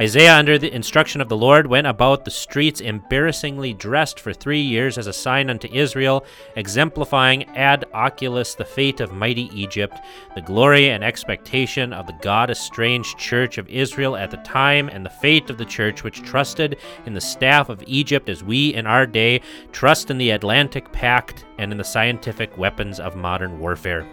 Isaiah, 0.00 0.36
under 0.36 0.56
the 0.56 0.74
instruction 0.74 1.20
of 1.20 1.28
the 1.28 1.36
Lord, 1.36 1.66
went 1.66 1.86
about 1.86 2.24
the 2.24 2.30
streets 2.30 2.80
embarrassingly 2.80 3.74
dressed 3.74 4.18
for 4.18 4.32
three 4.32 4.60
years 4.60 4.96
as 4.96 5.06
a 5.06 5.12
sign 5.12 5.50
unto 5.50 5.68
Israel, 5.70 6.24
exemplifying 6.56 7.44
ad 7.50 7.84
oculus 7.92 8.54
the 8.54 8.64
fate 8.64 9.00
of 9.00 9.12
mighty 9.12 9.50
Egypt, 9.54 9.98
the 10.34 10.40
glory 10.40 10.88
and 10.88 11.04
expectation 11.04 11.92
of 11.92 12.06
the 12.06 12.16
God 12.22 12.50
estranged 12.50 13.18
church 13.18 13.58
of 13.58 13.68
Israel 13.68 14.16
at 14.16 14.30
the 14.30 14.38
time, 14.38 14.88
and 14.88 15.04
the 15.04 15.10
fate 15.10 15.50
of 15.50 15.58
the 15.58 15.64
church 15.66 16.02
which 16.02 16.22
trusted 16.22 16.78
in 17.04 17.12
the 17.12 17.20
staff 17.20 17.68
of 17.68 17.84
Egypt 17.86 18.30
as 18.30 18.42
we 18.42 18.72
in 18.72 18.86
our 18.86 19.06
day 19.06 19.42
trust 19.72 20.10
in 20.10 20.16
the 20.16 20.30
Atlantic 20.30 20.90
Pact 20.92 21.44
and 21.58 21.70
in 21.70 21.76
the 21.76 21.84
scientific 21.84 22.56
weapons 22.56 22.98
of 22.98 23.14
modern 23.14 23.58
warfare. 23.60 24.06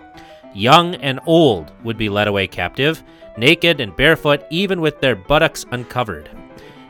Young 0.54 0.96
and 0.96 1.20
old 1.26 1.72
would 1.84 1.98
be 1.98 2.10
led 2.10 2.28
away 2.28 2.48
captive, 2.48 3.04
naked 3.38 3.80
and 3.80 3.96
barefoot, 3.96 4.44
even 4.50 4.82
with 4.82 5.00
their 5.00 5.16
buttocks 5.16 5.66
uncovered. 5.72 6.30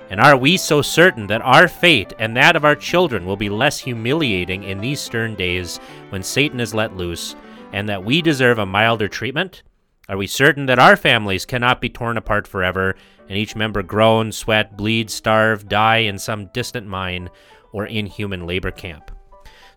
And 0.10 0.20
are 0.20 0.38
we 0.38 0.58
so 0.58 0.82
certain 0.82 1.28
that 1.28 1.42
our 1.44 1.68
fate 1.68 2.14
and 2.18 2.36
that 2.36 2.56
of 2.56 2.66
our 2.66 2.76
children 2.76 3.26
will 3.26 3.38
be 3.38 3.50
less 3.50 3.78
humiliating 3.78 4.64
in 4.64 4.80
these 4.80 5.00
stern 5.00 5.36
days 5.36 5.78
when 6.10 6.24
Satan 6.24 6.60
is 6.60 6.74
let 6.74 6.98
loose, 6.98 7.36
and 7.74 7.88
that 7.90 8.04
we 8.04 8.22
deserve 8.22 8.58
a 8.58 8.66
milder 8.66 9.08
treatment? 9.08 9.62
Are 10.08 10.18
we 10.18 10.26
certain 10.26 10.66
that 10.66 10.80
our 10.80 10.96
families 10.96 11.46
cannot 11.46 11.82
be 11.82 11.90
torn 11.90 12.18
apart 12.18 12.48
forever, 12.48 12.96
and 13.28 13.38
each 13.38 13.56
member 13.56 13.84
groan, 13.84 14.32
sweat, 14.32 14.76
bleed, 14.76 15.12
starve, 15.12 15.70
die 15.70 15.98
in 15.98 16.18
some 16.18 16.48
distant 16.48 16.88
mine 16.88 17.30
or 17.72 17.86
inhuman 17.86 18.48
labor 18.48 18.72
camp? 18.72 19.12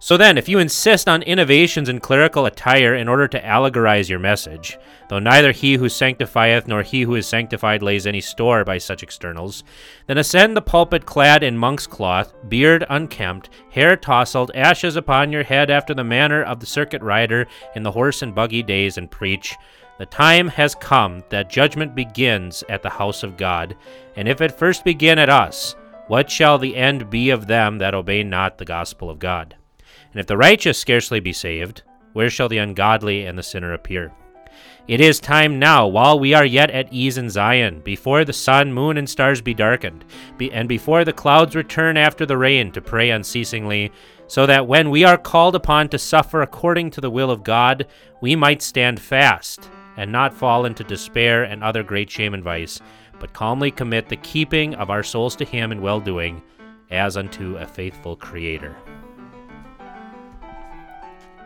So 0.05 0.17
then, 0.17 0.37
if 0.37 0.49
you 0.49 0.59
insist 0.59 1.09
on 1.09 1.23
innovations 1.23 1.89
in 1.89 2.01
clerical 2.01 2.45
attire 2.45 2.97
in 2.97 3.07
order 3.07 3.29
to 3.29 3.41
allegorize 3.41 4.09
your 4.09 4.19
message, 4.19 4.77
though 5.09 5.21
neither 5.21 5.53
he 5.53 5.75
who 5.75 5.89
sanctifieth 5.89 6.67
nor 6.67 6.83
he 6.83 7.03
who 7.03 7.15
is 7.15 7.25
sanctified 7.25 7.85
lays 7.85 8.05
any 8.05 8.21
store 8.21 8.65
by 8.65 8.79
such 8.79 9.05
externals, 9.05 9.63
then 10.09 10.19
ascend 10.19 10.57
the 10.57 10.61
pulpit 10.61 11.07
clad 11.07 11.45
in 11.45 11.57
monk's 11.57 11.87
cloth, 11.87 12.35
beard 12.49 12.85
unkempt, 12.91 13.49
hair 13.71 13.97
tousled, 13.97 14.51
ashes 14.57 14.97
upon 14.97 15.31
your 15.31 15.45
head 15.45 15.71
after 15.71 15.95
the 15.95 16.03
manner 16.03 16.43
of 16.43 16.59
the 16.59 16.67
circuit 16.67 17.01
rider 17.01 17.47
in 17.77 17.85
the 17.85 17.93
horse 17.93 18.23
and 18.23 18.35
buggy 18.35 18.65
days, 18.65 18.99
and 18.99 19.09
preach. 19.09 19.55
The 19.99 20.07
time 20.07 20.49
has 20.49 20.75
come 20.75 21.23
that 21.29 21.49
judgment 21.49 21.95
begins 21.95 22.65
at 22.69 22.83
the 22.83 22.91
house 22.91 23.23
of 23.23 23.37
God, 23.37 23.77
and 24.17 24.29
if 24.29 24.41
it 24.41 24.59
first 24.59 24.85
begin 24.85 25.21
at 25.21 25.31
us, 25.31 25.77
what 26.09 26.29
shall 26.29 26.59
the 26.59 26.75
end 26.75 27.09
be 27.09 27.31
of 27.31 27.47
them 27.47 27.79
that 27.79 27.95
obey 27.95 28.25
not 28.25 28.59
the 28.59 28.65
gospel 28.65 29.09
of 29.09 29.21
God? 29.21 29.55
And 30.13 30.21
if 30.21 30.27
the 30.27 30.37
righteous 30.37 30.79
scarcely 30.79 31.21
be 31.21 31.33
saved, 31.33 31.83
where 32.13 32.31
shall 32.31 32.49
the 32.49 32.59
ungodly 32.59 33.25
and 33.25 33.39
the 33.39 33.43
sinner 33.43 33.73
appear? 33.73 34.13
It 34.89 35.01
is 35.01 35.21
time 35.21 35.59
now, 35.59 35.87
while 35.87 36.19
we 36.19 36.35
are 36.35 36.45
yet 36.45 36.71
at 36.71 36.93
ease 36.93 37.17
in 37.17 37.31
Zion, 37.31 37.81
before 37.81 38.25
the 38.25 38.33
sun, 38.33 38.73
moon, 38.73 38.99
and 38.99 39.09
stars 39.09 39.41
be 39.41 39.55
darkened, 39.55 40.05
be, 40.37 40.51
and 40.53 40.69
before 40.69 41.05
the 41.05 41.13
clouds 41.13 41.55
return 41.55 41.97
after 41.97 42.27
the 42.27 42.37
rain, 42.37 42.73
to 42.73 42.81
pray 42.81 43.11
unceasingly, 43.11 43.93
so 44.27 44.45
that 44.45 44.67
when 44.67 44.91
we 44.91 45.05
are 45.05 45.17
called 45.17 45.55
upon 45.55 45.89
to 45.89 45.99
suffer 45.99 46.43
according 46.43 46.91
to 46.91 47.01
the 47.01 47.11
will 47.11 47.31
of 47.31 47.45
God, 47.45 47.87
we 48.21 48.35
might 48.35 48.61
stand 48.61 49.01
fast, 49.01 49.71
and 49.97 50.11
not 50.11 50.35
fall 50.35 50.65
into 50.65 50.83
despair 50.83 51.45
and 51.45 51.63
other 51.63 51.85
great 51.85 52.11
shame 52.11 52.35
and 52.35 52.43
vice, 52.43 52.81
but 53.21 53.33
calmly 53.33 53.71
commit 53.71 54.09
the 54.09 54.17
keeping 54.17 54.75
of 54.75 54.91
our 54.91 55.05
souls 55.05 55.37
to 55.37 55.45
Him 55.45 55.71
in 55.71 55.81
well 55.81 56.01
doing, 56.01 56.43
as 56.91 57.17
unto 57.17 57.57
a 57.57 57.67
faithful 57.67 58.17
Creator. 58.17 58.75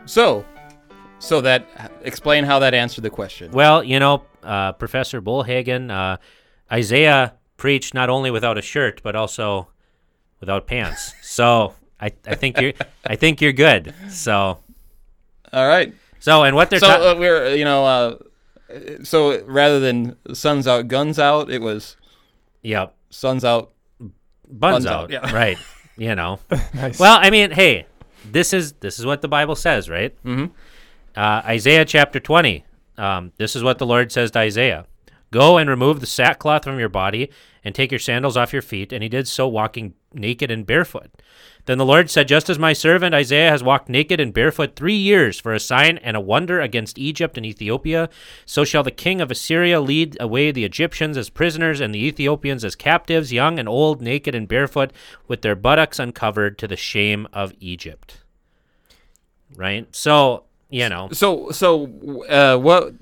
So, 0.06 0.44
so 1.18 1.40
that 1.40 1.66
explain 2.02 2.44
how 2.44 2.58
that 2.60 2.74
answered 2.74 3.02
the 3.02 3.10
question. 3.10 3.50
Well, 3.52 3.82
you 3.82 3.98
know, 3.98 4.22
uh, 4.42 4.72
Professor 4.72 5.20
Bollhagen, 5.20 5.90
uh, 5.90 6.16
Isaiah 6.72 7.34
preached 7.56 7.94
not 7.94 8.08
only 8.10 8.30
without 8.30 8.58
a 8.58 8.62
shirt, 8.62 9.00
but 9.02 9.16
also 9.16 9.68
without 10.40 10.66
pants. 10.66 11.12
So 11.22 11.74
I, 12.00 12.12
I 12.26 12.34
think 12.34 12.60
you're 12.60 12.72
I 13.06 13.16
think 13.16 13.40
you're 13.40 13.52
good. 13.52 13.94
So 14.10 14.58
All 15.52 15.66
right. 15.68 15.94
so 16.20 16.44
and 16.44 16.54
what 16.54 16.70
they're 16.70 16.78
So 16.78 16.86
ta- 16.86 17.10
uh, 17.12 17.14
we're 17.18 17.54
you 17.54 17.64
know 17.64 17.84
uh, 17.84 18.16
so 19.02 19.42
rather 19.44 19.80
than 19.80 20.16
suns 20.34 20.66
out, 20.68 20.88
guns 20.88 21.18
out, 21.18 21.50
it 21.50 21.60
was 21.62 21.96
yep 22.62 22.94
suns 23.10 23.44
out. 23.44 23.72
buns, 23.98 24.84
Buns 24.84 24.86
out, 24.86 25.04
out, 25.04 25.10
yeah. 25.10 25.32
right? 25.34 25.58
You 25.96 26.14
know. 26.14 26.38
Nice. 26.74 26.98
Well, 26.98 27.18
I 27.20 27.30
mean, 27.30 27.50
hey, 27.52 27.86
this 28.32 28.52
is 28.52 28.72
this 28.74 28.98
is 28.98 29.06
what 29.06 29.22
the 29.22 29.28
Bible 29.28 29.56
says, 29.56 29.88
right? 29.88 30.14
Mhm. 30.24 30.50
Uh, 31.16 31.42
Isaiah 31.44 31.84
chapter 31.84 32.20
twenty. 32.20 32.64
Um, 32.98 33.32
this 33.36 33.54
is 33.56 33.62
what 33.62 33.78
the 33.78 33.86
Lord 33.86 34.10
says 34.12 34.30
to 34.32 34.38
Isaiah: 34.40 34.86
Go 35.30 35.58
and 35.58 35.68
remove 35.68 36.00
the 36.00 36.06
sackcloth 36.06 36.64
from 36.64 36.78
your 36.78 36.88
body, 36.88 37.30
and 37.64 37.74
take 37.74 37.90
your 37.90 37.98
sandals 37.98 38.36
off 38.36 38.52
your 38.52 38.62
feet. 38.62 38.92
And 38.92 39.02
he 39.02 39.08
did 39.08 39.26
so, 39.28 39.46
walking 39.48 39.94
naked 40.14 40.50
and 40.50 40.66
barefoot. 40.66 41.10
Then 41.66 41.78
the 41.78 41.84
Lord 41.84 42.08
said, 42.10 42.28
Just 42.28 42.48
as 42.48 42.58
my 42.60 42.72
servant 42.72 43.14
Isaiah 43.14 43.50
has 43.50 43.62
walked 43.62 43.88
naked 43.88 44.20
and 44.20 44.32
barefoot 44.32 44.76
three 44.76 44.96
years 44.96 45.40
for 45.40 45.52
a 45.52 45.60
sign 45.60 45.98
and 45.98 46.16
a 46.16 46.20
wonder 46.20 46.60
against 46.60 46.96
Egypt 46.96 47.36
and 47.36 47.44
Ethiopia, 47.44 48.08
so 48.44 48.64
shall 48.64 48.84
the 48.84 48.92
king 48.92 49.20
of 49.20 49.32
Assyria 49.32 49.80
lead 49.80 50.16
away 50.20 50.52
the 50.52 50.64
Egyptians 50.64 51.16
as 51.16 51.28
prisoners 51.28 51.80
and 51.80 51.92
the 51.92 52.04
Ethiopians 52.04 52.64
as 52.64 52.76
captives, 52.76 53.32
young 53.32 53.58
and 53.58 53.68
old, 53.68 54.00
naked 54.00 54.34
and 54.34 54.46
barefoot, 54.46 54.92
with 55.26 55.42
their 55.42 55.56
buttocks 55.56 55.98
uncovered 55.98 56.56
to 56.58 56.68
the 56.68 56.76
shame 56.76 57.26
of 57.32 57.52
Egypt. 57.58 58.22
Right? 59.56 59.92
So, 59.94 60.44
you 60.70 60.88
know. 60.88 61.08
So 61.10 61.50
so 61.50 61.86
uh, 62.28 62.58
what 62.58 62.94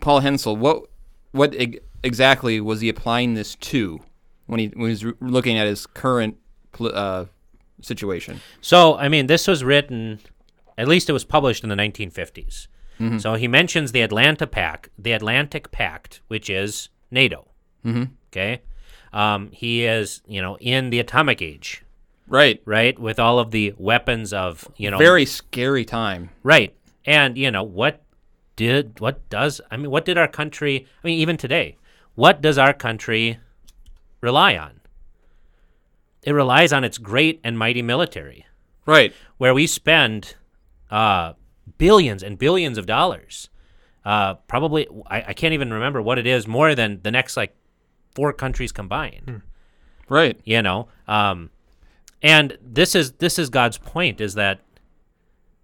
Paul 0.00 0.20
Hensel 0.20 0.56
what 0.56 0.84
what 1.30 1.54
exactly 2.02 2.60
was 2.60 2.80
he 2.80 2.88
applying 2.88 3.34
this 3.34 3.54
to 3.56 4.00
when 4.46 4.58
he 4.58 4.66
when 4.74 4.90
he 4.90 5.04
was 5.04 5.14
looking 5.20 5.56
at 5.56 5.68
his 5.68 5.86
current 5.86 6.36
uh, 6.80 7.26
situation? 7.80 8.40
So, 8.60 8.96
I 8.96 9.08
mean, 9.08 9.26
this 9.26 9.46
was 9.48 9.64
written, 9.64 10.20
at 10.78 10.88
least 10.88 11.08
it 11.08 11.12
was 11.12 11.24
published 11.24 11.62
in 11.64 11.68
the 11.68 11.76
1950s. 11.76 12.68
So 13.18 13.34
he 13.34 13.48
mentions 13.48 13.90
the 13.90 14.02
Atlanta 14.02 14.46
Pact, 14.46 14.88
the 14.96 15.10
Atlantic 15.10 15.72
Pact, 15.72 16.20
which 16.28 16.48
is 16.48 16.88
NATO. 17.10 17.48
Mhm. 17.84 18.10
Okay. 18.30 18.60
Um, 19.12 19.50
he 19.50 19.84
is, 19.84 20.22
you 20.28 20.40
know, 20.40 20.56
in 20.60 20.90
the 20.90 21.00
atomic 21.00 21.42
age, 21.42 21.82
Right. 22.28 22.62
right, 22.64 22.96
with 22.96 23.18
all 23.18 23.40
of 23.40 23.50
the 23.50 23.74
weapons 23.76 24.32
of, 24.32 24.68
you 24.76 24.88
know, 24.88 24.98
Very 24.98 25.26
scary 25.26 25.84
time. 25.84 26.30
right. 26.44 26.76
And 27.04 27.36
you 27.36 27.50
know 27.50 27.64
what 27.64 28.04
did 28.54 29.00
what 29.00 29.28
does 29.28 29.60
I 29.72 29.76
mean, 29.76 29.90
what 29.90 30.04
did 30.04 30.16
our 30.16 30.28
country? 30.28 30.86
I 31.02 31.06
mean, 31.08 31.18
even 31.18 31.36
today, 31.36 31.76
what 32.14 32.40
does 32.40 32.56
our 32.56 32.72
country 32.72 33.38
rely 34.20 34.56
on? 34.56 34.78
It 36.22 36.32
relies 36.32 36.72
on 36.72 36.84
its 36.84 36.98
great 36.98 37.40
and 37.42 37.58
mighty 37.58 37.82
military 37.82 38.46
Right. 38.86 39.12
where 39.38 39.54
we 39.54 39.66
spend 39.66 40.34
uh, 40.90 41.32
billions 41.78 42.22
and 42.22 42.38
billions 42.38 42.78
of 42.78 42.86
dollars. 42.86 43.48
Uh, 44.04 44.34
probably, 44.34 44.86
I, 45.06 45.22
I 45.28 45.32
can't 45.32 45.54
even 45.54 45.72
remember 45.72 46.02
what 46.02 46.18
it 46.18 46.26
is, 46.26 46.46
more 46.46 46.74
than 46.74 47.00
the 47.02 47.10
next 47.10 47.36
like 47.36 47.54
four 48.14 48.32
countries 48.32 48.72
combined. 48.72 49.42
Right. 50.08 50.40
You 50.44 50.62
know, 50.62 50.88
um, 51.08 51.50
and 52.20 52.58
this 52.60 52.94
is 52.94 53.12
this 53.12 53.38
is 53.38 53.48
God's 53.50 53.78
point: 53.78 54.20
is 54.20 54.34
that 54.34 54.60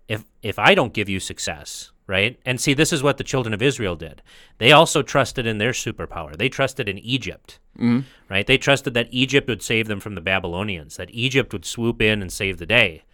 if 0.08 0.24
if 0.42 0.58
I 0.58 0.74
don't 0.74 0.92
give 0.92 1.08
you 1.08 1.20
success, 1.20 1.90
right? 2.08 2.40
And 2.44 2.60
see, 2.60 2.74
this 2.74 2.92
is 2.92 3.02
what 3.02 3.18
the 3.18 3.22
children 3.24 3.52
of 3.54 3.62
Israel 3.62 3.94
did. 3.94 4.22
They 4.56 4.72
also 4.72 5.02
trusted 5.02 5.46
in 5.46 5.58
their 5.58 5.70
superpower. 5.72 6.36
They 6.36 6.48
trusted 6.48 6.88
in 6.88 6.98
Egypt, 6.98 7.60
Mhm. 7.78 8.04
right? 8.28 8.46
They 8.46 8.58
trusted 8.58 8.94
that 8.94 9.08
Egypt 9.12 9.46
would 9.46 9.62
save 9.62 9.86
them 9.86 10.00
from 10.00 10.14
the 10.16 10.20
Babylonians, 10.22 10.96
that 10.96 11.10
Egypt 11.12 11.52
would 11.52 11.64
swoop 11.66 12.00
in 12.02 12.22
and 12.22 12.32
save 12.32 12.56
the 12.56 12.66
day. 12.66 13.04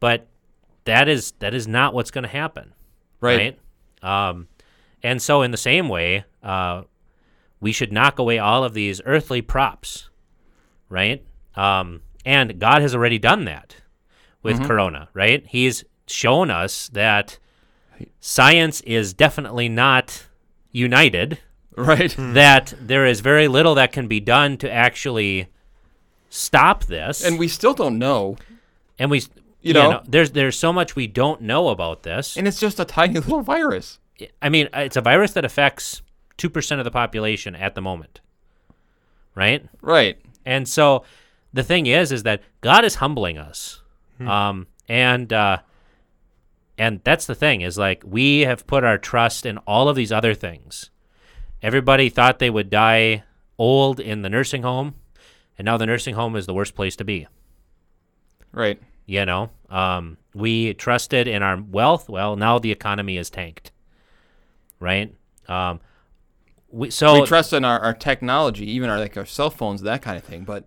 But 0.00 0.26
that 0.84 1.08
is 1.08 1.32
that 1.38 1.54
is 1.54 1.68
not 1.68 1.94
what's 1.94 2.10
going 2.10 2.24
to 2.24 2.28
happen, 2.28 2.74
Right. 3.20 3.56
right? 4.02 4.28
Um, 4.28 4.48
and 5.02 5.22
so, 5.22 5.42
in 5.42 5.52
the 5.52 5.56
same 5.56 5.88
way, 5.88 6.24
uh, 6.42 6.82
we 7.60 7.70
should 7.70 7.92
knock 7.92 8.18
away 8.18 8.40
all 8.40 8.64
of 8.64 8.74
these 8.74 9.00
earthly 9.04 9.40
props, 9.40 10.10
right? 10.88 11.24
Um, 11.54 12.02
and 12.24 12.58
God 12.58 12.82
has 12.82 12.92
already 12.94 13.18
done 13.20 13.44
that 13.44 13.76
with 14.42 14.64
Corona, 14.66 15.08
right? 15.14 15.46
He's 15.46 15.84
shown 16.08 16.50
us 16.50 16.88
that 16.88 17.38
science 18.20 18.80
is 18.82 19.12
definitely 19.12 19.68
not 19.68 20.26
united, 20.70 21.38
Right. 21.76 22.14
that 22.18 22.74
there 22.80 23.06
is 23.06 23.20
very 23.20 23.48
little 23.48 23.74
that 23.76 23.92
can 23.92 24.06
be 24.08 24.20
done 24.20 24.56
to 24.58 24.70
actually 24.70 25.48
stop 26.28 26.84
this. 26.84 27.24
And 27.24 27.38
we 27.38 27.48
still 27.48 27.74
don't 27.74 27.98
know. 27.98 28.36
and 28.98 29.10
we, 29.10 29.22
You 29.62 29.72
know? 29.74 30.02
there's 30.06 30.32
there's 30.32 30.58
so 30.58 30.72
much 30.72 30.94
we 30.96 31.06
don't 31.06 31.40
know 31.42 31.68
about 31.68 32.02
this. 32.02 32.36
And 32.36 32.46
it's 32.48 32.60
just 32.60 32.78
a 32.80 32.84
tiny 32.84 33.14
little 33.20 33.42
virus. 33.42 33.98
I 34.40 34.48
mean, 34.48 34.68
uh, 34.74 34.80
it's 34.80 34.96
a 34.96 35.00
virus 35.00 35.32
that 35.32 35.44
affects 35.44 36.02
2% 36.38 36.78
of 36.78 36.84
the 36.84 36.90
population 36.90 37.54
at 37.56 37.74
the 37.74 37.80
moment. 37.82 38.20
Right? 39.34 39.66
Right. 39.80 40.18
And 40.44 40.68
so 40.68 41.04
the 41.52 41.62
thing 41.62 41.86
is 41.86 42.12
is 42.12 42.22
that 42.24 42.42
God 42.60 42.84
is 42.84 42.96
humbling 42.96 43.38
us. 43.38 43.80
Um 44.20 44.66
and 44.88 45.32
uh 45.32 45.58
and 46.78 47.00
that's 47.04 47.26
the 47.26 47.34
thing 47.34 47.60
is 47.60 47.76
like 47.78 48.02
we 48.06 48.40
have 48.40 48.66
put 48.66 48.84
our 48.84 48.98
trust 48.98 49.46
in 49.46 49.58
all 49.58 49.88
of 49.88 49.96
these 49.96 50.12
other 50.12 50.34
things. 50.34 50.90
Everybody 51.62 52.08
thought 52.08 52.38
they 52.38 52.50
would 52.50 52.70
die 52.70 53.22
old 53.58 54.00
in 54.00 54.22
the 54.22 54.30
nursing 54.30 54.62
home, 54.62 54.94
and 55.56 55.64
now 55.64 55.76
the 55.76 55.86
nursing 55.86 56.14
home 56.14 56.34
is 56.34 56.46
the 56.46 56.54
worst 56.54 56.74
place 56.74 56.96
to 56.96 57.04
be. 57.04 57.28
Right. 58.52 58.80
You 59.06 59.24
know, 59.26 59.50
um, 59.70 60.16
we 60.34 60.74
trusted 60.74 61.28
in 61.28 61.42
our 61.42 61.60
wealth. 61.60 62.08
Well, 62.08 62.36
now 62.36 62.58
the 62.58 62.72
economy 62.72 63.16
is 63.16 63.30
tanked, 63.30 63.72
right? 64.80 65.14
Um, 65.48 65.80
we, 66.70 66.90
so 66.90 67.20
we 67.20 67.26
trust 67.26 67.52
in 67.52 67.64
our, 67.64 67.78
our 67.80 67.94
technology, 67.94 68.68
even 68.70 68.88
our 68.88 68.98
like 68.98 69.16
our 69.16 69.26
cell 69.26 69.50
phones, 69.50 69.82
that 69.82 70.02
kind 70.02 70.16
of 70.16 70.24
thing. 70.24 70.44
But 70.44 70.64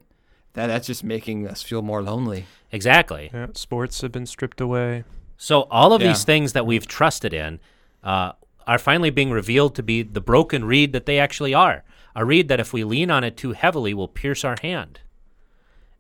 that 0.53 0.67
that's 0.67 0.87
just 0.87 1.03
making 1.03 1.47
us 1.47 1.61
feel 1.63 1.81
more 1.81 2.01
lonely. 2.01 2.45
exactly. 2.71 3.29
Yeah, 3.33 3.47
sports 3.53 4.01
have 4.01 4.11
been 4.11 4.25
stripped 4.25 4.61
away. 4.61 5.03
So 5.38 5.63
all 5.63 5.93
of 5.93 6.01
Yeah. 6.01 6.09
these 6.09 6.23
things 6.23 6.53
that 6.53 6.65
we've 6.65 6.88
trusted 6.88 7.33
in 7.33 7.59
uh, 8.03 8.33
are 8.67 8.77
finally 8.79 9.09
being 9.09 9.31
revealed 9.31 9.75
to 9.75 9.83
be 9.83 10.01
the 10.03 10.21
broken 10.21 10.65
reed 10.65 10.93
that 10.93 11.05
they 11.05 11.19
actually 11.19 11.53
are. 11.53 11.83
A 12.15 12.23
reed 12.25 12.47
that 12.47 12.59
if 12.59 12.71
we 12.73 12.83
lean 12.83 13.11
on 13.11 13.23
it 13.23 13.36
too 13.36 13.51
heavily 13.51 13.93
will 13.93 14.07
pierce 14.07 14.43
our 14.45 14.55
hand. 14.61 15.01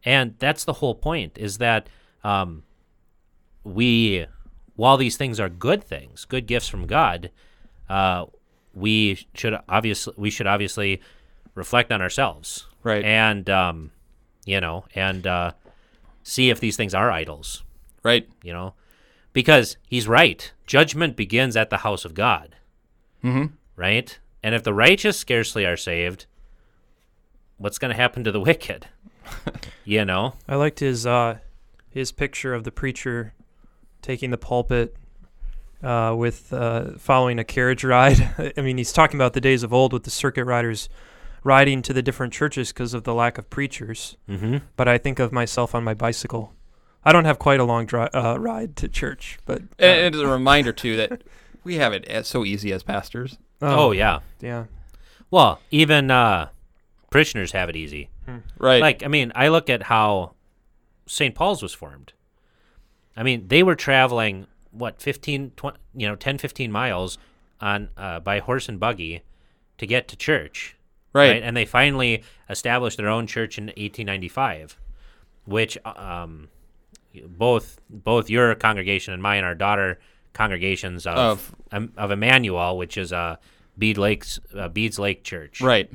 And 0.03 0.35
that's 0.39 0.63
the 0.63 0.73
whole 0.73 0.95
point 0.95 1.37
is 1.37 1.57
that 1.57 1.87
um, 2.23 2.63
we, 3.63 4.25
while 4.75 4.97
these 4.97 5.17
things 5.17 5.39
are 5.39 5.49
good 5.49 5.83
things, 5.83 6.25
good 6.25 6.45
gifts 6.45 6.67
from 6.67 6.87
God, 6.87 7.31
uh, 7.89 8.25
we 8.73 9.25
should 9.33 9.57
obviously 9.69 10.13
we 10.17 10.29
should 10.29 10.47
obviously 10.47 11.01
reflect 11.55 11.91
on 11.91 12.01
ourselves, 12.01 12.67
Right. 12.83 13.03
And 13.05 13.49
um, 13.49 13.91
you 14.45 14.59
know, 14.61 14.85
and 14.93 15.25
uh, 15.25 15.51
see 16.23 16.49
if 16.49 16.59
these 16.59 16.75
things 16.77 16.93
are 16.93 17.09
idols 17.11 17.63
Right. 18.03 18.27
you 18.43 18.53
know 18.53 18.73
because 19.35 19.77
he's 19.87 20.07
right 20.07 20.51
judgment 20.65 21.15
begins 21.15 21.55
at 21.55 21.69
the 21.69 21.77
house 21.77 22.03
of 22.05 22.13
god 22.15 22.55
Mhm. 23.23 23.51
right 23.75 24.17
and 24.41 24.55
if 24.55 24.63
the 24.63 24.73
righteous 24.73 25.17
scarcely 25.19 25.65
are 25.65 25.77
saved 25.77 26.25
what's 27.57 27.77
going 27.77 27.91
to 27.91 27.95
happen 28.01 28.23
to 28.23 28.31
the 28.31 28.39
wicked 28.49 28.87
you 29.83 30.03
know 30.05 30.33
I 30.47 30.55
liked 30.55 30.79
his 30.79 31.05
uh, 31.05 31.37
his 31.89 32.11
picture 32.11 32.53
of 32.53 32.63
the 32.63 32.71
preacher 32.71 33.33
taking 34.01 34.29
the 34.31 34.37
pulpit 34.37 34.95
uh, 35.83 36.15
with 36.17 36.51
uh, 36.53 36.91
following 36.97 37.37
a 37.39 37.43
carriage 37.43 37.83
ride. 37.83 38.53
I 38.57 38.61
mean, 38.61 38.77
he's 38.77 38.91
talking 38.91 39.17
about 39.19 39.33
the 39.33 39.41
days 39.41 39.61
of 39.63 39.71
old 39.73 39.93
with 39.93 40.03
the 40.03 40.09
circuit 40.11 40.45
riders 40.45 40.89
riding 41.43 41.81
to 41.83 41.93
the 41.93 42.01
different 42.01 42.33
churches 42.33 42.71
because 42.71 42.93
of 42.93 43.03
the 43.03 43.13
lack 43.13 43.37
of 43.37 43.49
preachers. 43.51 44.17
mm-hmm. 44.27 44.57
But 44.75 44.87
I 44.87 44.97
think 44.97 45.19
of 45.19 45.31
myself 45.31 45.73
on 45.75 45.83
my 45.83 45.93
bicycle. 45.93 46.53
I 47.05 47.11
don't 47.11 47.25
have 47.25 47.37
quite 47.39 47.59
a 47.59 47.63
long 47.63 47.85
dri- 47.85 48.09
uh, 48.13 48.37
ride 48.39 48.75
to 48.77 48.87
church, 48.87 49.37
but 49.45 49.61
uh, 49.79 49.85
And 49.85 50.15
it's 50.15 50.23
a 50.23 50.27
reminder 50.27 50.73
too 50.73 50.95
that 50.97 51.21
we 51.63 51.75
have 51.75 51.93
it 51.93 52.05
as 52.05 52.27
so 52.27 52.43
easy 52.43 52.71
as 52.73 52.83
pastors. 52.83 53.37
oh, 53.61 53.91
yeah 53.91 54.19
yeah. 54.41 54.65
well 55.31 55.59
even 55.71 56.11
uh 56.11 56.49
parishioners 57.09 57.51
have 57.53 57.69
it 57.69 57.75
easy 57.75 58.09
Right. 58.59 58.81
like 58.81 59.01
i 59.03 59.07
mean 59.07 59.31
i 59.35 59.47
look 59.47 59.69
at 59.69 59.83
how 59.83 60.33
st 61.07 61.33
paul's 61.35 61.61
was 61.63 61.73
formed 61.73 62.11
i 63.15 63.23
mean 63.23 63.47
they 63.47 63.63
were 63.63 63.75
traveling 63.75 64.47
what 64.71 65.01
15 65.01 65.51
20, 65.55 65.77
you 65.95 66.07
know 66.07 66.15
10 66.15 66.37
15 66.37 66.71
miles 66.71 67.17
on 67.61 67.89
uh, 67.97 68.19
by 68.19 68.39
horse 68.39 68.67
and 68.67 68.79
buggy 68.79 69.21
to 69.77 69.87
get 69.87 70.07
to 70.09 70.15
church 70.17 70.75
Right. 71.13 71.41
And 71.41 71.55
they 71.55 71.63
finally 71.63 72.23
established 72.49 72.97
their 72.97 73.07
own 73.07 73.25
church 73.25 73.57
in 73.57 73.67
1895, 73.67 74.77
which 75.45 75.77
um, 75.85 76.49
both 77.27 77.79
both 77.89 78.29
your 78.29 78.55
congregation 78.55 79.13
and 79.13 79.21
mine 79.23 79.43
are 79.43 79.55
daughter 79.55 79.99
congregations 80.33 81.05
of 81.07 81.17
Of- 81.17 81.55
um, 81.71 81.93
of 81.97 82.11
Emmanuel, 82.11 82.77
which 82.77 82.97
is 82.97 83.11
a 83.11 83.39
Bede 83.77 83.97
Lakes 83.97 84.39
uh, 84.57 84.67
Bede's 84.69 84.99
Lake 84.99 85.23
Church. 85.23 85.61
Right. 85.61 85.89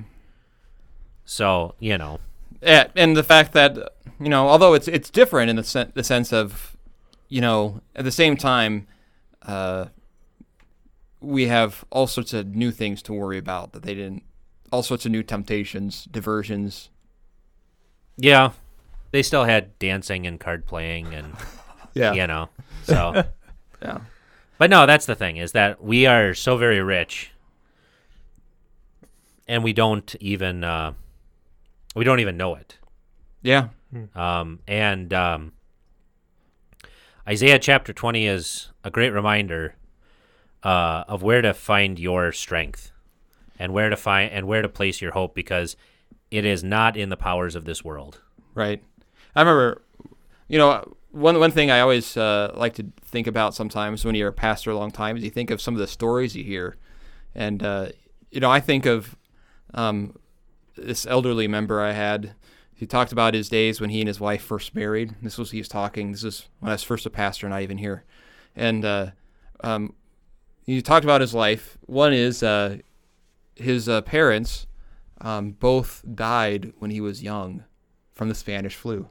So 1.25 1.75
you 1.79 1.97
know, 1.99 2.21
Yeah, 2.63 2.89
and 2.97 3.17
the 3.17 3.23
fact 3.23 3.53
that 3.53 3.77
you 4.19 4.29
know, 4.29 4.49
although 4.49 4.75
it's 4.75 4.89
it's 4.89 5.11
different 5.11 5.51
in 5.51 5.57
the 5.57 5.65
sen- 5.65 5.93
the 5.95 6.05
sense 6.05 6.33
of, 6.33 6.77
you 7.29 7.41
know, 7.41 7.81
at 7.95 8.05
the 8.05 8.11
same 8.13 8.37
time, 8.37 8.87
uh, 9.43 9.87
we 11.21 11.47
have 11.47 11.85
all 11.91 12.07
sorts 12.07 12.33
of 12.33 12.55
new 12.55 12.71
things 12.71 13.03
to 13.03 13.13
worry 13.13 13.39
about 13.39 13.73
that 13.73 13.83
they 13.83 13.95
didn't. 13.95 14.23
All 14.73 14.83
sorts 14.83 15.05
of 15.05 15.13
new 15.13 15.23
temptations, 15.23 16.05
diversions. 16.11 16.91
yeah, 18.17 18.53
they 19.11 19.23
still 19.23 19.45
had 19.45 19.79
dancing 19.79 20.27
and 20.27 20.39
card 20.41 20.67
playing 20.67 21.15
and 21.15 21.35
Yeah. 21.95 22.13
you 22.13 22.27
know, 22.27 22.49
so. 22.85 23.25
Yeah. 23.83 24.01
But 24.59 24.69
no, 24.69 24.85
that's 24.85 25.07
the 25.07 25.15
thing 25.15 25.39
is 25.39 25.53
that 25.53 25.83
we 25.83 26.05
are 26.05 26.35
so 26.35 26.59
very 26.59 26.83
rich, 26.83 27.31
and 29.49 29.65
we 29.65 29.73
don't 29.73 30.15
even 30.21 30.63
uh, 30.63 30.93
we 31.97 32.05
don't 32.05 32.21
even 32.21 32.37
know 32.37 32.57
it. 32.57 32.77
Yeah. 33.41 33.69
Um, 34.15 34.59
and 34.69 35.15
um, 35.15 35.53
Isaiah 37.27 37.59
chapter 37.59 37.95
twenty 37.95 38.27
is 38.27 38.69
a 38.85 38.91
great 38.91 39.11
reminder 39.11 39.77
uh, 40.63 41.05
of 41.09 41.23
where 41.23 41.41
to 41.41 41.55
find 41.55 41.99
your 41.99 42.31
strength 42.31 42.93
and 43.59 43.73
where 43.73 43.89
to 43.89 43.97
find 43.97 44.31
and 44.31 44.47
where 44.47 44.61
to 44.61 44.69
place 44.69 45.01
your 45.01 45.13
hope 45.13 45.35
because 45.35 45.75
it 46.31 46.45
is 46.45 46.63
not 46.63 46.99
in 46.99 47.09
the 47.09 47.17
powers 47.17 47.55
of 47.57 47.65
this 47.65 47.83
world. 47.83 48.21
Right. 48.55 48.83
I 49.35 49.41
remember, 49.41 49.83
you 50.49 50.59
know, 50.59 50.97
one 51.13 51.39
one 51.39 51.51
thing 51.51 51.71
I 51.71 51.81
always 51.81 52.17
uh, 52.17 52.53
like 52.55 52.75
to 52.75 52.87
think 53.03 53.27
about 53.27 53.55
sometimes 53.55 54.05
when 54.05 54.15
you're 54.15 54.29
a 54.29 54.33
pastor 54.33 54.71
a 54.71 54.77
long 54.77 54.91
time 54.91 55.17
is 55.17 55.25
you 55.25 55.31
think 55.31 55.51
of 55.51 55.61
some 55.61 55.75
of 55.75 55.81
the 55.81 55.87
stories 55.87 56.37
you 56.37 56.45
hear, 56.45 56.77
and 57.35 57.63
uh, 57.63 57.89
you 58.31 58.41
know, 58.41 58.51
I 58.51 58.61
think 58.61 58.87
of 58.87 59.17
um, 59.75 60.17
this 60.77 61.07
elderly 61.07 61.49
member 61.49 61.81
I 61.81 61.93
had. 61.93 62.35
He 62.75 62.87
talked 62.87 63.13
about 63.13 63.35
his 63.35 63.51
days 63.51 63.79
when 63.81 63.91
he 63.91 64.01
and 64.01 64.09
his 64.09 64.21
wife 64.21 64.43
first 64.43 64.75
married. 64.75 65.15
This 65.21 65.37
was 65.37 65.51
he 65.51 65.59
was 65.59 65.69
talking. 65.69 66.13
This 66.13 66.25
is 66.25 66.49
when 66.61 66.71
I 66.71 66.75
was 66.75 66.83
first 66.83 67.07
a 67.07 67.11
pastor, 67.11 67.49
not 67.49 67.63
even 67.63 67.79
here, 67.79 68.05
and 68.57 68.85
uh, 68.85 69.11
um, 69.63 69.95
he 70.65 70.81
talked 70.81 71.05
about 71.05 71.21
his 71.21 71.35
life. 71.35 71.77
One 71.87 72.13
is 72.13 72.43
uh, 72.43 72.79
his 73.57 73.89
uh, 73.89 74.03
parents 74.03 74.67
um, 75.21 75.53
both 75.53 76.05
died 76.15 76.73
when 76.79 76.91
he 76.91 77.01
was 77.01 77.23
young 77.23 77.65
from 78.13 78.29
the 78.29 78.35
Spanish 78.35 78.77
flu. 78.77 79.09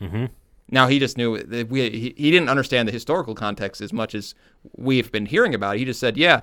Mm-hmm. 0.00 0.26
Now 0.70 0.86
he 0.86 0.98
just 0.98 1.16
knew 1.16 1.38
that 1.38 1.68
we 1.68 1.90
he, 1.90 2.14
he 2.16 2.30
didn't 2.30 2.48
understand 2.48 2.88
the 2.88 2.92
historical 2.92 3.34
context 3.34 3.80
as 3.80 3.92
much 3.92 4.14
as 4.14 4.34
we've 4.76 5.10
been 5.10 5.26
hearing 5.26 5.54
about. 5.54 5.76
it. 5.76 5.80
He 5.80 5.84
just 5.84 6.00
said, 6.00 6.16
"Yeah, 6.16 6.42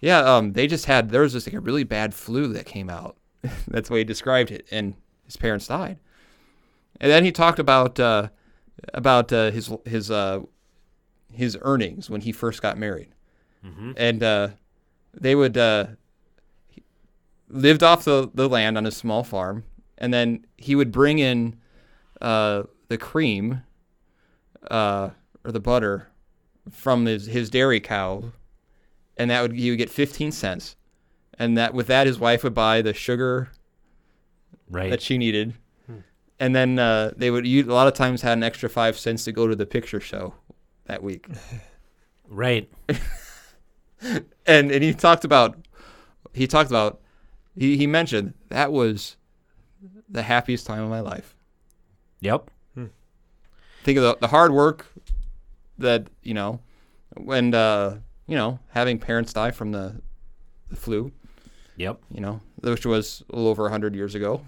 yeah, 0.00 0.18
um, 0.18 0.52
they 0.52 0.66
just 0.66 0.86
had 0.86 1.10
there 1.10 1.22
was 1.22 1.32
just 1.32 1.46
like 1.46 1.54
a 1.54 1.60
really 1.60 1.84
bad 1.84 2.14
flu 2.14 2.52
that 2.54 2.66
came 2.66 2.90
out." 2.90 3.16
That's 3.68 3.88
the 3.88 3.94
way 3.94 4.00
he 4.00 4.04
described 4.04 4.50
it, 4.50 4.66
and 4.70 4.94
his 5.24 5.36
parents 5.36 5.68
died. 5.68 5.98
And 7.00 7.10
then 7.10 7.24
he 7.24 7.32
talked 7.32 7.58
about 7.58 7.98
uh, 8.00 8.28
about 8.94 9.32
uh, 9.32 9.50
his 9.50 9.72
his 9.84 10.10
uh, 10.10 10.40
his 11.32 11.56
earnings 11.62 12.10
when 12.10 12.20
he 12.20 12.32
first 12.32 12.62
got 12.62 12.76
married, 12.78 13.14
and 13.96 14.22
uh, 14.22 14.48
they 15.14 15.34
would 15.34 15.56
uh, 15.56 15.86
lived 17.48 17.82
off 17.82 18.04
the, 18.04 18.30
the 18.34 18.48
land 18.48 18.76
on 18.76 18.86
a 18.86 18.90
small 18.90 19.22
farm, 19.22 19.64
and 19.98 20.12
then 20.12 20.44
he 20.56 20.74
would 20.74 20.90
bring 20.90 21.18
in 21.18 21.56
uh, 22.22 22.62
the 22.88 22.96
cream 22.96 23.62
uh, 24.70 25.10
or 25.44 25.52
the 25.52 25.60
butter 25.60 26.08
from 26.70 27.04
his, 27.04 27.26
his 27.26 27.50
dairy 27.50 27.80
cow, 27.80 28.24
and 29.18 29.30
that 29.30 29.42
would 29.42 29.52
he 29.52 29.68
would 29.70 29.76
get 29.78 29.90
fifteen 29.90 30.32
cents, 30.32 30.76
and 31.38 31.58
that 31.58 31.74
with 31.74 31.88
that 31.88 32.06
his 32.06 32.18
wife 32.18 32.42
would 32.44 32.54
buy 32.54 32.80
the 32.80 32.94
sugar 32.94 33.50
Right. 34.70 34.88
that 34.88 35.02
she 35.02 35.18
needed, 35.18 35.52
and 36.40 36.56
then 36.56 36.78
uh, 36.78 37.12
they 37.14 37.30
would 37.30 37.46
you 37.46 37.62
a 37.64 37.74
lot 37.74 37.88
of 37.88 37.94
times 37.94 38.22
had 38.22 38.38
an 38.38 38.42
extra 38.42 38.70
five 38.70 38.98
cents 38.98 39.24
to 39.24 39.32
go 39.32 39.46
to 39.46 39.54
the 39.54 39.66
picture 39.66 40.00
show 40.00 40.32
that 40.86 41.02
week, 41.02 41.26
right. 42.28 42.70
and 44.46 44.70
and 44.70 44.82
he 44.82 44.94
talked 44.94 45.24
about 45.24 45.56
he 46.32 46.46
talked 46.46 46.70
about 46.70 47.00
he, 47.56 47.76
he 47.76 47.86
mentioned 47.86 48.32
that 48.48 48.72
was 48.72 49.16
the 50.08 50.22
happiest 50.22 50.66
time 50.66 50.82
of 50.82 50.88
my 50.88 51.00
life. 51.00 51.36
Yep. 52.22 52.50
think 53.84 53.98
of 53.98 54.04
the, 54.04 54.16
the 54.20 54.28
hard 54.28 54.52
work 54.52 54.86
that 55.78 56.06
you 56.22 56.34
know 56.34 56.60
when 57.16 57.52
uh 57.54 57.98
you 58.26 58.36
know 58.36 58.58
having 58.70 58.98
parents 58.98 59.32
die 59.32 59.50
from 59.50 59.72
the 59.72 60.00
the 60.70 60.76
flu 60.76 61.10
Yep. 61.76 62.00
you 62.10 62.20
know 62.20 62.40
which 62.62 62.86
was 62.86 63.22
a 63.30 63.34
little 63.36 63.50
over 63.50 63.64
100 63.64 63.94
years 63.94 64.14
ago 64.14 64.42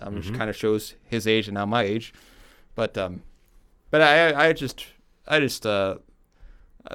um, 0.00 0.14
which 0.14 0.32
kind 0.32 0.48
of 0.48 0.56
shows 0.56 0.94
his 1.04 1.26
age 1.26 1.48
and 1.48 1.54
now 1.54 1.66
my 1.66 1.82
age 1.82 2.14
but 2.74 2.96
um 2.96 3.22
but 3.90 4.00
i 4.00 4.48
i 4.48 4.52
just 4.52 4.86
i 5.26 5.38
just 5.38 5.66
uh 5.66 5.96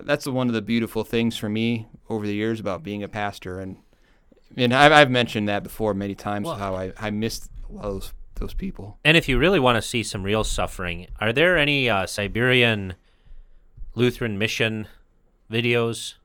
that's 0.02 0.26
one 0.26 0.48
of 0.48 0.54
the 0.56 0.62
beautiful 0.64 1.04
things 1.04 1.38
for 1.38 1.50
me 1.50 1.86
over 2.10 2.26
the 2.26 2.34
years 2.34 2.60
about 2.60 2.82
being 2.82 3.04
a 3.04 3.08
pastor 3.08 3.60
and 3.60 3.78
and 4.58 4.74
i've, 4.74 4.92
I've 4.92 5.12
mentioned 5.12 5.48
that 5.48 5.62
before 5.62 5.94
many 5.94 6.16
times 6.16 6.48
Well- 6.48 6.56
how 6.56 6.76
i 6.76 6.92
i 7.00 7.12
missed 7.12 7.50
a 7.70 7.74
lot 7.74 7.86
of 7.86 7.94
those 7.94 8.14
those 8.44 8.54
people 8.54 8.98
And 9.06 9.16
if 9.18 9.28
you 9.30 9.38
really 9.40 9.60
want 9.60 9.78
to 9.78 9.82
see 9.82 10.04
some 10.04 10.22
real 10.24 10.44
suffering, 10.44 11.08
are 11.20 11.32
there 11.34 11.58
any 11.58 11.90
uh, 11.90 12.06
Siberian 12.06 12.94
Lutheran 13.96 14.38
mission 14.38 14.88
videos 15.52 16.16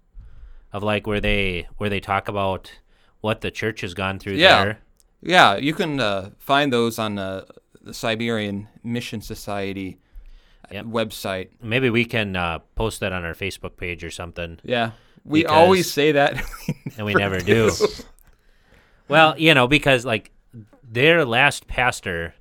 of 0.72 0.82
like 0.82 1.06
where 1.06 1.20
they 1.20 1.68
where 1.78 1.90
they 1.90 2.00
talk 2.00 2.28
about 2.28 2.72
what 3.20 3.40
the 3.40 3.50
church 3.50 3.80
has 3.82 3.94
gone 3.94 4.18
through 4.18 4.34
Yeah. 4.34 4.64
there? 4.64 4.78
Yeah, 5.22 5.56
you 5.56 5.74
can 5.74 6.00
uh, 6.00 6.30
find 6.38 6.72
those 6.72 6.98
on 6.98 7.18
uh, 7.18 7.44
the 7.82 7.92
Siberian 7.94 8.68
Mission 8.82 9.20
Society 9.20 9.98
uh, 10.64 10.74
Yep. 10.74 10.84
website. 10.86 11.48
Maybe 11.62 11.88
we 11.90 12.04
can 12.04 12.36
uh, 12.36 12.58
post 12.74 13.00
that 13.00 13.12
on 13.12 13.24
our 13.24 13.34
Facebook 13.34 13.76
page 13.76 14.02
or 14.04 14.10
something, 14.10 14.58
Yeah, 14.64 14.90
we 15.24 15.42
Because- 15.42 15.56
always 15.56 15.90
say 15.92 16.12
that. 16.12 16.32
and 16.96 17.06
we 17.06 17.14
never 17.14 17.38
do. 17.40 17.70
Well, 19.08 19.34
you 19.38 19.54
know, 19.54 19.66
because 19.66 20.04
like 20.04 20.30
their 20.90 21.24
last 21.24 21.66
pastor, 21.66 22.34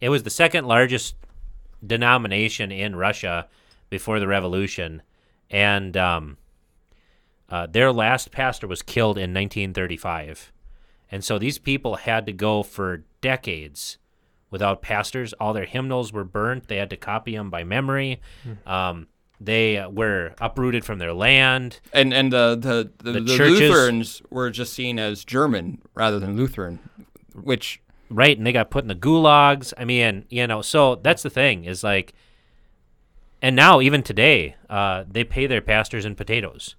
it 0.00 0.08
was 0.08 0.22
the 0.22 0.30
second 0.30 0.66
largest 0.66 1.14
denomination 1.84 2.70
in 2.70 2.96
Russia 2.96 3.48
before 3.90 4.20
the 4.20 4.28
revolution, 4.28 5.02
and 5.50 5.96
um, 5.96 6.36
uh, 7.48 7.66
their 7.66 7.92
last 7.92 8.30
pastor 8.30 8.66
was 8.66 8.82
killed 8.82 9.16
in 9.16 9.32
1935, 9.34 10.52
and 11.10 11.24
so 11.24 11.38
these 11.38 11.58
people 11.58 11.96
had 11.96 12.26
to 12.26 12.32
go 12.32 12.62
for 12.62 13.04
decades 13.20 13.98
without 14.50 14.82
pastors. 14.82 15.32
All 15.34 15.52
their 15.52 15.64
hymnals 15.64 16.12
were 16.12 16.24
burnt. 16.24 16.68
They 16.68 16.76
had 16.76 16.90
to 16.90 16.96
copy 16.96 17.34
them 17.36 17.50
by 17.50 17.64
memory. 17.64 18.20
Um, 18.66 19.06
they 19.40 19.78
uh, 19.78 19.88
were 19.88 20.34
uprooted 20.40 20.84
from 20.84 20.98
their 20.98 21.12
land. 21.12 21.80
and 21.92 22.12
and 22.12 22.32
uh, 22.34 22.56
the 22.56 22.90
the, 22.98 23.12
The 23.12 23.20
the, 23.20 23.36
Lutherans 23.70 24.22
were 24.30 24.50
just 24.50 24.72
seen 24.72 24.98
as 24.98 25.24
German 25.24 25.80
rather 25.94 26.18
than 26.18 26.36
Lutheran, 26.36 26.78
which 27.34 27.80
right 28.10 28.36
and 28.36 28.46
they 28.46 28.52
got 28.52 28.70
put 28.70 28.84
in 28.84 28.88
the 28.88 28.94
gulags 28.94 29.72
i 29.76 29.84
mean 29.84 30.24
you 30.28 30.46
know 30.46 30.62
so 30.62 30.94
that's 30.96 31.22
the 31.22 31.30
thing 31.30 31.64
is 31.64 31.84
like 31.84 32.14
and 33.40 33.54
now 33.54 33.80
even 33.80 34.02
today 34.02 34.56
uh, 34.68 35.04
they 35.08 35.24
pay 35.24 35.46
their 35.46 35.60
pastors 35.60 36.04
in 36.04 36.14
potatoes 36.14 36.74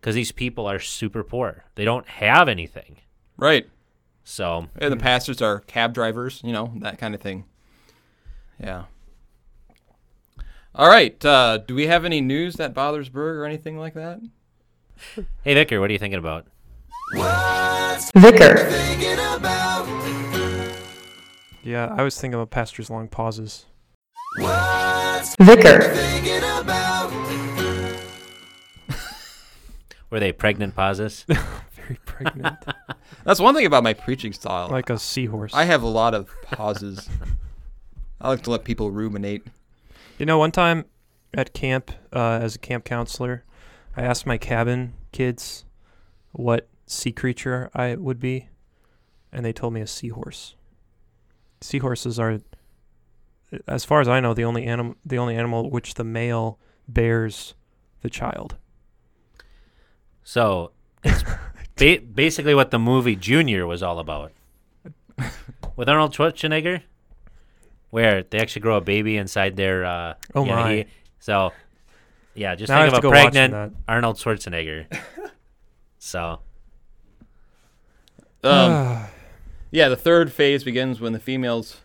because 0.00 0.14
these 0.14 0.32
people 0.32 0.66
are 0.66 0.78
super 0.78 1.24
poor 1.24 1.64
they 1.74 1.84
don't 1.84 2.08
have 2.08 2.48
anything 2.48 2.96
right, 3.36 3.68
so 4.24 4.68
and 4.76 4.92
the 4.92 4.96
pastors 4.96 5.42
are 5.42 5.60
cab 5.60 5.92
drivers, 5.94 6.40
you 6.44 6.52
know 6.52 6.72
that 6.76 6.98
kind 6.98 7.14
of 7.14 7.20
thing. 7.20 7.44
Yeah. 8.62 8.84
All 10.74 10.88
right. 10.88 11.22
Uh, 11.24 11.58
do 11.58 11.74
we 11.74 11.88
have 11.88 12.04
any 12.04 12.20
news 12.20 12.54
that 12.54 12.72
bothers 12.72 13.08
Berg 13.08 13.36
or 13.36 13.44
anything 13.44 13.76
like 13.78 13.94
that? 13.94 14.20
hey 15.42 15.54
vicar 15.54 15.80
what 15.80 15.90
are 15.90 15.92
you 15.92 15.98
thinking 15.98 16.18
about 16.18 16.46
Vicar. 18.14 19.11
Yeah, 21.62 21.94
I 21.96 22.02
was 22.02 22.20
thinking 22.20 22.34
about 22.34 22.50
pastor's 22.50 22.90
long 22.90 23.08
pauses. 23.08 23.66
Vicar. 25.38 25.78
were 30.10 30.20
they 30.20 30.32
pregnant 30.32 30.74
pauses 30.74 31.24
Very 31.28 31.98
pregnant, 32.04 32.56
That's 33.24 33.40
one 33.40 33.54
thing 33.54 33.66
about 33.66 33.82
my 33.82 33.94
preaching 33.94 34.32
style. 34.32 34.68
like 34.68 34.90
a 34.90 34.98
seahorse. 34.98 35.52
I 35.54 35.64
have 35.64 35.82
a 35.82 35.88
lot 35.88 36.14
of 36.14 36.30
pauses. 36.50 37.08
I 38.20 38.28
like 38.28 38.42
to 38.42 38.50
let 38.50 38.64
people 38.64 38.90
ruminate. 38.90 39.44
You 40.18 40.26
know, 40.26 40.38
one 40.38 40.52
time 40.52 40.84
at 41.34 41.54
camp, 41.54 41.90
uh, 42.12 42.38
as 42.42 42.56
a 42.56 42.58
camp 42.58 42.84
counselor, 42.84 43.44
I 43.96 44.02
asked 44.02 44.26
my 44.26 44.38
cabin 44.38 44.94
kids 45.12 45.64
what 46.32 46.68
sea 46.86 47.12
creature 47.12 47.70
I 47.74 47.94
would 47.96 48.20
be, 48.20 48.48
and 49.32 49.44
they 49.44 49.52
told 49.52 49.72
me 49.72 49.80
a 49.80 49.86
seahorse. 49.86 50.54
Seahorses 51.62 52.18
are, 52.18 52.40
as 53.66 53.84
far 53.84 54.00
as 54.00 54.08
I 54.08 54.20
know, 54.20 54.34
the 54.34 54.44
only 54.44 54.64
animal 54.66 54.96
the 55.04 55.18
only 55.18 55.36
animal 55.36 55.70
which 55.70 55.94
the 55.94 56.04
male 56.04 56.58
bears 56.88 57.54
the 58.02 58.10
child. 58.10 58.56
So 60.24 60.72
it's 61.04 61.22
ba- 61.76 62.00
basically 62.00 62.54
what 62.54 62.70
the 62.70 62.78
movie 62.78 63.16
Junior 63.16 63.66
was 63.66 63.82
all 63.82 63.98
about. 63.98 64.32
With 65.76 65.88
Arnold 65.88 66.12
Schwarzenegger, 66.14 66.82
where 67.90 68.22
they 68.24 68.38
actually 68.38 68.62
grow 68.62 68.76
a 68.76 68.80
baby 68.80 69.16
inside 69.16 69.56
their. 69.56 69.84
Uh, 69.84 70.14
Oh 70.34 70.44
yeah, 70.44 70.54
my. 70.56 70.74
he- 70.74 70.84
so, 71.20 71.52
yeah, 72.34 72.54
just 72.56 72.68
Now 72.70 72.80
I 72.80 72.82
think 72.90 72.94
have 72.96 73.04
of 73.04 73.10
a 73.10 73.12
pregnant. 73.12 73.76
Arnold 73.86 74.16
Schwarzenegger. 74.16 74.86
so, 75.98 76.40
Um, 78.42 79.04
yeah, 79.72 79.88
the 79.88 79.96
third 79.96 80.30
phase 80.30 80.62
begins 80.62 81.00
when 81.00 81.12
the 81.12 81.18
female's 81.18 81.80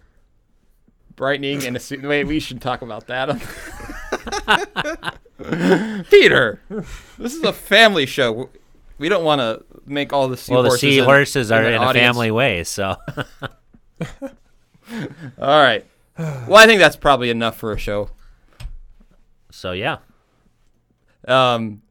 brightening 1.16 1.66
and 1.66 1.76
wait, 2.04 2.26
we 2.26 2.40
should 2.40 2.62
talk 2.62 2.84
about 2.84 3.08
that. 3.08 3.30
Peter, 6.10 6.62
this 7.18 7.34
is 7.34 7.44
a 7.44 7.54
family 7.54 8.06
show. 8.06 8.50
We 9.00 9.10
don't 9.10 9.24
want 9.24 9.42
to 9.42 9.64
make 9.86 10.14
all 10.14 10.28
the 10.28 10.42
well, 10.50 10.64
the 10.64 10.72
seahorses. 10.72 10.84
in- 10.84 10.90
seahorses 10.92 11.52
are 11.52 11.64
the 11.64 11.76
in 11.76 11.82
a 11.82 11.94
family 11.94 12.30
way. 12.30 12.64
So, 12.64 12.96
All 15.40 15.62
right. 15.64 15.86
Well, 16.18 16.56
I 16.56 16.66
think 16.66 16.80
that's 16.80 16.96
probably 16.96 17.30
enough 17.30 17.58
for 17.58 17.72
a 17.72 17.78
show. 17.78 18.10
so 19.52 19.72
yeah. 19.72 19.98
Um, 21.28 21.82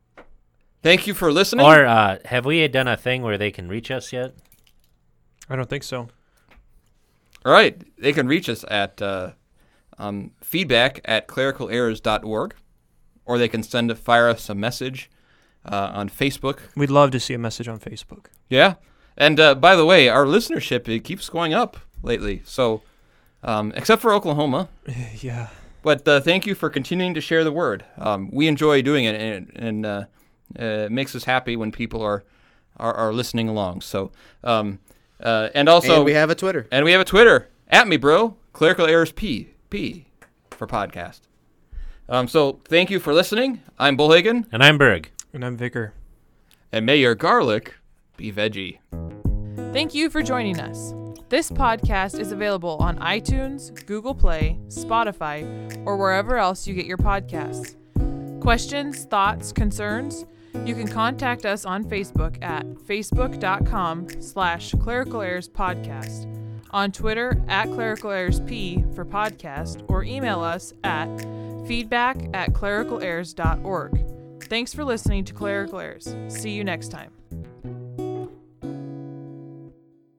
thank 0.82 1.06
you 1.06 1.14
for 1.14 1.32
listening. 1.32 1.64
Or 1.64 1.84
uh, 1.84 2.18
have 2.24 2.44
we 2.44 2.66
done 2.68 2.88
a 2.88 2.96
thing 2.96 3.22
where 3.22 3.38
they 3.38 3.50
can 3.50 3.68
reach 3.68 3.90
us 3.90 4.12
yet? 4.12 4.34
I 5.48 5.56
don't 5.56 5.68
think 5.68 5.82
so. 5.82 6.08
All 7.44 7.52
right. 7.52 7.80
They 7.98 8.12
can 8.12 8.26
reach 8.26 8.48
us 8.48 8.64
at 8.68 9.00
uh, 9.00 9.32
um, 9.98 10.32
feedback 10.42 11.00
at 11.04 11.28
clericalerrors.org, 11.28 12.54
or 13.24 13.38
they 13.38 13.48
can 13.48 13.62
send 13.62 13.90
a, 13.90 13.94
fire 13.94 14.28
us 14.28 14.48
a 14.48 14.54
message 14.54 15.10
uh, 15.64 15.90
on 15.94 16.08
Facebook. 16.08 16.58
We'd 16.74 16.90
love 16.90 17.10
to 17.12 17.20
see 17.20 17.34
a 17.34 17.38
message 17.38 17.68
on 17.68 17.78
Facebook. 17.78 18.26
Yeah. 18.48 18.74
And 19.16 19.40
uh, 19.40 19.54
by 19.54 19.76
the 19.76 19.86
way, 19.86 20.08
our 20.08 20.26
listenership 20.26 20.88
it 20.88 21.04
keeps 21.04 21.28
going 21.28 21.54
up 21.54 21.76
lately. 22.02 22.42
So, 22.44 22.82
um, 23.42 23.72
except 23.74 24.02
for 24.02 24.12
Oklahoma. 24.12 24.68
yeah. 25.20 25.48
But 25.82 26.06
uh, 26.08 26.20
thank 26.20 26.46
you 26.46 26.54
for 26.54 26.68
continuing 26.68 27.14
to 27.14 27.20
share 27.20 27.44
the 27.44 27.52
word. 27.52 27.84
Um, 27.96 28.28
we 28.32 28.48
enjoy 28.48 28.82
doing 28.82 29.04
it, 29.04 29.20
and, 29.20 29.52
and 29.54 29.86
uh, 29.86 30.04
uh, 30.58 30.64
it 30.64 30.92
makes 30.92 31.14
us 31.14 31.24
happy 31.24 31.54
when 31.56 31.70
people 31.70 32.02
are 32.02 32.24
are, 32.78 32.92
are 32.92 33.12
listening 33.12 33.48
along. 33.48 33.80
So, 33.80 34.10
um, 34.44 34.80
uh, 35.20 35.48
and 35.54 35.68
also 35.68 35.96
and 35.96 36.04
we 36.04 36.12
have 36.12 36.30
a 36.30 36.34
Twitter. 36.34 36.66
and 36.70 36.84
we 36.84 36.92
have 36.92 37.00
a 37.00 37.04
Twitter 37.04 37.48
at 37.68 37.86
me, 37.88 37.96
bro. 37.96 38.36
Clerical 38.52 38.86
errors 38.86 39.12
P 39.12 39.50
P 39.70 40.06
for 40.50 40.66
podcast. 40.66 41.20
Um, 42.08 42.28
so 42.28 42.60
thank 42.66 42.90
you 42.90 43.00
for 43.00 43.12
listening. 43.12 43.60
I'm 43.78 43.96
Bullhagen, 43.96 44.46
And 44.52 44.62
I'm 44.62 44.78
Berg. 44.78 45.10
And 45.32 45.44
I'm 45.44 45.56
Vicar. 45.56 45.92
and 46.72 46.86
may 46.86 46.96
your 46.96 47.14
garlic 47.14 47.74
be 48.16 48.32
veggie. 48.32 48.78
Thank 49.72 49.94
you 49.94 50.08
for 50.08 50.22
joining 50.22 50.58
us. 50.60 50.94
This 51.28 51.50
podcast 51.50 52.18
is 52.20 52.30
available 52.32 52.76
on 52.80 52.98
iTunes, 53.00 53.84
Google 53.86 54.14
Play, 54.14 54.58
Spotify, 54.68 55.42
or 55.84 55.96
wherever 55.96 56.38
else 56.38 56.66
you 56.66 56.72
get 56.74 56.86
your 56.86 56.96
podcasts. 56.98 57.74
Questions, 58.40 59.04
thoughts, 59.06 59.52
concerns? 59.52 60.24
You 60.64 60.74
can 60.74 60.88
contact 60.88 61.44
us 61.46 61.64
on 61.64 61.84
Facebook 61.84 62.42
at 62.42 62.64
facebook.com 62.66 64.20
slash 64.20 64.72
clerical 64.80 65.22
errors 65.22 65.48
podcast, 65.48 66.32
on 66.70 66.92
Twitter 66.92 67.40
at 67.48 67.66
clerical 67.66 68.10
errors 68.10 68.40
p 68.40 68.84
for 68.94 69.04
podcast, 69.04 69.84
or 69.88 70.04
email 70.04 70.40
us 70.40 70.72
at 70.84 71.08
feedback 71.66 72.16
at 72.34 72.52
clericalerrors.org. 72.52 74.42
Thanks 74.44 74.72
for 74.72 74.84
listening 74.84 75.24
to 75.24 75.32
Clerical 75.32 75.80
Errors. 75.80 76.14
See 76.28 76.50
you 76.50 76.62
next 76.62 76.88
time. 76.88 77.10